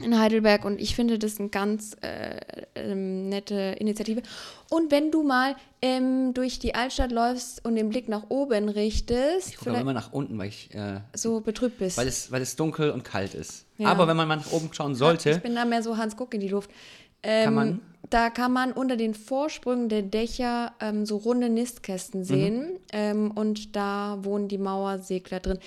In 0.00 0.18
Heidelberg 0.18 0.64
und 0.64 0.80
ich 0.80 0.96
finde 0.96 1.18
das 1.18 1.38
eine 1.38 1.50
ganz 1.50 1.94
äh, 2.00 2.40
ähm, 2.74 3.28
nette 3.28 3.76
Initiative. 3.78 4.22
Und 4.70 4.90
wenn 4.90 5.10
du 5.10 5.22
mal 5.22 5.54
ähm, 5.82 6.32
durch 6.32 6.58
die 6.58 6.74
Altstadt 6.74 7.12
läufst 7.12 7.62
und 7.64 7.74
den 7.76 7.90
Blick 7.90 8.08
nach 8.08 8.24
oben 8.30 8.70
richtest, 8.70 9.48
Ich 9.50 9.56
gucke 9.58 9.76
immer 9.76 9.92
nach 9.92 10.12
unten, 10.12 10.38
weil 10.38 10.48
ich, 10.48 10.74
äh, 10.74 11.00
so 11.14 11.40
betrübt 11.40 11.78
bist. 11.78 11.98
weil 11.98 12.08
es, 12.08 12.32
weil 12.32 12.40
es 12.40 12.56
dunkel 12.56 12.90
und 12.90 13.04
kalt 13.04 13.34
ist. 13.34 13.66
Ja. 13.76 13.88
Aber 13.88 14.08
wenn 14.08 14.16
man 14.16 14.28
mal 14.28 14.36
nach 14.36 14.50
oben 14.52 14.70
schauen 14.72 14.92
Ich 14.92 14.98
sollte, 14.98 15.38
bin 15.40 15.54
da 15.54 15.64
mehr 15.66 15.82
so 15.82 15.96
Hans 15.98 16.16
Guck 16.16 16.32
in 16.34 16.40
die 16.40 16.48
Luft. 16.48 16.70
Ähm, 17.22 17.54
man- 17.54 17.80
Da 18.10 18.30
kann 18.30 18.50
man 18.52 18.72
unter 18.72 18.96
den 18.96 19.12
Vorsprüngen 19.14 19.88
der 19.90 20.02
Dächer 20.02 20.72
ähm, 20.80 21.04
so 21.06 21.18
runde 21.18 21.48
Nistkästen 21.50 22.24
sehen 22.24 22.78
ähm, 22.92 23.30
und 23.30 23.76
da 23.76 24.18
wohnen 24.22 24.48
die 24.48 24.58
Mauersegler 24.58 25.38
drin. 25.40 25.58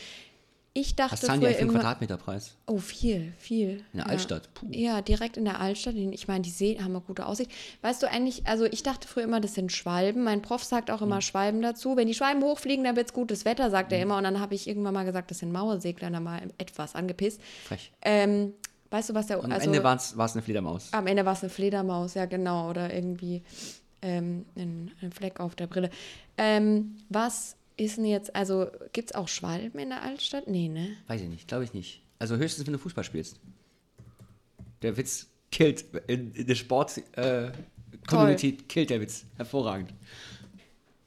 Ich 0.77 0.93
dachte 0.97 1.15
die 1.15 1.25
früher 1.25 1.39
für 1.39 1.53
den 1.53 1.59
immer, 1.69 1.73
Quadratmeterpreis? 1.79 2.57
oh 2.67 2.79
viel, 2.79 3.31
viel. 3.37 3.69
In 3.93 3.99
der 3.99 4.01
ja. 4.01 4.05
Altstadt. 4.07 4.53
Puh. 4.53 4.67
Ja, 4.71 5.01
direkt 5.01 5.37
in 5.37 5.45
der 5.45 5.61
Altstadt. 5.61 5.95
Ich 5.95 6.27
meine, 6.27 6.41
die 6.41 6.49
See 6.49 6.77
haben 6.79 6.87
eine 6.93 6.99
gute 6.99 7.25
Aussicht. 7.25 7.49
Weißt 7.81 8.03
du 8.03 8.09
eigentlich, 8.11 8.45
also 8.45 8.65
ich 8.65 8.83
dachte 8.83 9.07
früher 9.07 9.23
immer, 9.23 9.39
das 9.39 9.53
sind 9.53 9.71
Schwalben. 9.71 10.25
Mein 10.25 10.41
Prof 10.41 10.65
sagt 10.65 10.91
auch 10.91 10.99
Mhm. 10.99 11.07
immer 11.07 11.21
Schwalben 11.21 11.61
dazu. 11.61 11.95
Wenn 11.95 12.07
die 12.07 12.13
Schwalben 12.13 12.43
hochfliegen, 12.43 12.83
dann 12.83 12.97
wird 12.97 13.07
es 13.07 13.13
gutes 13.13 13.45
Wetter, 13.45 13.71
sagt 13.71 13.93
er 13.93 14.01
immer. 14.01 14.17
Und 14.17 14.25
dann 14.25 14.41
habe 14.41 14.53
ich 14.53 14.67
irgendwann 14.67 14.93
mal 14.93 15.05
gesagt, 15.05 15.31
das 15.31 15.39
sind 15.39 15.53
Mauersegler, 15.53 16.09
dann 16.09 16.23
mal 16.23 16.41
etwas 16.57 16.93
angepisst. 16.93 17.39
Frech. 17.63 17.93
Ähm, 18.01 18.51
weißt 18.89 19.11
du, 19.11 19.13
was 19.13 19.27
der 19.27 19.39
Und 19.39 19.45
am 19.45 19.51
also, 19.53 19.67
Ende 19.67 19.81
war 19.81 19.95
es 19.95 20.13
eine 20.33 20.41
Fledermaus. 20.41 20.89
am 20.91 21.07
Ende 21.07 21.25
war 21.25 21.33
es 21.33 21.41
eine 21.41 21.49
Fledermaus, 21.51 22.15
ja 22.15 22.25
genau, 22.25 22.69
oder 22.69 22.93
irgendwie 22.93 23.43
ähm, 24.01 24.43
ein, 24.57 24.91
ein 25.01 25.13
Fleck 25.13 25.39
auf 25.39 25.55
der 25.55 25.67
Brille. 25.67 25.89
Ähm, 26.37 26.97
was 27.07 27.55
ist 27.77 27.97
denn 27.97 28.05
jetzt, 28.05 28.35
also 28.35 28.67
gibt 28.93 29.11
es 29.11 29.15
auch 29.15 29.27
Schwalben 29.27 29.79
in 29.79 29.89
der 29.89 30.03
Altstadt? 30.03 30.47
Nee, 30.47 30.69
ne? 30.69 30.95
Weiß 31.07 31.21
ich 31.21 31.29
nicht, 31.29 31.47
glaube 31.47 31.63
ich 31.63 31.73
nicht. 31.73 32.01
Also 32.19 32.37
höchstens, 32.37 32.65
wenn 32.65 32.73
du 32.73 32.79
Fußball 32.79 33.03
spielst. 33.03 33.39
Der 34.81 34.95
Witz 34.97 35.27
killt. 35.51 35.85
In, 36.07 36.33
in 36.33 36.47
der 36.47 36.55
Sport-Community 36.55 38.53
killt 38.53 38.89
der 38.89 39.01
Witz. 39.01 39.25
Hervorragend. 39.35 39.93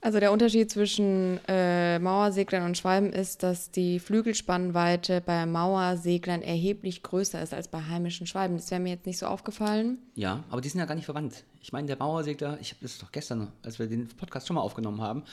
Also 0.00 0.20
der 0.20 0.30
Unterschied 0.30 0.70
zwischen 0.70 1.40
äh, 1.48 1.98
Mauerseglern 1.98 2.64
und 2.64 2.78
Schwalben 2.78 3.12
ist, 3.12 3.42
dass 3.42 3.72
die 3.72 3.98
Flügelspannweite 3.98 5.20
bei 5.20 5.44
Mauerseglern 5.44 6.40
erheblich 6.40 7.02
größer 7.02 7.42
ist 7.42 7.52
als 7.52 7.66
bei 7.66 7.82
heimischen 7.82 8.26
Schwalben. 8.28 8.56
Das 8.56 8.70
wäre 8.70 8.80
mir 8.80 8.90
jetzt 8.90 9.06
nicht 9.06 9.18
so 9.18 9.26
aufgefallen. 9.26 9.98
Ja, 10.14 10.44
aber 10.50 10.60
die 10.60 10.68
sind 10.68 10.78
ja 10.78 10.86
gar 10.86 10.94
nicht 10.94 11.06
verwandt. 11.06 11.44
Ich 11.60 11.72
meine, 11.72 11.88
der 11.88 11.98
Mauersegler, 11.98 12.58
ich 12.60 12.70
habe 12.70 12.82
das 12.82 12.98
doch 12.98 13.10
gestern, 13.10 13.50
als 13.64 13.80
wir 13.80 13.88
den 13.88 14.06
Podcast 14.06 14.46
schon 14.46 14.54
mal 14.54 14.62
aufgenommen 14.62 15.00
haben, 15.00 15.24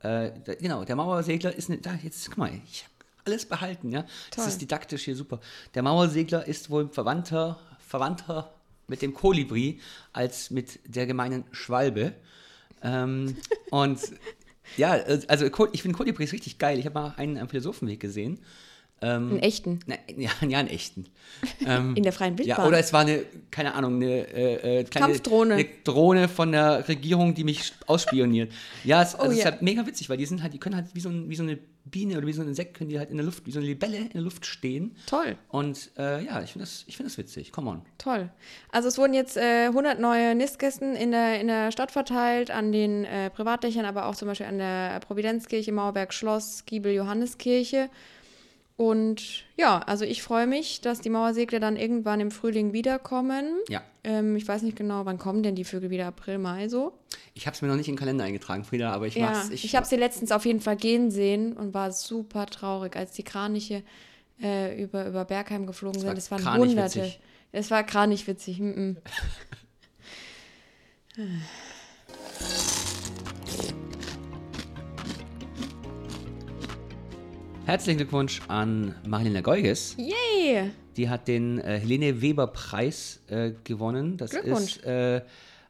äh, 0.00 0.30
da, 0.44 0.54
genau, 0.54 0.84
der 0.84 0.96
Mauersegler 0.96 1.54
ist, 1.54 1.68
ne, 1.68 1.78
da, 1.78 1.94
jetzt, 2.02 2.28
guck 2.28 2.38
mal, 2.38 2.50
ich 2.70 2.84
habe 2.84 2.92
alles 3.24 3.46
behalten, 3.46 3.90
ja. 3.90 4.02
Das 4.30 4.44
Toll. 4.44 4.48
ist 4.48 4.60
didaktisch 4.60 5.04
hier 5.04 5.16
super. 5.16 5.40
Der 5.74 5.82
Mauersegler 5.82 6.46
ist 6.46 6.70
wohl 6.70 6.88
verwandter, 6.88 7.58
verwandter 7.80 8.54
mit 8.86 9.02
dem 9.02 9.14
Kolibri 9.14 9.80
als 10.12 10.50
mit 10.50 10.80
der 10.84 11.06
gemeinen 11.06 11.44
Schwalbe. 11.52 12.14
Ähm, 12.82 13.36
und 13.70 14.00
ja, 14.76 14.96
äh, 14.96 15.20
also 15.28 15.46
ich 15.72 15.82
finde 15.82 15.96
Kolibri 15.96 16.24
ist 16.24 16.32
richtig 16.32 16.58
geil. 16.58 16.78
Ich 16.78 16.86
habe 16.86 16.94
mal 16.94 17.14
einen 17.16 17.38
am 17.38 17.48
Philosophenweg 17.48 18.00
gesehen. 18.00 18.38
Einen 19.00 19.38
echten. 19.38 19.80
Na, 19.86 19.94
ja, 20.16 20.30
ja, 20.46 20.58
einen 20.58 20.68
echten. 20.68 21.06
Ähm, 21.64 21.94
In 21.94 22.02
der 22.02 22.12
freien 22.12 22.36
Wildbahn. 22.36 22.58
ja, 22.58 22.66
oder 22.66 22.78
es 22.78 22.92
war 22.92 23.00
eine, 23.02 23.24
keine 23.50 23.74
Ahnung, 23.74 23.96
eine 23.96 24.26
äh, 24.32 24.80
äh, 24.80 24.84
kleine 24.84 25.06
Kampfdrohne. 25.06 25.54
Eine 25.54 25.66
Drohne 25.84 26.28
von 26.28 26.52
der 26.52 26.88
Regierung, 26.88 27.34
die 27.34 27.44
mich 27.44 27.72
ausspioniert. 27.86 28.52
Ja, 28.84 29.02
es, 29.02 29.14
also 29.14 29.26
Oh 29.26 29.30
es 29.30 29.38
ist 29.38 29.44
ja. 29.44 29.50
halt 29.52 29.62
mega 29.62 29.86
witzig, 29.86 30.08
weil 30.10 30.16
die 30.16 30.26
sind 30.26 30.42
halt, 30.42 30.52
die 30.52 30.58
können 30.58 30.74
halt 30.74 30.86
wie 30.94 31.00
so, 31.00 31.08
ein, 31.10 31.28
wie 31.28 31.36
so 31.36 31.42
eine 31.42 31.58
Biene 31.84 32.18
oder 32.18 32.26
wie 32.26 32.32
so 32.32 32.42
ein 32.42 32.48
Insekt, 32.48 32.76
können 32.76 32.90
die 32.90 32.98
halt 32.98 33.10
in 33.10 33.16
der 33.16 33.24
Luft, 33.24 33.46
wie 33.46 33.50
so 33.50 33.60
eine 33.60 33.68
Libelle 33.68 33.96
in 33.98 34.10
der 34.10 34.22
Luft 34.22 34.44
stehen. 34.46 34.96
Toll. 35.06 35.36
Und 35.48 35.90
äh, 35.96 36.24
ja, 36.24 36.42
ich 36.42 36.52
finde 36.52 36.64
das, 36.64 36.84
ich 36.86 36.96
find 36.96 37.08
das 37.08 37.18
witzig. 37.18 37.52
Come 37.52 37.70
on. 37.70 37.82
Toll. 37.98 38.30
Also 38.70 38.88
es 38.88 38.98
wurden 38.98 39.14
jetzt 39.14 39.36
äh, 39.36 39.66
100 39.66 40.00
neue 40.00 40.34
Nistkästen 40.34 40.94
in 40.96 41.12
der, 41.12 41.40
in 41.40 41.46
der 41.46 41.72
Stadt 41.72 41.90
verteilt, 41.92 42.50
an 42.50 42.72
den 42.72 43.04
äh, 43.04 43.30
Privatdächern, 43.30 43.84
aber 43.84 44.06
auch 44.06 44.16
zum 44.16 44.28
Beispiel 44.28 44.46
an 44.46 44.58
der 44.58 45.00
Providenzkirche, 45.00 45.72
Mauerberg 45.72 46.12
Schloss, 46.12 46.64
Giebel 46.66 46.92
Johanneskirche. 46.92 47.88
Und 48.78 49.44
ja, 49.56 49.80
also 49.80 50.04
ich 50.04 50.22
freue 50.22 50.46
mich, 50.46 50.80
dass 50.80 51.00
die 51.00 51.10
Mauersegler 51.10 51.58
dann 51.58 51.74
irgendwann 51.74 52.20
im 52.20 52.30
Frühling 52.30 52.72
wiederkommen. 52.72 53.58
Ja. 53.68 53.82
Ähm, 54.04 54.36
ich 54.36 54.46
weiß 54.46 54.62
nicht 54.62 54.76
genau, 54.76 55.04
wann 55.04 55.18
kommen 55.18 55.42
denn 55.42 55.56
die 55.56 55.64
Vögel 55.64 55.90
wieder? 55.90 56.06
April, 56.06 56.38
Mai 56.38 56.68
so? 56.68 56.96
Ich 57.34 57.48
habe 57.48 57.56
es 57.56 57.60
mir 57.60 57.66
noch 57.66 57.74
nicht 57.74 57.88
in 57.88 57.94
den 57.94 57.98
Kalender 57.98 58.22
eingetragen, 58.22 58.62
Frieda, 58.62 58.92
aber 58.92 59.08
ich 59.08 59.16
Ja, 59.16 59.30
mach's. 59.32 59.50
ich, 59.50 59.74
habe 59.74 59.84
sie 59.84 59.96
letztens 59.96 60.30
auf 60.30 60.46
jeden 60.46 60.60
Fall 60.60 60.76
gehen 60.76 61.10
sehen 61.10 61.54
und 61.54 61.74
war 61.74 61.90
super 61.90 62.46
traurig, 62.46 62.94
als 62.94 63.10
die 63.10 63.24
Kraniche 63.24 63.82
äh, 64.40 64.80
über, 64.80 65.08
über 65.08 65.24
Bergheim 65.24 65.66
geflogen 65.66 66.00
war 66.04 66.10
sind. 66.10 66.18
Es 66.18 66.30
waren. 66.30 66.56
Hunderte. 66.56 67.12
Es 67.50 67.72
war 67.72 67.82
kranichwitzig. 67.82 68.60
witzig. 68.60 68.76
Mm 68.76 68.96
-mm. 71.16 71.38
Herzlichen 77.68 77.98
Glückwunsch 77.98 78.40
an 78.48 78.94
Marilena 79.06 79.42
Geuges. 79.42 79.94
Yay! 79.98 80.70
Die 80.96 81.10
hat 81.10 81.28
den 81.28 81.58
äh, 81.58 81.78
Helene 81.78 82.22
Weber 82.22 82.46
Preis 82.46 83.20
äh, 83.28 83.52
gewonnen. 83.62 84.16
Das 84.16 84.30
Glückwunsch. 84.30 84.78
ist 84.78 84.84
äh, 84.86 85.20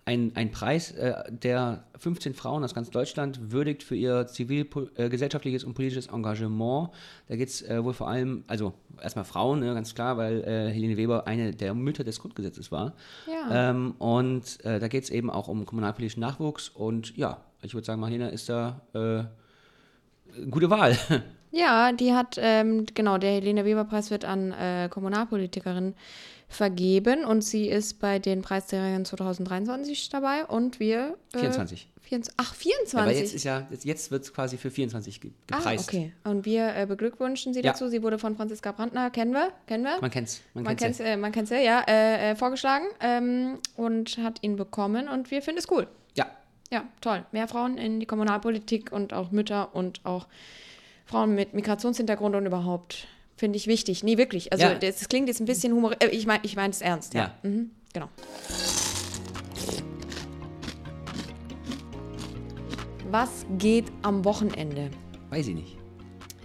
ein, 0.05 0.31
ein 0.37 0.53
Preis, 0.53 0.93
äh, 0.93 1.25
der 1.29 1.83
15 1.99 2.35
Frauen 2.35 2.63
aus 2.63 2.73
ganz 2.73 2.91
Deutschland 2.91 3.51
würdigt 3.51 3.83
für 3.83 3.97
ihr 3.97 4.29
zivilgesellschaftliches 4.29 5.65
und 5.65 5.75
politisches 5.75 6.07
Engagement. 6.07 6.91
Da 7.27 7.35
geht 7.35 7.49
es 7.49 7.63
äh, 7.63 7.83
wohl 7.83 7.95
vor 7.95 8.07
allem, 8.09 8.45
also 8.47 8.75
erstmal 9.03 9.25
Frauen, 9.25 9.59
ne, 9.59 9.75
ganz 9.75 9.93
klar, 9.93 10.17
weil 10.17 10.45
äh, 10.45 10.73
Helene 10.73 10.97
Weber 10.97 11.27
eine 11.27 11.51
der 11.51 11.75
Mütter 11.75 12.05
des 12.05 12.21
Grundgesetzes 12.21 12.71
war. 12.71 12.95
Ja. 13.27 13.71
Ähm, 13.71 13.97
und 13.99 14.65
äh, 14.65 14.79
da 14.79 14.87
geht 14.87 15.03
es 15.03 15.11
eben 15.11 15.31
auch 15.31 15.49
um 15.49 15.67
kommunalpolitischen 15.67 16.21
Nachwuchs. 16.21 16.69
Und 16.69 17.17
ja, 17.17 17.41
ich 17.61 17.75
würde 17.75 17.87
sagen, 17.87 18.01
Marlene 18.01 18.31
ist 18.31 18.49
da 18.49 18.83
äh, 18.95 20.45
gute 20.49 20.71
Wahl. 20.71 20.97
Ja, 21.51 21.93
die 21.93 22.13
hat, 22.13 22.37
ähm, 22.41 22.87
genau, 22.95 23.19
der 23.19 23.33
Helene 23.33 23.65
Weber-Preis 23.65 24.11
wird 24.11 24.25
an 24.25 24.53
äh, 24.53 24.89
Kommunalpolitikerinnen 24.91 25.95
vergeben 26.51 27.25
und 27.25 27.43
sie 27.43 27.69
ist 27.69 28.01
bei 28.01 28.19
den 28.19 28.41
Preisträgern 28.43 29.05
2023 29.05 30.09
dabei 30.09 30.47
und 30.47 30.81
wir. 30.81 31.17
Äh, 31.35 31.39
24. 31.41 31.89
24 32.03 32.35
ach, 32.39 32.49
Aber 32.49 32.57
24. 32.57 33.19
jetzt 33.21 33.35
ist 33.35 33.45
ja, 33.45 33.67
jetzt, 33.71 33.85
jetzt 33.85 34.11
wird 34.11 34.23
es 34.25 34.33
quasi 34.33 34.57
für 34.57 34.71
24 34.71 35.21
ge 35.21 35.31
ah, 35.51 35.57
gepreist. 35.59 35.89
okay. 35.89 36.13
Und 36.25 36.47
wir 36.47 36.75
äh, 36.75 36.87
beglückwünschen 36.87 37.53
sie 37.53 37.61
Ja. 37.61 37.73
dazu. 37.73 37.89
Sie 37.89 38.03
wurde 38.03 38.19
von 38.19 38.35
Franziska 38.35 38.73
Brandner, 38.73 39.11
kennen 39.11 39.33
wir? 39.33 39.53
Kennen 39.67 39.85
wir? 39.85 40.01
Man 40.01 40.11
kennt's. 40.11 40.41
Man, 40.55 40.65
Man 40.65 40.77
kennt's. 40.77 40.99
kennt 40.99 41.09
es 41.09 41.15
äh, 41.15 41.17
man 41.19 41.33
kennt's 41.33 41.51
ja, 41.51 41.59
ja, 41.59 41.81
äh, 41.87 42.31
äh, 42.31 42.37
vorgeschlagen 42.37 42.87
ähm, 43.01 43.59
und 43.77 44.17
hat 44.19 44.43
ihn 44.43 44.57
bekommen 44.57 45.07
und 45.09 45.31
wir 45.31 45.43
finden 45.43 45.59
es 45.59 45.71
cool. 45.71 45.87
Ja, 46.15 46.27
Ja, 46.73 46.85
toll. 47.03 47.27
Mehr 47.33 47.47
Frauen 47.47 47.77
in 47.77 48.01
die 48.01 48.07
Kommunalpolitik 48.07 48.91
und 48.91 49.13
auch 49.13 49.31
Mütter 49.33 49.75
und 49.75 50.01
auch 50.07 50.29
Frauen 51.09 51.35
mit 51.35 51.55
Migrationshintergrund 51.55 52.37
und 52.37 52.45
überhaupt 52.45 53.07
finde 53.37 53.57
ich 53.57 53.67
wichtig. 53.67 54.05
Nee, 54.05 54.19
wirklich. 54.19 54.53
Also 54.53 54.67
Ja. 54.67 54.75
das, 54.75 54.99
das 54.99 55.09
klingt 55.09 55.29
jetzt 55.29 55.41
ein 55.41 55.47
bisschen 55.47 55.73
humor. 55.73 55.93
Äh, 56.01 56.09
ich 56.09 56.27
meine 56.27 56.41
ich 56.45 56.55
mein 56.55 56.71
es 56.71 56.83
ernst, 56.83 57.15
ja. 57.15 57.33
Ja. 57.43 57.49
Mhm, 57.49 57.71
genau. 57.95 58.09
Was 63.11 63.47
geht 63.57 63.87
am 64.03 64.25
Wochenende? 64.25 64.91
weiß 65.31 65.49
ich 65.49 65.55
nicht. 65.55 65.77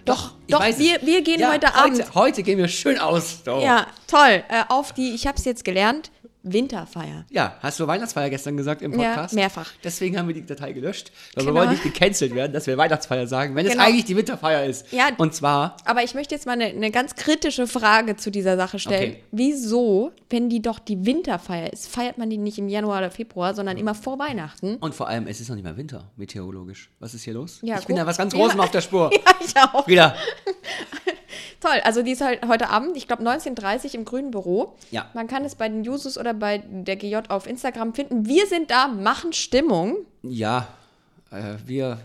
Doch, 0.04 0.34
doch, 0.48 0.62
es. 0.62 0.78
wir, 0.78 1.00
wir 1.00 1.22
gehen 1.22 1.40
ja, 1.40 1.52
heute 1.52 1.74
Abend. 1.74 1.98
Heute, 1.98 2.14
heute 2.14 2.42
gehen 2.42 2.58
wir 2.58 2.68
schön 2.68 2.98
aus. 2.98 3.42
Doch. 3.44 3.62
Ja, 3.62 3.86
toll. 4.06 4.42
Äh, 4.50 4.64
auf 4.68 4.92
die, 4.92 5.14
ich 5.14 5.26
habe 5.26 5.38
es 5.38 5.46
jetzt 5.46 5.64
gelernt, 5.64 6.10
Winterfeier. 6.44 7.24
Ja, 7.30 7.56
hast 7.60 7.80
du 7.80 7.86
Weihnachtsfeier 7.86 8.30
gestern 8.30 8.56
gesagt 8.56 8.82
im 8.82 8.92
Ja, 8.98 9.08
Podcast? 9.14 9.34
mehrfach. 9.34 9.72
Deswegen 9.82 10.18
haben 10.18 10.28
wir 10.28 10.34
die 10.34 10.44
Datei 10.46 10.72
gelöscht. 10.72 11.10
Weil 11.34 11.44
wir 11.46 11.52
Genau. 11.52 11.60
wollen 11.62 11.70
nicht 11.70 11.82
gecancelt 11.82 12.34
werden, 12.34 12.52
dass 12.52 12.66
wir 12.66 12.76
Weihnachtsfeier 12.76 13.26
sagen, 13.26 13.54
wenn 13.54 13.66
Genau. 13.66 13.80
es 13.82 13.88
eigentlich 13.88 14.04
die 14.04 14.16
Winterfeier 14.16 14.64
ist. 14.64 14.92
Ja. 14.92 15.08
Und 15.16 15.34
zwar, 15.34 15.76
Aber 15.84 16.02
ich 16.02 16.14
möchte 16.14 16.34
jetzt 16.34 16.46
mal 16.46 16.52
eine, 16.52 16.66
eine 16.66 16.90
ganz 16.90 17.14
kritische 17.14 17.66
Frage 17.66 18.16
zu 18.16 18.30
dieser 18.30 18.56
Sache 18.56 18.78
stellen. 18.78 19.12
Okay. 19.12 19.22
Wieso, 19.32 20.12
wenn 20.30 20.48
die 20.48 20.60
doch 20.62 20.78
die 20.78 21.04
Winterfeier 21.06 21.72
ist, 21.72 21.88
feiert 21.88 22.18
man 22.18 22.28
die 22.30 22.38
nicht 22.38 22.58
im 22.58 22.68
Januar 22.68 22.98
oder 22.98 23.10
Februar, 23.10 23.54
sondern 23.54 23.76
immer 23.76 23.94
vor 23.94 24.18
Weihnachten? 24.18 24.76
und 24.76 24.94
vor 24.94 25.08
allem, 25.08 25.26
es 25.26 25.40
ist 25.40 25.48
noch 25.48 25.56
nicht 25.56 25.64
mal 25.64 25.76
Winter, 25.76 26.10
meteorologisch. 26.16 26.90
Was 27.00 27.14
ist 27.14 27.24
hier 27.24 27.34
los? 27.34 27.60
Ja, 27.62 27.78
ich 27.78 27.86
bin 27.86 27.96
guck. 27.96 28.04
da 28.04 28.06
was 28.08 28.18
ganz 28.18 28.32
Ja. 28.34 28.38
Großem 28.40 28.60
auf 28.60 28.70
der 28.70 28.80
Spur. 28.82 29.10
Ja, 29.24 29.32
ich 29.40 29.56
auch. 29.56 29.86
Wieder. 29.86 30.14
Toll. 31.64 31.80
Also 31.82 32.02
die 32.02 32.10
ist 32.10 32.20
halt 32.20 32.46
heute 32.46 32.68
Abend, 32.68 32.94
ich 32.94 33.06
glaube 33.06 33.22
19.30 33.22 33.94
im 33.94 34.04
grünen 34.04 34.30
Büro. 34.30 34.76
Ja. 34.90 35.06
Man 35.14 35.26
kann 35.28 35.46
es 35.46 35.54
bei 35.54 35.66
den 35.66 35.82
Jusos 35.82 36.18
oder 36.18 36.34
bei 36.34 36.58
der 36.58 36.96
GJ 36.96 37.16
auf 37.28 37.46
Instagram 37.46 37.94
finden. 37.94 38.26
Wir 38.26 38.46
sind 38.46 38.70
da, 38.70 38.86
machen 38.86 39.32
Stimmung. 39.32 39.96
Ja, 40.22 40.68
äh, 41.30 41.54
wir, 41.64 41.98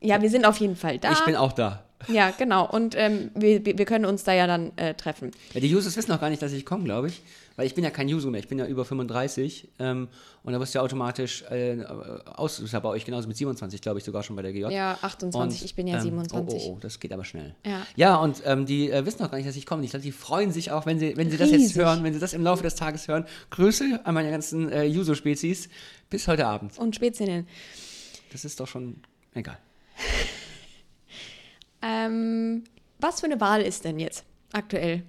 Ja, 0.00 0.20
wir 0.20 0.30
sind 0.30 0.44
auf 0.44 0.56
jeden 0.58 0.74
Fall 0.74 0.98
da. 0.98 1.12
ich 1.12 1.24
bin 1.24 1.36
auch 1.36 1.52
da. 1.52 1.84
Ja, 2.08 2.32
genau. 2.36 2.68
Und 2.68 2.96
ähm, 2.98 3.30
wir, 3.36 3.64
wir 3.64 3.84
können 3.84 4.04
uns 4.04 4.24
da 4.24 4.32
ja 4.32 4.48
dann 4.48 4.72
äh, 4.76 4.94
treffen. 4.94 5.30
Ja, 5.52 5.60
die 5.60 5.72
Users 5.72 5.96
wissen 5.96 6.10
auch 6.10 6.20
gar 6.20 6.28
nicht, 6.28 6.42
dass 6.42 6.52
ich 6.52 6.66
komme, 6.66 6.82
glaube 6.82 7.06
ich. 7.06 7.22
Weil 7.56 7.66
ich 7.66 7.74
bin 7.74 7.84
ja 7.84 7.90
kein 7.90 8.08
User 8.08 8.30
mehr, 8.30 8.40
ich 8.40 8.48
bin 8.48 8.58
ja 8.58 8.66
über 8.66 8.84
35. 8.84 9.68
Ähm, 9.78 10.08
und 10.42 10.52
da 10.52 10.60
wirst 10.60 10.74
du 10.74 10.78
ja 10.78 10.84
automatisch 10.84 11.42
äh, 11.50 11.84
aus. 11.84 12.56
Das 12.56 12.66
ist 12.66 12.72
ja 12.72 12.80
bei 12.80 12.88
euch 12.88 13.04
genauso 13.04 13.28
mit 13.28 13.36
27, 13.36 13.80
glaube 13.80 13.98
ich, 13.98 14.04
sogar 14.04 14.22
schon 14.22 14.34
bei 14.34 14.42
der 14.42 14.52
GJ. 14.52 14.70
Ja, 14.72 14.98
28, 15.00 15.60
Und, 15.60 15.64
ich 15.64 15.74
bin 15.74 15.86
ja 15.86 15.96
ähm, 15.96 16.02
27. 16.02 16.62
Oh, 16.62 16.70
oh, 16.70 16.74
oh, 16.74 16.78
das 16.80 16.98
geht 16.98 17.12
aber 17.12 17.24
schnell. 17.24 17.54
Ja. 17.64 17.86
Ja, 17.96 18.16
und 18.16 18.42
ähm, 18.44 18.66
die 18.66 18.90
äh, 18.90 19.06
wissen 19.06 19.22
auch 19.22 19.30
gar 19.30 19.38
nicht, 19.38 19.48
dass 19.48 19.56
ich 19.56 19.66
komme. 19.66 19.84
Ich 19.84 19.90
glaube, 19.90 20.02
die 20.02 20.12
freuen 20.12 20.52
sich 20.52 20.72
auch, 20.72 20.86
wenn 20.86 20.98
sie, 20.98 21.16
wenn 21.16 21.30
sie 21.30 21.36
das 21.36 21.50
jetzt 21.50 21.76
hören, 21.76 22.02
wenn 22.02 22.12
sie 22.12 22.20
das 22.20 22.32
im 22.32 22.42
Laufe 22.42 22.62
des 22.62 22.74
Tages 22.74 23.08
hören. 23.08 23.24
Grüße 23.50 24.00
an 24.04 24.14
meine 24.14 24.30
ganzen 24.30 24.70
äh, 24.72 24.86
User-Spezies. 24.88 25.68
Bis 26.10 26.28
heute 26.28 26.46
Abend. 26.46 26.78
Und 26.78 26.96
Spätzinnen. 26.96 27.46
Das 28.32 28.44
ist 28.44 28.58
doch 28.58 28.66
schon 28.66 28.96
egal. 29.34 29.58
Ähm, 31.86 32.64
was 32.98 33.20
für 33.20 33.26
eine 33.26 33.40
Wahl 33.42 33.60
ist 33.60 33.84
denn 33.84 33.98
jetzt 33.98 34.24
aktuell? 34.52 35.02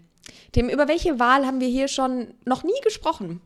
Dem, 0.55 0.69
über 0.69 0.87
welche 0.87 1.19
Wahl 1.19 1.45
haben 1.45 1.59
wir 1.59 1.67
hier 1.67 1.87
schon 1.87 2.27
noch 2.45 2.63
nie 2.63 2.79
gesprochen? 2.83 3.41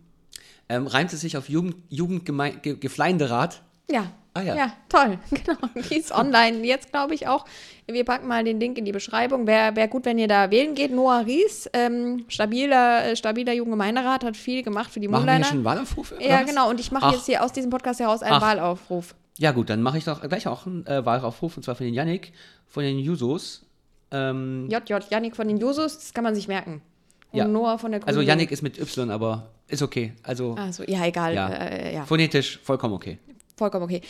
Ähm, 0.68 0.86
reimt 0.88 1.12
es 1.13 1.22
sich 1.22 1.36
auf 1.38 1.50
Jugend, 1.50 1.76
Jugendgefleinderat? 1.89 3.62
Ja. 3.89 4.12
Ah, 4.36 4.42
ja. 4.42 4.56
Ja, 4.56 4.74
toll. 4.89 5.18
Genau. 5.32 5.58
Die 5.89 5.96
ist 5.98 6.12
online 6.12 6.63
jetzt, 6.65 6.92
glaube 6.92 7.15
ich, 7.15 7.28
auch. 7.28 7.46
Wir 7.88 8.06
packen 8.06 8.28
mal 8.28 8.44
den 8.44 8.60
Link 8.60 8.78
in 8.78 8.86
die 8.86 8.92
Beschreibung. 8.92 9.48
Wäre 9.48 9.76
wär 9.76 9.88
gut, 9.88 10.06
wenn 10.06 10.20
ihr 10.20 10.28
da 10.28 10.52
wählen 10.52 10.76
geht. 10.76 10.92
Noah 10.92 11.26
Ries, 11.26 11.68
ähm, 11.74 12.26
stabiler, 12.28 13.06
äh, 13.06 13.15
stabiler 13.15 13.54
Jugendgemeinderat, 13.54 14.24
hat 14.24 14.38
viel 14.38 14.62
gemacht 14.62 14.92
für 14.92 15.00
die 15.00 15.08
Machen 15.08 15.26
wir 15.26 15.32
Moonliner. 15.32 15.46
schon 15.46 15.58
einen 15.58 15.65
Wahlaufruf? 15.65 16.13
Ja, 16.20 16.42
was? 16.42 16.46
genau. 16.48 16.70
Und 16.70 16.80
ich 16.80 16.92
mache 16.92 17.08
Ach. 17.08 17.13
jetzt 17.13 17.26
hier 17.26 17.44
aus 17.44 17.52
diesem 17.52 17.72
Podcast 17.72 18.00
heraus 18.00 18.22
einen 18.22 18.36
Ach. 18.36 18.42
Wahlaufruf. 18.42 19.15
Ja, 19.39 19.52
gut, 19.52 19.70
dann 19.72 19.82
mache 19.82 19.98
ich 19.98 20.04
doch 20.04 20.22
gleich 20.22 20.48
auch 20.48 20.68
einen 20.68 20.86
äh, 20.86 21.04
Wahlaufruf 21.06 21.58
und 21.58 21.63
zwar 21.63 21.74
für 21.76 21.86
den 21.86 21.94
Yannick 21.96 22.34
von 22.68 22.84
den 22.84 23.00
Jusos. 23.00 23.65
Ähm, 24.12 24.67
JJ, 24.69 24.95
Yannick 25.10 25.36
von 25.36 25.48
den 25.48 25.58
Jusos, 25.58 25.95
das 25.98 26.13
kann 26.13 26.24
man 26.24 26.36
sich 26.36 26.48
merken. 26.48 26.82
Und 27.32 27.38
Ja. 27.38 27.48
Noah 27.48 27.78
von 27.78 27.91
der 27.91 28.02
also 28.06 28.17
Grünen. 28.19 28.28
Yannick 28.30 28.52
ist 28.52 28.62
mit 28.63 28.80
Y, 28.80 29.12
aber 29.12 29.50
ist 29.67 29.82
okay. 29.84 30.13
Also 30.24 30.56
Also, 30.56 30.84
ja, 30.84 31.06
egal. 31.06 31.36
ja. 31.36 31.48
Äh, 31.50 31.93
ja. 31.95 32.06
phonetisch 32.06 32.60
vollkommen 32.63 32.93
okay. 32.95 33.19
Vollkommen 33.56 33.84
okay. 33.84 34.02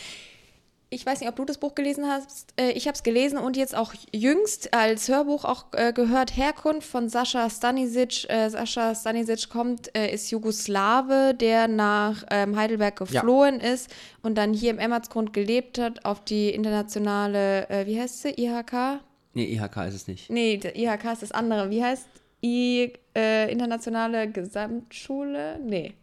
Ich 0.91 1.05
weiß 1.05 1.19
nicht, 1.19 1.29
ob 1.29 1.35
du 1.35 1.45
das 1.45 1.59
Buch 1.59 1.75
gelesen 1.75 2.07
hast. 2.07 2.53
Äh, 2.59 2.71
Ich 2.71 2.87
habe 2.87 2.95
es 2.95 3.03
gelesen 3.03 3.37
und 3.37 3.57
jetzt 3.57 3.75
auch 3.75 3.93
jüngst 4.11 4.73
als 4.73 5.07
Hörbuch 5.07 5.45
auch 5.45 5.65
äh, 5.73 5.91
gehört. 5.93 6.35
Herkunft 6.35 6.87
von 6.87 7.09
Sascha 7.09 7.47
Stanisic. 7.49 8.27
Äh, 8.29 8.49
Sascha 8.49 8.95
Stanisic 8.95 9.49
kommt, 9.49 9.87
ist 9.89 10.31
Jugoslawe, 10.31 11.35
der 11.35 11.67
nach 11.67 12.23
ähm, 12.31 12.55
Heidelberg 12.55 12.95
geflohen 12.95 13.59
ist 13.59 13.93
und 14.23 14.35
dann 14.35 14.53
hier 14.53 14.71
im 14.71 14.79
Emmertsgrund 14.79 15.33
gelebt 15.33 15.77
hat 15.77 16.05
auf 16.05 16.23
die 16.23 16.49
internationale, 16.49 17.67
wie 17.85 17.99
heißt 17.99 18.21
sie, 18.23 18.29
IHK? 18.29 19.01
Nee, 19.39 19.53
IHK 19.53 19.87
ist 19.87 19.93
es 19.95 20.07
nicht. 20.07 20.29
Nee, 20.29 20.59
IHK 20.75 21.13
ist 21.13 21.21
das 21.21 21.31
andere. 21.31 21.69
Wie 21.69 21.81
heißt 21.81 22.07
I, 22.43 22.91
äh, 23.15 23.49
internationale 23.51 24.29
Gesamtschule? 24.29 25.59
Nee. 25.59 25.93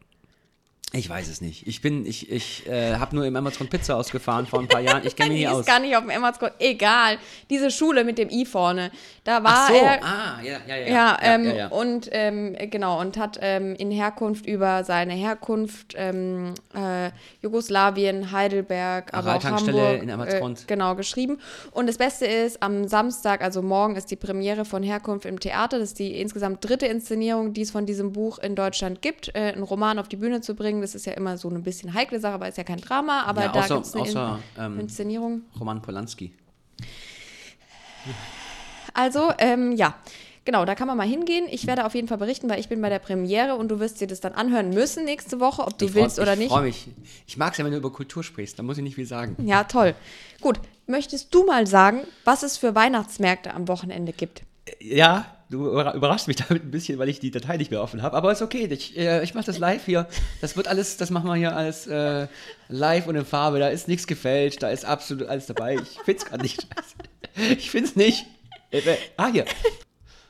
Ich 0.92 1.11
weiß 1.11 1.29
es 1.29 1.40
nicht. 1.40 1.66
Ich 1.66 1.83
bin, 1.83 2.07
ich, 2.07 2.31
ich 2.31 2.66
äh, 2.68 2.94
habe 2.94 3.16
nur 3.16 3.27
im 3.27 3.35
Amazon 3.35 3.68
Pizza 3.68 3.96
ausgefahren 3.96 4.46
vor 4.46 4.61
ein 4.61 4.68
paar 4.68 4.81
Jahren. 4.81 5.05
Ich 5.05 5.16
kenne 5.16 5.31
mich 5.35 5.42
ist 5.42 5.51
aus. 5.51 5.66
gar 5.66 5.81
nicht 5.81 5.96
auf 5.96 6.03
dem 6.03 6.11
Emmertsgrund. 6.11 6.53
Egal. 6.61 7.18
Diese 7.51 7.72
Schule 7.72 8.05
mit 8.05 8.18
dem 8.18 8.31
I 8.31 8.46
vorne. 8.46 8.92
Da 9.25 9.42
war 9.42 9.53
Ach 9.53 9.68
so, 9.68 9.75
er. 9.75 10.05
ah, 10.05 10.40
ja, 10.44 10.59
ja, 10.66 10.77
ja. 10.77 10.87
Ja, 10.87 11.18
ähm, 11.20 11.44
ja, 11.44 11.55
ja. 11.55 11.66
und 11.68 12.09
ähm, 12.12 12.57
genau, 12.70 13.01
und 13.01 13.18
hat 13.18 13.37
ähm, 13.42 13.75
in 13.75 13.90
Herkunft 13.90 14.46
über 14.46 14.85
seine 14.85 15.14
Herkunft 15.14 15.94
ähm, 15.96 16.55
äh, 16.72 17.11
Jugoslawien, 17.42 18.31
Heidelberg, 18.31 19.12
aber 19.12 19.35
auch 19.37 19.44
Hamburg 19.44 20.03
in 20.03 20.09
äh, 20.09 20.12
Emmertsgrund. 20.12 20.68
genau 20.68 20.94
geschrieben. 20.94 21.38
Und 21.72 21.88
das 21.88 21.99
Beste 21.99 22.27
ist, 22.27 22.62
am 22.62 22.87
Samstag, 22.87 23.42
also 23.42 23.61
morgen, 23.61 23.96
ist 23.96 24.12
die 24.12 24.16
Premiere 24.16 24.64
von 24.64 24.85
Herkunft 24.85 25.27
im 25.27 25.40
Theater. 25.40 25.81
Das 25.81 25.88
ist 25.90 25.99
die 25.99 26.20
insgesamt 26.20 26.64
dritte 26.64 26.87
Inszenierung, 26.87 27.53
die 27.53 27.62
es 27.62 27.72
von 27.72 27.87
diesem 27.87 28.12
Buch 28.12 28.38
in 28.38 28.55
Deutschland 28.55 29.03
gibt. 29.03 29.35
Äh, 29.35 29.53
einen 29.53 29.64
Roman 29.64 29.99
auf 29.99 30.07
die 30.07 30.16
Bühne 30.16 30.40
zu 30.40 30.55
bringen, 30.55 30.75
das 30.80 30.94
ist 30.94 31.06
ja 31.06 31.12
immer 31.12 31.36
so 31.38 31.48
eine 31.48 31.58
bisschen 31.60 31.92
heikle 31.94 32.20
Sache, 32.20 32.40
weil 32.40 32.50
es 32.50 32.56
ja 32.56 32.64
kein 32.64 32.78
Drama, 32.80 33.22
aber 33.24 33.42
Ja, 33.42 33.52
da 33.52 33.60
außer- 33.60 33.74
gibt 33.74 33.86
es 33.86 33.94
eine 33.94 34.02
außer, 34.02 34.38
ähm, 34.58 34.80
Inszenierung. 34.80 35.42
Roman 35.58 35.82
Polanski. 35.82 36.32
Also, 38.94 39.32
ähm, 39.38 39.72
ja. 39.72 39.94
Genau, 40.44 40.64
da 40.64 40.76
kann 40.76 40.86
man 40.86 40.96
mal 40.96 41.08
hingehen. 41.08 41.46
Ich 41.50 41.66
werde 41.66 41.84
auf 41.84 41.96
jeden 41.96 42.06
Fall 42.06 42.18
berichten, 42.18 42.48
weil 42.48 42.60
ich 42.60 42.68
bin 42.68 42.80
bei 42.80 42.88
der 42.88 43.00
Premiere 43.00 43.56
und 43.56 43.66
du 43.68 43.80
wirst 43.80 44.00
dir 44.00 44.06
das 44.06 44.20
dann 44.20 44.32
anhören 44.32 44.70
müssen 44.70 45.04
nächste 45.04 45.40
Woche, 45.40 45.62
ob 45.62 45.76
du 45.76 45.86
Ich 45.86 45.90
freu- 45.90 46.02
willst 46.02 46.20
oder 46.20 46.34
ich 46.34 46.38
nicht. 46.38 46.48
freue 46.52 46.62
mich. 46.62 46.86
Ich 47.26 47.36
mag 47.36 47.50
es 47.50 47.58
ja, 47.58 47.64
wenn 47.64 47.72
du 47.72 47.78
über 47.78 47.90
Kultur 47.92 48.22
sprichst. 48.22 48.56
Da 48.56 48.62
muss 48.62 48.76
ich 48.78 48.84
nicht 48.84 48.94
viel 48.94 49.06
sagen. 49.06 49.34
Ja, 49.44 49.64
toll. 49.64 49.96
Gut, 50.40 50.60
möchtest 50.86 51.34
du 51.34 51.44
mal 51.44 51.66
sagen, 51.66 52.02
was 52.24 52.44
es 52.44 52.58
für 52.58 52.76
Weihnachtsmärkte 52.76 53.52
am 53.54 53.66
Wochenende 53.66 54.12
gibt? 54.12 54.42
Ja, 54.78 55.36
du 55.50 55.66
überra- 55.68 55.94
überraschst 55.94 56.28
mich 56.28 56.37
damit 56.48 56.64
ein 56.64 56.70
bisschen, 56.70 56.98
weil 56.98 57.09
ich 57.09 57.20
die 57.20 57.30
Datei 57.30 57.56
nicht 57.56 57.70
mehr 57.70 57.82
offen 57.82 58.02
habe. 58.02 58.16
Aber 58.16 58.32
ist 58.32 58.42
okay. 58.42 58.66
Ich, 58.70 58.96
äh, 58.96 59.22
ich 59.22 59.35
mache 59.35 59.46
das 59.46 59.59
live 59.59 59.85
hier. 59.85 60.09
Das 60.40 60.56
wird 60.56 60.68
alles, 60.68 60.96
das 60.96 61.11
machen 61.11 61.26
wir 61.28 61.35
hier 61.35 61.56
alles 61.56 61.87
äh, 61.87 62.26
live 62.68 63.06
und 63.06 63.16
in 63.16 63.24
Farbe. 63.24 63.59
Da 63.59 63.68
ist 63.68 63.88
nichts 63.88 64.06
gefälscht. 64.06 64.62
Da 64.62 64.70
ist 64.70 64.85
absolut 64.85 65.28
alles 65.28 65.46
dabei. 65.46 65.74
Ich 65.76 65.98
finde 66.04 66.18
es 66.22 66.24
gerade 66.24 66.42
nicht. 66.42 66.62
scheiße. 66.62 66.94
Ich 67.59 67.70
finde 67.70 67.90
es 67.90 67.96
nicht. 67.96 68.24
Äh, 68.70 68.78
äh, 68.78 68.96
ah, 69.18 69.28
hier. 69.28 69.44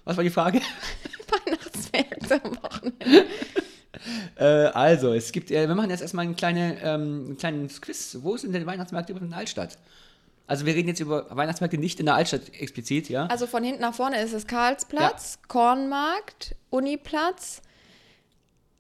Was 0.05 0.17
war 0.17 0.25
die 0.25 0.31
Frage? 0.31 0.61
Weihnachtsmärkte 1.47 2.41
am 2.45 2.57
Wochenende. 2.63 3.27
Äh, 4.37 4.45
also, 4.45 5.15
es 5.15 5.33
gibt, 5.33 5.51
äh, 5.51 5.67
wir 5.69 5.75
machen 5.75 5.91
jetzt 5.91 6.01
erstmal 6.03 6.25
einen 6.25 6.37
kleinen, 6.37 6.77
ähm, 6.83 7.31
ein 7.31 7.37
kleines 7.37 7.81
Quiz. 7.81 8.19
Wo 8.21 8.37
sind 8.37 8.53
denn 8.53 8.63
die 8.63 8.67
Weihnachtsmärkte 8.67 9.13
in 9.13 9.31
der 9.31 9.39
Altstadt? 9.39 9.79
Also, 10.47 10.65
wir 10.67 10.75
reden 10.75 10.89
jetzt 10.89 11.01
über 11.01 11.27
Weihnachtsmärkte 11.35 11.77
nicht 11.79 11.99
in 12.01 12.07
der 12.07 12.15
Altstadt 12.15 12.43
explizit, 12.59 13.09
ja? 13.09 13.27
Also 13.27 13.47
von 13.47 13.65
hinten 13.65 13.81
nach 13.81 13.95
vorne 13.95 14.21
ist 14.23 14.33
es 14.33 14.47
Karlsplatz, 14.47 15.39
Kornmarkt, 15.49 16.55
Uniplatz, 16.71 17.63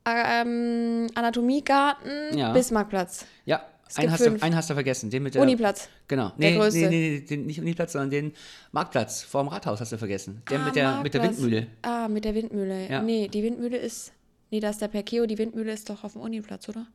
ähm, 0.04 1.08
Anatomiegarten, 1.14 2.38
Ja. 2.38 2.52
Bismarckplatz. 2.52 3.26
Ja, 3.44 3.64
einen 3.96 4.10
hast, 4.12 4.24
du, 4.24 4.36
einen 4.40 4.54
hast 4.56 4.70
du 4.70 4.74
vergessen. 4.74 5.10
Den 5.10 5.22
mit 5.24 5.34
der, 5.34 5.42
Uniplatz. 5.42 5.88
Genau. 6.08 6.32
Der 6.38 6.50
Nee, 6.52 6.56
größte. 6.56 6.78
nee, 6.80 6.88
nee, 6.88 7.10
nee, 7.10 7.20
den, 7.20 7.46
nicht 7.46 7.60
Uniplatz, 7.60 7.92
sondern 7.92 8.10
den 8.10 8.32
Marktplatz 8.72 9.22
vor 9.22 9.42
dem 9.42 9.48
Rathaus 9.48 9.80
hast 9.80 9.92
du 9.92 9.98
vergessen. 9.98 10.42
Der 10.50 10.60
Ah, 10.60 10.64
mit, 10.64 10.76
der, 10.76 11.00
mit 11.02 11.14
der. 11.14 11.22
Windmühle. 11.22 11.66
Ah, 11.82 12.08
mit 12.08 12.24
der 12.24 12.34
Windmühle. 12.34 12.88
Ja. 12.88 13.02
Nee, 13.02 13.28
die 13.28 13.42
Windmühle 13.42 13.76
ist. 13.76 14.12
Nee, 14.50 14.60
da 14.60 14.70
ist 14.70 14.80
der 14.80 14.88
Perkeo, 14.88 15.26
die 15.26 15.38
Windmühle 15.38 15.72
ist 15.72 15.90
doch 15.90 16.04
auf 16.04 16.12
dem 16.12 16.20
Uniplatz, 16.22 16.68
oder? 16.68 16.86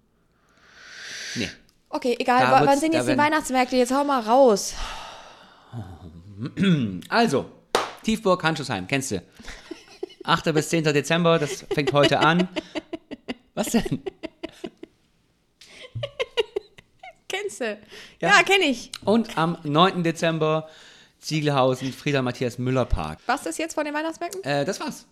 Nee. 1.36 1.50
Okay, 1.92 2.16
egal. 2.20 2.40
Da 2.40 2.52
wa- 2.52 2.66
wann 2.66 2.80
sind 2.80 2.94
jetzt 2.94 3.10
die 3.10 3.18
Weihnachtsmärkte? 3.18 3.76
Jetzt 3.76 3.94
hau 3.94 4.04
mal 4.04 4.22
raus. 4.22 4.74
Also, 7.10 7.46
Tiefburg, 8.04 8.44
Handschussheim, 8.44 8.88
kennst 8.88 9.12
du. 9.12 9.22
8. 10.24 10.52
bis 10.54 10.70
10. 10.70 10.86
Dezember, 10.86 11.38
das 11.38 11.66
fängt 11.72 11.94
heute 11.94 12.20
an. 12.20 12.48
Was 13.54 13.68
denn? 13.68 14.02
Kennst 17.28 17.62
du? 17.62 17.78
Ja. 18.20 18.30
Ja, 18.30 18.44
kenn 18.44 18.62
ich. 18.62 18.92
Und 19.06 19.38
am 19.38 19.58
9. 19.64 20.04
Dezember 20.04 20.68
Ziegelhausen, 21.20 21.94
Frieder 21.94 22.24
Matthias 22.24 22.58
Müller 22.58 22.86
Park. 22.86 23.20
Was 23.28 23.46
ist 23.46 23.60
jetzt 23.60 23.76
von 23.76 23.86
den 23.86 23.94
Weihnachtsmärkten? 23.94 24.44
Äh, 24.44 24.66
das 24.66 24.80
war's. 24.80 25.06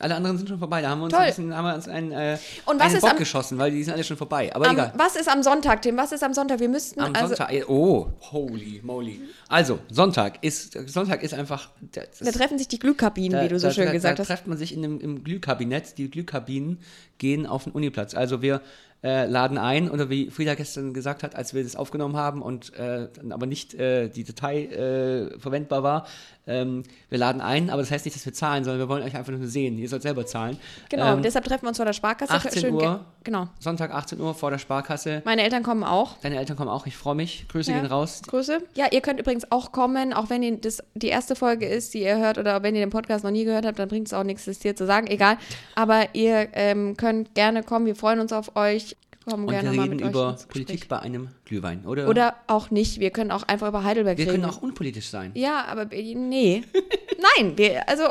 Alle 0.00 0.14
anderen 0.14 0.38
sind 0.38 0.48
schon 0.48 0.58
vorbei. 0.58 0.82
Da 0.82 0.90
haben 0.90 1.00
wir 1.00 1.04
uns 1.04 1.12
Toll. 1.12 1.22
ein 1.22 1.26
bisschen 1.28 1.56
haben 1.56 1.64
wir 1.66 1.74
uns 1.74 1.88
einen, 1.88 2.12
äh, 2.12 2.38
Und 2.66 2.78
was 2.78 2.86
einen 2.86 2.94
ist 2.96 3.00
Bock 3.02 3.10
am- 3.12 3.16
geschossen, 3.18 3.58
weil 3.58 3.70
die 3.70 3.82
sind 3.84 3.94
alle 3.94 4.04
schon 4.04 4.16
vorbei. 4.16 4.54
Aber 4.54 4.66
Am, 4.66 4.72
egal. 4.74 4.92
was 4.96 5.16
ist 5.16 5.28
am 5.28 5.42
Sonntag, 5.42 5.82
Tim? 5.82 5.96
Was 5.96 6.12
ist 6.12 6.22
am 6.24 6.34
Sonntag? 6.34 6.60
Wir 6.60 6.68
müssten. 6.68 7.00
Am 7.00 7.14
also, 7.14 7.34
Sonntag. 7.34 7.68
Oh, 7.68 8.08
holy 8.32 8.80
moly. 8.82 9.20
Also, 9.48 9.78
Sonntag 9.90 10.38
ist, 10.42 10.76
Sonntag 10.88 11.22
ist 11.22 11.34
einfach. 11.34 11.70
Das, 11.92 12.18
Da 12.20 12.30
treffen 12.32 12.58
sich 12.58 12.68
die 12.68 12.78
Glühkabinen, 12.78 13.42
wie 13.44 13.48
du 13.48 13.58
so 13.58 13.68
da, 13.68 13.72
schön 13.74 13.86
da, 13.86 13.92
gesagt 13.92 14.18
da 14.18 14.22
hast. 14.22 14.28
trifft 14.28 14.46
man 14.46 14.56
sich 14.58 14.74
in 14.74 14.82
dem, 14.82 15.00
im 15.00 15.24
Glühkabinett. 15.24 15.98
Die 15.98 16.10
Glühkabinen 16.10 16.78
gehen 17.18 17.46
auf 17.46 17.64
den 17.64 17.72
Uniplatz. 17.72 18.14
Also 18.14 18.42
wir 18.42 18.60
äh, 19.02 19.26
laden 19.26 19.56
ein, 19.58 19.90
oder 19.90 20.10
wie 20.10 20.30
Frieda 20.30 20.54
gestern 20.54 20.92
gesagt 20.92 21.22
hat, 21.22 21.34
als 21.34 21.54
wir 21.54 21.62
das 21.62 21.74
aufgenommen 21.76 22.16
haben 22.16 22.42
und 22.42 22.74
äh, 22.78 23.08
aber 23.30 23.46
nicht 23.46 23.74
äh, 23.74 24.08
die 24.08 24.24
Datei 24.24 24.64
äh, 24.64 25.38
verwendbar 25.38 25.82
war, 25.82 26.06
ähm, 26.46 26.82
wir 27.08 27.18
laden 27.18 27.40
ein, 27.40 27.70
aber 27.70 27.80
das 27.82 27.90
heißt 27.90 28.04
nicht, 28.04 28.16
dass 28.16 28.26
wir 28.26 28.32
zahlen, 28.32 28.64
sondern 28.64 28.80
wir 28.80 28.88
wollen 28.88 29.02
euch 29.04 29.14
einfach 29.16 29.32
nur 29.32 29.46
sehen. 29.46 29.78
Ihr 29.78 29.88
sollt 29.88 30.02
selber 30.02 30.26
zahlen. 30.26 30.58
Genau, 30.88 31.14
Ähm, 31.14 31.22
deshalb 31.22 31.44
treffen 31.44 31.62
wir 31.64 31.68
uns 31.68 31.76
vor 31.78 31.86
der 31.86 31.92
Sparkasse. 31.92 32.32
18 32.32 32.60
Schön 32.60 32.74
Uhr. 32.74 32.80
ge- 32.80 32.96
Genau. 33.22 33.48
Sonntag 33.58 33.92
18 33.92 34.18
Uhr 34.18 34.34
vor 34.34 34.50
der 34.50 34.56
Sparkasse. 34.58 35.20
Meine 35.26 35.42
Eltern 35.42 35.62
kommen 35.62 35.84
auch. 35.84 36.16
Deine 36.22 36.38
Eltern 36.38 36.56
kommen 36.56 36.70
auch, 36.70 36.86
ich 36.86 36.96
freue 36.96 37.14
mich. 37.14 37.46
Grüße 37.48 37.70
Ja. 37.70 37.78
gehen 37.78 37.86
raus. 37.86 38.22
Grüße. 38.26 38.58
Ja, 38.74 38.86
ihr 38.90 39.02
könnt 39.02 39.20
übrigens 39.20 39.50
auch 39.52 39.72
kommen, 39.72 40.12
auch 40.14 40.30
wenn 40.30 40.42
ihr 40.42 40.56
das 40.56 40.82
die 40.94 41.08
erste 41.08 41.36
Folge 41.36 41.66
ist, 41.66 41.92
die 41.94 42.02
ihr 42.02 42.18
hört, 42.18 42.38
oder 42.38 42.62
wenn 42.62 42.74
ihr 42.74 42.80
den 42.80 42.90
Podcast 42.90 43.22
noch 43.22 43.30
nie 43.30 43.44
gehört 43.44 43.66
habt, 43.66 43.78
dann 43.78 43.88
bringt 43.88 44.06
es 44.08 44.14
auch 44.14 44.24
nichts, 44.24 44.46
das 44.46 44.60
hier 44.62 44.74
zu 44.74 44.86
sagen. 44.86 45.06
Egal. 45.06 45.36
Aber 45.74 46.14
ihr 46.14 46.48
ähm, 46.54 46.96
könnt 46.96 47.34
gerne 47.34 47.62
kommen. 47.62 47.84
Wir 47.86 47.94
freuen 47.96 48.18
uns 48.20 48.32
auf 48.32 48.56
euch. 48.56 48.89
Kommen 49.28 49.44
Und 49.44 49.50
gerne 49.50 49.70
wir 49.70 49.76
mal 49.76 49.88
reden 49.88 49.98
über. 50.08 50.36
Politik 50.48 50.88
bei 50.88 50.98
einem 50.98 51.28
Glühwein, 51.44 51.84
oder? 51.86 52.08
Oder 52.08 52.36
auch 52.46 52.70
nicht. 52.70 53.00
Wir 53.00 53.10
können 53.10 53.30
auch 53.30 53.42
einfach 53.44 53.68
über 53.68 53.84
Heidelberg 53.84 54.16
wir 54.18 54.24
reden. 54.26 54.40
können 54.42 54.44
auch 54.52 54.62
unpolitisch 54.62 55.08
sein. 55.08 55.30
Ja, 55.34 55.64
aber 55.66 55.84
nee. 55.86 56.62
Nein, 57.36 57.56
wir, 57.58 57.86
also 57.88 58.04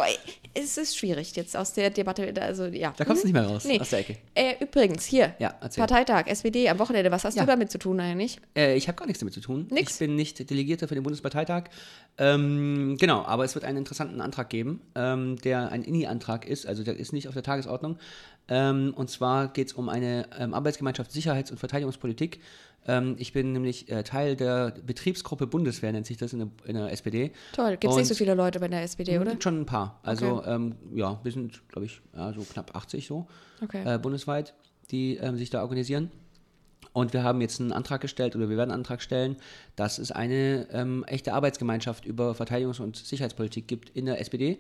es 0.54 0.78
ist 0.78 0.98
schwierig 0.98 1.36
jetzt 1.36 1.58
aus 1.58 1.74
der 1.74 1.90
Debatte. 1.90 2.32
Also 2.42 2.66
ja. 2.66 2.94
Da 2.96 3.06
kommst 3.06 3.24
du 3.24 3.28
nicht 3.28 3.34
mehr 3.34 3.46
raus 3.48 3.66
Nee. 3.66 3.80
aus 3.80 3.90
der 3.90 4.00
Ecke. 4.00 4.18
Äh, 4.36 4.56
übrigens, 4.64 5.06
hier, 5.06 5.34
Ja. 5.40 5.50
Parteitag, 5.76 6.28
SPD 6.28 6.70
am 6.70 6.78
Wochenende. 6.80 7.10
Was 7.12 7.24
hast 7.24 7.36
Ja. 7.36 7.44
du 7.44 7.48
damit 7.48 7.72
zu 7.72 7.80
tun 7.80 8.00
eigentlich? 8.00 8.40
Äh, 8.56 8.76
ich 8.76 8.88
habe 8.88 8.96
gar 8.98 9.06
nichts 9.08 9.20
damit 9.20 9.34
zu 9.34 9.42
tun. 9.42 9.68
Nix? 9.72 9.94
Ich 9.94 10.00
bin 10.00 10.16
nicht 10.16 10.48
Delegierter 10.50 10.88
für 10.88 10.96
den 10.96 11.04
Bundesparteitag. 11.04 11.66
Ähm, 12.18 12.98
genau, 13.00 13.24
aber 13.24 13.46
es 13.46 13.56
wird 13.56 13.66
einen 13.66 13.78
interessanten 13.78 14.22
Antrag 14.22 14.50
geben, 14.50 14.82
ähm, 14.96 15.38
der 15.38 15.72
ein 15.72 15.84
INI-Antrag 15.84 16.46
ist, 16.46 16.66
also 16.68 16.84
der 16.84 16.98
ist 16.98 17.14
nicht 17.14 17.28
auf 17.28 17.34
der 17.34 17.44
Tagesordnung. 17.44 17.98
Ähm, 18.50 18.94
und 18.96 19.10
zwar 19.10 19.48
geht 19.50 19.68
es 19.68 19.74
um 19.74 19.90
eine 19.90 20.28
ähm, 20.38 20.54
Arbeitsgemeinschaft 20.54 21.12
Sicherheits- 21.12 21.52
und 21.52 21.58
Verteidigungspolitik. 21.58 22.40
Ähm, 22.88 23.16
ich 23.20 23.34
bin 23.34 23.52
nämlich 23.54 23.90
äh, 23.92 24.04
Teil 24.04 24.36
der 24.36 24.74
Betriebsgruppe 24.86 25.46
Bundeswehr, 25.48 25.92
nennt 25.92 26.08
sich 26.08 26.18
das 26.18 26.34
in 26.34 26.40
der, 26.40 26.48
in 26.66 26.76
der 26.76 26.92
SPD. 26.92 27.32
Toll. 27.54 27.72
Gibt 27.78 27.86
es 27.92 27.96
nicht 27.98 28.08
so 28.08 28.16
viele 28.16 28.34
Leute 28.34 28.60
bei 28.60 28.68
der 28.68 28.82
SPD, 28.84 29.20
oder? 29.20 29.36
Schon 29.40 29.62
ein 29.62 29.66
paar. 29.66 30.00
Also 30.04 30.38
Okay. 30.40 30.56
ähm, 30.56 30.76
ja, 30.96 31.20
wir 31.24 31.32
sind, 31.32 31.62
glaube 31.70 31.86
ich, 31.86 32.02
ja, 32.16 32.34
so 32.34 32.42
knapp 32.42 32.76
80 32.76 33.06
so 33.08 33.28
Okay. 33.64 33.84
äh, 33.96 33.98
bundesweit, 34.00 34.54
die 34.92 35.18
ähm, 35.18 35.38
sich 35.38 35.50
da 35.50 35.62
organisieren. 35.62 36.10
Und 36.92 37.14
wir 37.14 37.22
haben 37.24 37.40
jetzt 37.42 37.60
einen 37.62 37.72
Antrag 37.72 38.02
gestellt 38.02 38.36
oder 38.36 38.50
wir 38.50 38.58
werden 38.58 38.72
einen 38.72 38.80
Antrag 38.82 39.02
stellen, 39.04 39.36
dass 39.76 40.00
es 40.00 40.12
eine 40.12 40.68
ähm, 40.72 41.04
echte 41.06 41.34
Arbeitsgemeinschaft 41.34 42.06
über 42.06 42.32
Verteidigungs- 42.32 42.82
und 42.82 42.96
Sicherheitspolitik 42.96 43.68
gibt 43.68 43.90
in 43.90 44.06
der 44.06 44.20
SPD. 44.20 44.58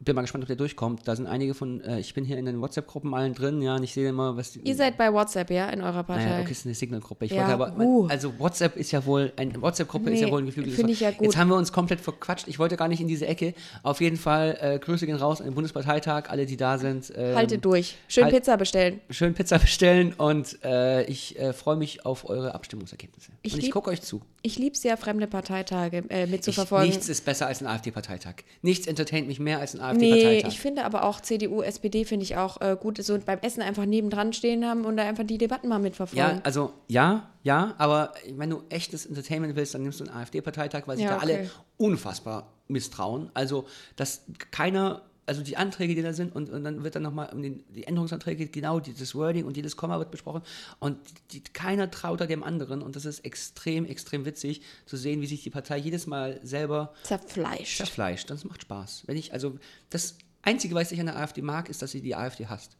Bin 0.00 0.14
mal 0.14 0.22
gespannt, 0.22 0.44
ob 0.44 0.46
der 0.46 0.54
durchkommt. 0.56 1.08
Da 1.08 1.16
sind 1.16 1.26
einige 1.26 1.54
von, 1.54 1.80
äh, 1.80 1.98
ich 1.98 2.14
bin 2.14 2.24
hier 2.24 2.38
in 2.38 2.46
den 2.46 2.60
WhatsApp-Gruppen 2.60 3.14
allen 3.14 3.34
drin, 3.34 3.60
ja, 3.60 3.74
und 3.74 3.82
ich 3.82 3.92
sehe 3.92 4.08
immer, 4.08 4.36
was 4.36 4.52
die. 4.52 4.60
Ihr 4.60 4.76
seid 4.76 4.96
bei 4.96 5.12
WhatsApp, 5.12 5.50
ja, 5.50 5.68
in 5.70 5.80
eurer 5.80 6.04
Partei. 6.04 6.24
naja, 6.24 6.40
okay, 6.40 6.52
es 6.52 6.58
ist 6.60 6.66
eine 6.66 6.74
Signal-Gruppe. 6.76 7.24
Ich 7.24 7.32
Ja, 7.32 7.48
wollte 7.48 7.72
aber, 7.72 7.84
uh. 7.84 8.06
also 8.06 8.38
WhatsApp 8.38 8.76
ist 8.76 8.92
ja 8.92 9.04
wohl, 9.04 9.32
eine 9.36 9.60
WhatsApp-Gruppe 9.60 10.10
ist 10.10 10.20
ja 10.20 10.26
Nee, 10.26 10.32
wohl 10.32 10.42
ein 10.42 10.46
geflügeltes 10.46 10.76
finde 10.76 10.92
ich 10.92 11.00
ja 11.00 11.10
gut. 11.10 11.22
Jetzt 11.22 11.36
haben 11.36 11.48
wir 11.48 11.56
uns 11.56 11.72
komplett 11.72 12.00
verquatscht. 12.00 12.46
Ich 12.46 12.60
wollte 12.60 12.76
gar 12.76 12.86
nicht 12.86 13.00
in 13.00 13.08
diese 13.08 13.26
Ecke. 13.26 13.54
Auf 13.82 14.00
jeden 14.00 14.16
Fall, 14.16 14.56
äh, 14.60 14.78
Grüße 14.78 15.04
gehen 15.04 15.16
raus 15.16 15.40
an 15.40 15.46
den 15.48 15.54
Bundesparteitag, 15.54 16.28
alle, 16.28 16.46
die 16.46 16.56
da 16.56 16.78
sind. 16.78 17.12
Ähm, 17.16 17.34
Haltet 17.34 17.64
durch. 17.64 17.96
Schön 18.06 18.24
halt- 18.24 18.34
Pizza 18.36 18.56
bestellen. 18.56 19.00
schön 19.10 19.34
Pizza 19.34 19.58
bestellen 19.58 20.14
und 20.16 20.62
äh, 20.64 21.02
ich 21.06 21.36
äh, 21.40 21.52
freue 21.52 21.76
mich 21.76 22.06
auf 22.06 22.28
eure 22.28 22.54
Abstimmungsergebnisse. 22.54 23.32
Ich 23.42 23.54
und 23.54 23.64
ich 23.64 23.72
gucke 23.72 23.90
euch 23.90 24.00
zu. 24.02 24.22
Ich 24.42 24.56
liebe 24.58 24.74
es 24.76 24.82
ja, 24.84 24.96
fremde 24.96 25.26
Parteitage 25.26 26.04
äh, 26.10 26.24
Ich, 26.24 26.30
mitzuverfolgen. 26.30 26.88
nichts 26.88 27.08
ist 27.08 27.24
besser 27.24 27.48
als 27.48 27.60
ein 27.60 27.66
AfD-Parteitag. 27.66 28.34
Nichts 28.62 28.86
entertaint 28.86 29.26
mich 29.26 29.40
mehr 29.40 29.58
als 29.58 29.74
ein 29.74 29.96
Nee, 29.96 30.12
AfD-Parteitag. 30.12 30.48
ich 30.48 30.60
finde 30.60 30.84
aber 30.84 31.02
auch 31.04 31.20
CDU, 31.20 31.60
SPD 31.62 32.04
finde 32.04 32.22
ich 32.24 32.36
auch 32.36 32.60
äh, 32.60 32.76
gut, 32.80 33.02
so 33.02 33.18
beim 33.18 33.40
Essen 33.40 33.62
einfach 33.62 33.84
nebendran 33.84 34.32
stehen 34.32 34.64
haben 34.64 34.84
und 34.84 34.96
da 34.96 35.02
einfach 35.02 35.24
die 35.24 35.38
Debatten 35.38 35.68
mal 35.68 35.80
mitverfolgen. 35.80 36.36
ja, 36.36 36.40
also 36.44 36.72
ja, 36.86 37.28
ja, 37.42 37.74
aber 37.78 38.14
wenn 38.36 38.50
du 38.50 38.62
echtes 38.68 39.06
Entertainment 39.06 39.56
willst, 39.56 39.74
dann 39.74 39.82
nimmst 39.82 39.98
du 40.00 40.04
einen 40.04 40.14
AfD-Parteitag, 40.14 40.82
weil 40.86 40.96
sich 40.96 41.04
Ja, 41.06 41.16
da 41.16 41.18
alle 41.18 41.50
unfassbar 41.76 42.52
misstrauen. 42.68 43.30
Also, 43.34 43.66
dass 43.96 44.22
keiner, 44.50 45.02
also 45.28 45.42
die 45.42 45.56
Anträge, 45.56 45.94
die 45.94 46.02
da 46.02 46.12
sind, 46.12 46.34
und, 46.34 46.50
und 46.50 46.64
dann 46.64 46.82
wird 46.82 46.94
dann 46.94 47.02
nochmal 47.02 47.30
um 47.32 47.42
den, 47.42 47.62
die 47.74 47.84
Änderungsanträge, 47.84 48.48
genau 48.48 48.80
dieses 48.80 49.14
Wording 49.14 49.44
und 49.44 49.56
jedes 49.56 49.76
Komma 49.76 49.98
wird 49.98 50.10
besprochen 50.10 50.42
und 50.80 50.98
die, 51.32 51.40
keiner 51.40 51.90
traut 51.90 52.20
da 52.20 52.26
dem 52.26 52.42
anderen 52.42 52.82
und 52.82 52.96
das 52.96 53.04
ist 53.04 53.20
extrem, 53.20 53.84
extrem 53.84 54.24
witzig 54.24 54.62
zu 54.86 54.96
sehen, 54.96 55.20
wie 55.20 55.26
sich 55.26 55.42
die 55.42 55.50
Partei 55.50 55.76
jedes 55.78 56.06
Mal 56.06 56.40
selber 56.42 56.94
Zerfleischt. 57.02 57.76
zerfleischt. 57.76 58.30
Das 58.30 58.44
macht 58.44 58.62
Spaß. 58.62 59.04
Wenn 59.06 59.16
ich, 59.16 59.32
also, 59.32 59.58
das 59.90 60.16
Einzige, 60.42 60.74
was 60.74 60.92
ich 60.92 61.00
an 61.00 61.06
der 61.06 61.18
AfD 61.18 61.42
mag, 61.42 61.68
ist, 61.68 61.82
dass 61.82 61.90
sie 61.90 62.00
die 62.00 62.14
AfD 62.14 62.46
hasst. 62.46 62.76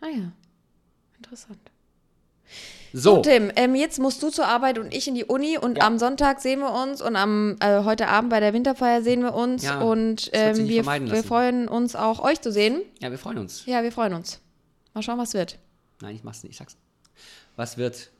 Ah 0.00 0.08
ja, 0.08 0.32
interessant. 1.18 1.70
So, 2.92 3.16
So, 3.16 3.22
Tim, 3.22 3.52
ähm, 3.54 3.76
jetzt 3.76 4.00
musst 4.00 4.20
du 4.22 4.30
zur 4.30 4.46
Arbeit 4.48 4.78
und 4.78 4.92
ich 4.92 5.06
in 5.06 5.14
die 5.14 5.24
Uni 5.24 5.56
und 5.56 5.78
Ja. 5.78 5.86
am 5.86 5.98
Sonntag 5.98 6.40
sehen 6.40 6.58
wir 6.58 6.72
uns 6.72 7.00
und 7.00 7.14
am 7.14 7.56
äh, 7.60 7.84
heute 7.84 8.08
Abend 8.08 8.30
bei 8.30 8.40
der 8.40 8.52
Winterfeier 8.52 9.02
sehen 9.02 9.22
wir 9.22 9.34
uns 9.34 9.62
Ja, 9.62 9.80
und 9.80 10.28
ähm, 10.32 10.68
wir, 10.68 10.84
wir 10.84 11.22
freuen 11.22 11.68
uns 11.68 11.94
auch, 11.94 12.18
euch 12.20 12.40
zu 12.40 12.50
sehen. 12.50 12.82
ja, 13.00 13.10
wir 13.12 13.18
freuen 13.18 13.38
uns. 13.38 13.64
Ja, 13.66 13.82
wir 13.84 13.92
freuen 13.92 14.14
uns. 14.14 14.40
Mal 14.92 15.02
schauen, 15.02 15.18
was 15.18 15.34
wird. 15.34 15.56
Nein, 16.02 16.16
ich 16.16 16.24
mach's 16.24 16.42
nicht, 16.42 16.52
ich 16.52 16.56
sag's. 16.58 16.76
Was 17.54 17.78
wird? 17.78 18.10